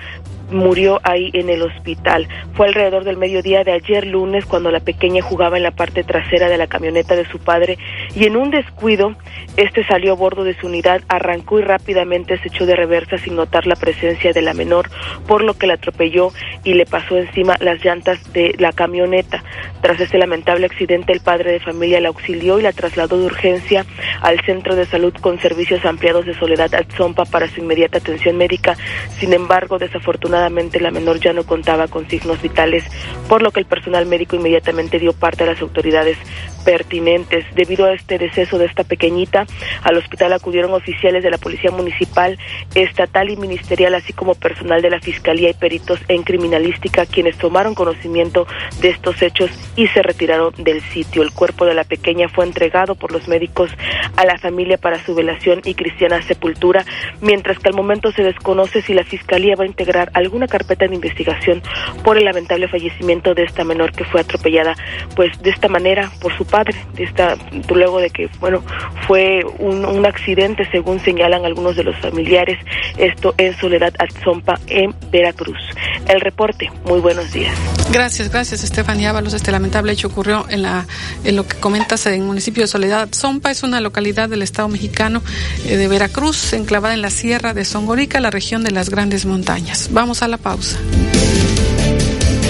[0.51, 2.27] murió ahí en el hospital.
[2.53, 6.49] Fue alrededor del mediodía de ayer lunes cuando la pequeña jugaba en la parte trasera
[6.49, 7.77] de la camioneta de su padre
[8.15, 9.15] y en un descuido
[9.57, 13.35] este salió a bordo de su unidad, arrancó y rápidamente se echó de reversa sin
[13.35, 14.89] notar la presencia de la menor,
[15.27, 16.31] por lo que la atropelló
[16.63, 19.43] y le pasó encima las llantas de la camioneta.
[19.81, 23.85] Tras este lamentable accidente, el padre de familia la auxilió y la trasladó de urgencia
[24.21, 28.77] al centro de salud con servicios ampliados de Soledad Atzompa para su inmediata atención médica.
[29.19, 32.83] Sin embargo, desafortunadamente la menor ya no contaba con signos vitales,
[33.27, 36.17] por lo que el personal médico inmediatamente dio parte a las autoridades
[36.63, 37.45] pertinentes.
[37.55, 39.45] Debido a este deceso de esta pequeñita,
[39.83, 42.37] al hospital acudieron oficiales de la Policía Municipal,
[42.75, 47.75] Estatal y Ministerial, así como personal de la Fiscalía y peritos en criminalística, quienes tomaron
[47.75, 48.47] conocimiento
[48.81, 51.21] de estos hechos y se retiraron del sitio.
[51.23, 53.71] El cuerpo de la pequeña fue entregado por los médicos
[54.15, 56.85] a la familia para su velación y cristiana sepultura,
[57.21, 60.95] mientras que al momento se desconoce si la Fiscalía va a integrar alguna carpeta de
[60.95, 61.61] investigación
[62.05, 64.75] por el lamentable fallecimiento de esta menor que fue atropellada,
[65.13, 67.35] pues de esta manera por su padre, esta,
[67.69, 68.63] luego de que, bueno,
[69.07, 72.57] fue un, un accidente, según señalan algunos de los familiares,
[72.97, 75.59] esto en Soledad Atzompa, en Veracruz.
[76.07, 77.53] El reporte, muy buenos días.
[77.91, 79.33] Gracias, gracias, Estefanía Ábalos.
[79.33, 80.87] Este lamentable hecho ocurrió en, la,
[81.25, 83.01] en lo que comentas en el municipio de Soledad.
[83.01, 85.21] Atzompa es una localidad del Estado mexicano
[85.65, 89.89] eh, de Veracruz, enclavada en la sierra de Songorica, la región de las grandes montañas.
[89.91, 90.77] Vamos a la pausa.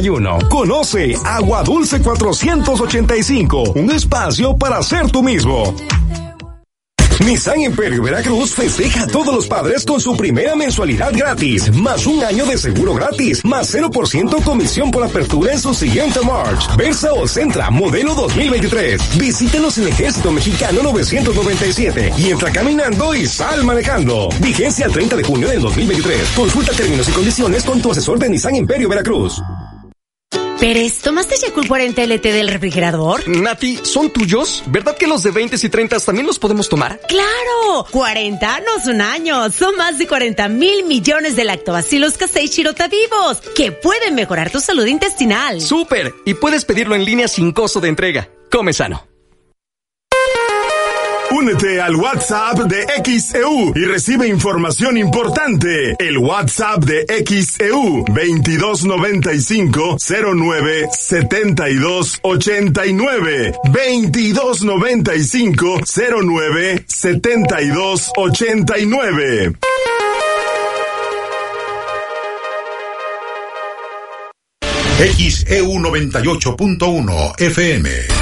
[0.00, 0.48] 229-509-7180.
[0.48, 5.74] Conoce Agua Dulce 485, un espacio para ser tú mismo.
[7.24, 12.22] Nissan Imperio Veracruz festeja a todos los padres con su primera mensualidad gratis, más un
[12.24, 16.76] año de seguro gratis, más 0% comisión por apertura en su siguiente March.
[16.76, 19.18] Versa o Centra, modelo 2023.
[19.18, 24.28] Visítenos en Ejército Mexicano 997 y entra caminando y sal manejando.
[24.40, 26.30] Vigencia el 30 de junio del 2023.
[26.30, 29.40] Consulta términos y condiciones con tu asesor de Nissan Imperio Veracruz.
[30.62, 33.28] Pérez, ¿tomaste Yakult 40 LT del refrigerador?
[33.28, 34.62] Nati, ¿son tuyos?
[34.68, 37.00] ¿Verdad que los de 20 y 30 también los podemos tomar?
[37.08, 37.84] ¡Claro!
[37.90, 43.40] 40 no son años, son más de 40 mil millones de lactobacilos casei shirota vivos
[43.56, 45.60] que pueden mejorar tu salud intestinal.
[45.60, 46.14] ¡Súper!
[46.24, 48.28] Y puedes pedirlo en línea sin costo de entrega.
[48.48, 49.11] Come sano.
[51.32, 55.96] Únete al WhatsApp de XEU y recibe información importante.
[55.98, 65.80] El WhatsApp de XEU 2295 09 72 89 2295
[66.22, 69.52] 09 72 89.
[75.16, 78.21] XEU 98.1 FM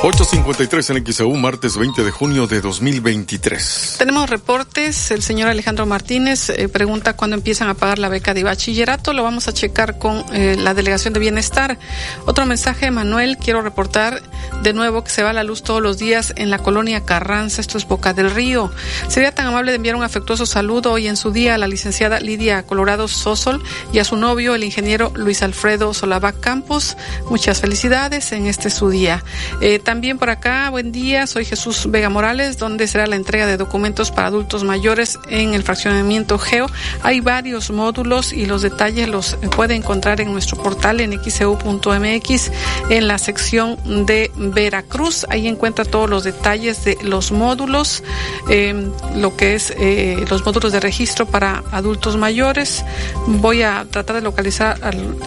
[0.00, 3.96] 8.53 en XEU, martes 20 de junio de 2023.
[3.98, 5.10] Tenemos reportes.
[5.10, 9.12] El señor Alejandro Martínez eh, pregunta cuándo empiezan a pagar la beca de bachillerato.
[9.12, 11.80] Lo vamos a checar con eh, la Delegación de Bienestar.
[12.26, 13.38] Otro mensaje, Manuel.
[13.38, 14.22] Quiero reportar
[14.62, 17.60] de nuevo que se va la luz todos los días en la colonia Carranza.
[17.60, 18.70] Esto es Boca del Río.
[19.08, 22.20] Sería tan amable de enviar un afectuoso saludo hoy en su día a la licenciada
[22.20, 26.96] Lidia Colorado Sosol y a su novio, el ingeniero Luis Alfredo Solavac Campos.
[27.28, 29.24] Muchas felicidades en este su día.
[29.60, 33.56] Eh, también por acá, buen día, soy Jesús Vega Morales, donde será la entrega de
[33.56, 36.66] documentos para adultos mayores en el fraccionamiento Geo.
[37.02, 42.50] Hay varios módulos y los detalles los puede encontrar en nuestro portal en xeu.mx
[42.90, 45.24] en la sección de Veracruz.
[45.30, 48.02] Ahí encuentra todos los detalles de los módulos,
[48.50, 52.84] eh, lo que es eh, los módulos de registro para adultos mayores.
[53.26, 54.78] Voy a tratar de localizar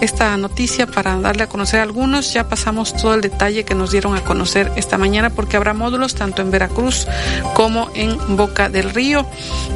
[0.02, 2.32] esta noticia para darle a conocer algunos.
[2.32, 6.16] Ya pasamos todo el detalle que nos dieron a conocer esta mañana porque habrá módulos
[6.16, 7.08] tanto en Veracruz
[7.54, 9.26] como en Boca del Río.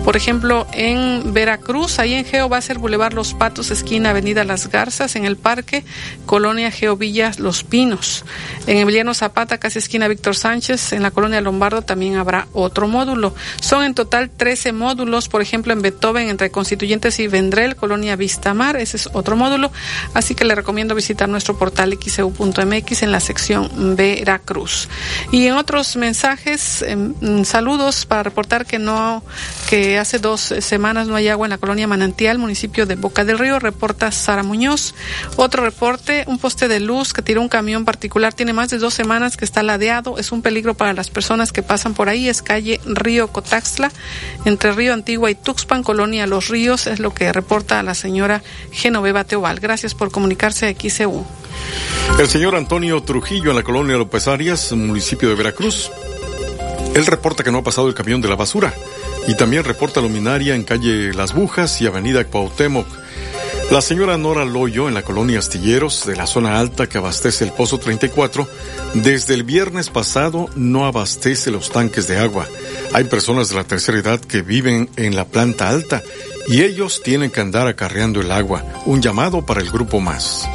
[0.03, 4.43] Por ejemplo, en Veracruz, ahí en Geo va a ser Boulevard Los Patos, esquina Avenida
[4.43, 5.83] Las Garzas, en el Parque,
[6.25, 8.25] Colonia Geo Villas Los Pinos.
[8.67, 13.33] En Emiliano Zapata, casi esquina Víctor Sánchez, en la Colonia Lombardo también habrá otro módulo.
[13.61, 18.75] Son en total 13 módulos, por ejemplo, en Beethoven, entre Constituyentes y Vendrel, Colonia Vistamar,
[18.77, 19.71] ese es otro módulo.
[20.13, 24.64] Así que le recomiendo visitar nuestro portal xeu.mx en la sección Veracruz.
[25.31, 29.23] Y en otros mensajes, em, mm, saludos para reportar que no,
[29.69, 33.39] que hace dos semanas no hay agua en la colonia Manantial, municipio de Boca del
[33.39, 34.93] Río, reporta Sara Muñoz.
[35.35, 38.93] Otro reporte, un poste de luz que tiró un camión particular, tiene más de dos
[38.93, 42.41] semanas que está ladeado, es un peligro para las personas que pasan por ahí, es
[42.41, 43.91] calle Río Cotaxla,
[44.45, 49.23] entre Río Antigua y Tuxpan, colonia Los Ríos, es lo que reporta la señora Genoveva
[49.23, 49.59] Teobal.
[49.59, 51.25] Gracias por comunicarse a XCU.
[52.19, 55.91] El señor Antonio Trujillo en la colonia López Arias, municipio de Veracruz.
[56.95, 58.73] Él reporta que no ha pasado el camión de la basura
[59.27, 62.87] y también reporta luminaria en calle Las Bujas y avenida Cuauhtémoc.
[63.71, 67.51] La señora Nora Loyo en la colonia Astilleros de la zona alta que abastece el
[67.51, 68.47] Pozo 34,
[68.93, 72.47] desde el viernes pasado no abastece los tanques de agua.
[72.93, 76.03] Hay personas de la tercera edad que viven en la planta alta
[76.47, 78.63] y ellos tienen que andar acarreando el agua.
[78.85, 80.47] Un llamado para el grupo más.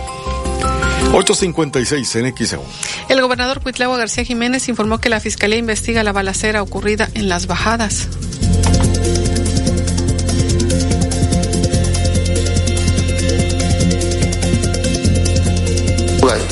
[1.13, 2.63] 856 en.
[3.09, 7.49] El gobernador Cuitlagua García Jiménez informó que la Fiscalía investiga la balacera ocurrida en Las
[7.49, 8.09] Bajadas.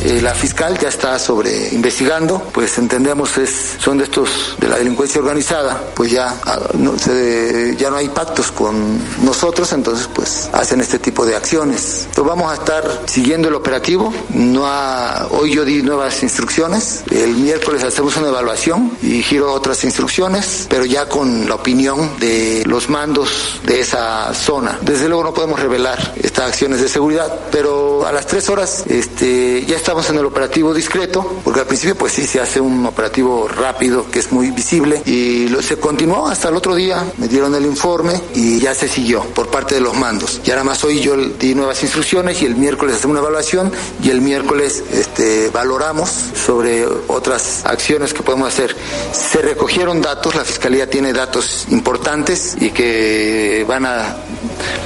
[0.05, 4.77] Eh, la fiscal ya está sobre investigando, pues entendemos es son de estos de la
[4.77, 10.49] delincuencia organizada, pues ya ah, no, se, ya no hay pactos con nosotros, entonces pues
[10.53, 12.07] hacen este tipo de acciones.
[12.09, 14.13] Entonces vamos a estar siguiendo el operativo.
[14.31, 17.03] No ha, hoy yo di nuevas instrucciones.
[17.11, 22.63] El miércoles hacemos una evaluación y giro otras instrucciones, pero ya con la opinión de
[22.67, 24.79] los mandos de esa zona.
[24.83, 29.65] Desde luego no podemos revelar estas acciones de seguridad, pero a las tres horas este,
[29.67, 33.49] ya estamos en el operativo discreto, porque al principio pues sí se hace un operativo
[33.49, 37.65] rápido que es muy visible y se continuó hasta el otro día, me dieron el
[37.65, 40.43] informe y ya se siguió por parte de los mandos.
[40.45, 44.11] Y ahora más hoy yo di nuevas instrucciones y el miércoles hacemos una evaluación y
[44.11, 48.77] el miércoles este, valoramos sobre otras acciones que podemos hacer.
[49.13, 54.19] Se recogieron datos, la Fiscalía tiene datos importantes y que van a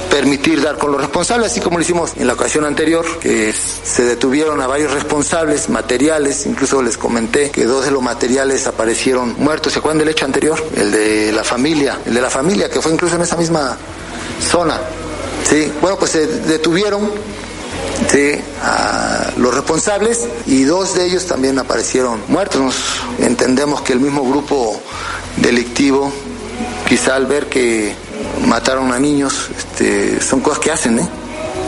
[0.09, 4.03] permitir dar con los responsables, así como lo hicimos en la ocasión anterior, que se
[4.03, 9.73] detuvieron a varios responsables materiales, incluso les comenté que dos de los materiales aparecieron muertos.
[9.73, 10.63] ¿Se acuerdan del hecho anterior?
[10.75, 13.77] El de la familia, el de la familia, que fue incluso en esa misma
[14.39, 14.79] zona.
[15.49, 17.09] Sí, bueno, pues se detuvieron
[18.61, 22.75] a los responsables y dos de ellos también aparecieron muertos.
[23.19, 24.79] entendemos que el mismo grupo
[25.37, 26.11] delictivo,
[26.87, 27.95] quizá al ver que
[28.47, 31.09] mataron a niños, este, son cosas que hacen, ¿eh?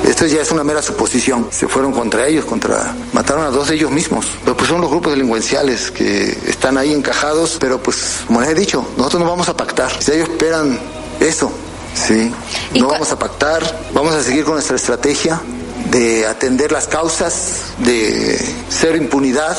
[0.07, 1.47] Esto ya es una mera suposición.
[1.51, 4.27] Se fueron contra ellos, contra mataron a dos de ellos mismos.
[4.43, 8.53] Pero pues son los grupos delincuenciales que están ahí encajados, pero pues como les he
[8.53, 9.91] dicho, nosotros no vamos a pactar.
[9.99, 10.79] Si ellos esperan
[11.19, 11.51] eso,
[11.95, 12.31] sí,
[12.75, 13.63] no vamos a pactar,
[13.93, 15.41] vamos a seguir con nuestra estrategia
[15.89, 18.39] de atender las causas, de
[18.69, 19.57] ser impunidad,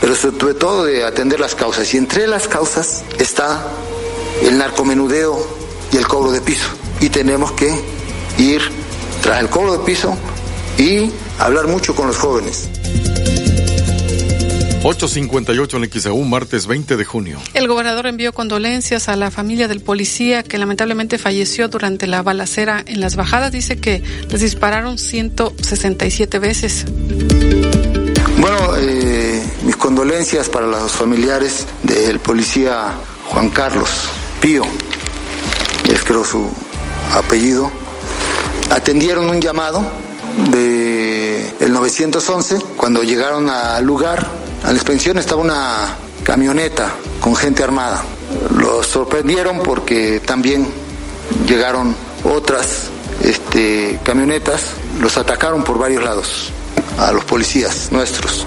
[0.00, 1.94] pero sobre todo de atender las causas.
[1.94, 3.62] Y entre las causas está
[4.42, 5.63] el narcomenudeo
[5.94, 6.66] y el cobro de piso.
[7.00, 7.72] Y tenemos que
[8.38, 8.60] ir
[9.22, 10.16] tras el cobro de piso
[10.76, 11.08] y
[11.38, 12.68] hablar mucho con los jóvenes.
[14.82, 17.38] 858 en XAU, martes 20 de junio.
[17.54, 22.82] El gobernador envió condolencias a la familia del policía que lamentablemente falleció durante la balacera
[22.84, 23.52] en las bajadas.
[23.52, 26.84] Dice que les dispararon 167 veces.
[28.38, 32.92] Bueno, eh, mis condolencias para los familiares del policía
[33.28, 33.88] Juan Carlos
[34.42, 34.64] Pío,
[35.92, 36.50] es creo su
[37.14, 37.70] apellido,
[38.70, 39.84] atendieron un llamado
[40.50, 44.26] de el 911 cuando llegaron al lugar
[44.64, 46.90] a la expensión estaba una camioneta
[47.20, 48.02] con gente armada.
[48.56, 50.66] Los sorprendieron porque también
[51.46, 51.94] llegaron
[52.24, 52.88] otras
[53.22, 54.62] este, camionetas,
[55.00, 56.50] los atacaron por varios lados
[56.98, 58.46] a los policías nuestros.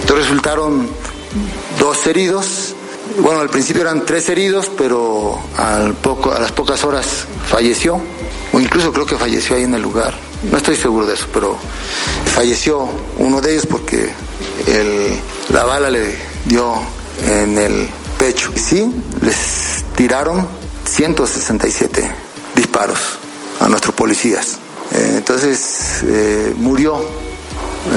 [0.00, 0.88] Entonces resultaron
[1.78, 2.71] dos heridos.
[3.18, 8.00] Bueno, al principio eran tres heridos, pero al poco, a las pocas horas falleció,
[8.52, 10.14] o incluso creo que falleció ahí en el lugar.
[10.50, 11.56] No estoy seguro de eso, pero
[12.34, 12.88] falleció
[13.18, 14.10] uno de ellos porque
[15.50, 16.16] la bala le
[16.46, 16.74] dio
[17.28, 17.88] en el
[18.18, 18.50] pecho.
[18.56, 20.46] Sí, les tiraron
[20.84, 22.10] 167
[22.54, 22.98] disparos
[23.60, 24.58] a nuestros policías.
[24.92, 27.00] Eh, entonces eh, murió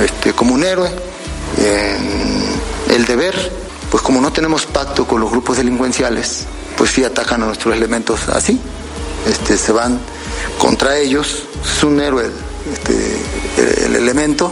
[0.04, 0.90] este, como un héroe.
[2.90, 6.46] el deber, pues como no tenemos pacto con los grupos delincuenciales,
[6.78, 8.60] pues sí atacan a nuestros elementos así.
[9.28, 10.00] Este, se van
[10.58, 11.44] contra ellos.
[11.64, 12.30] Es un héroe
[12.72, 14.52] este, el, elemento.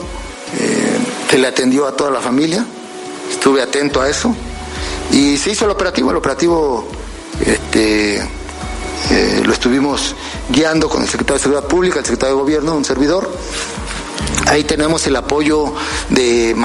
[0.58, 0.98] Eh,
[1.30, 2.64] se le atendió a toda la familia,
[3.32, 4.36] estuve atento a eso
[5.12, 6.88] y se hizo el operativo, el operativo
[7.44, 10.16] este, eh, lo estuvimos
[10.50, 13.30] guiando con el secretario de Seguridad Pública, el secretario de Gobierno, un servidor.
[14.48, 15.74] Ahí tenemos el apoyo
[16.10, 16.54] de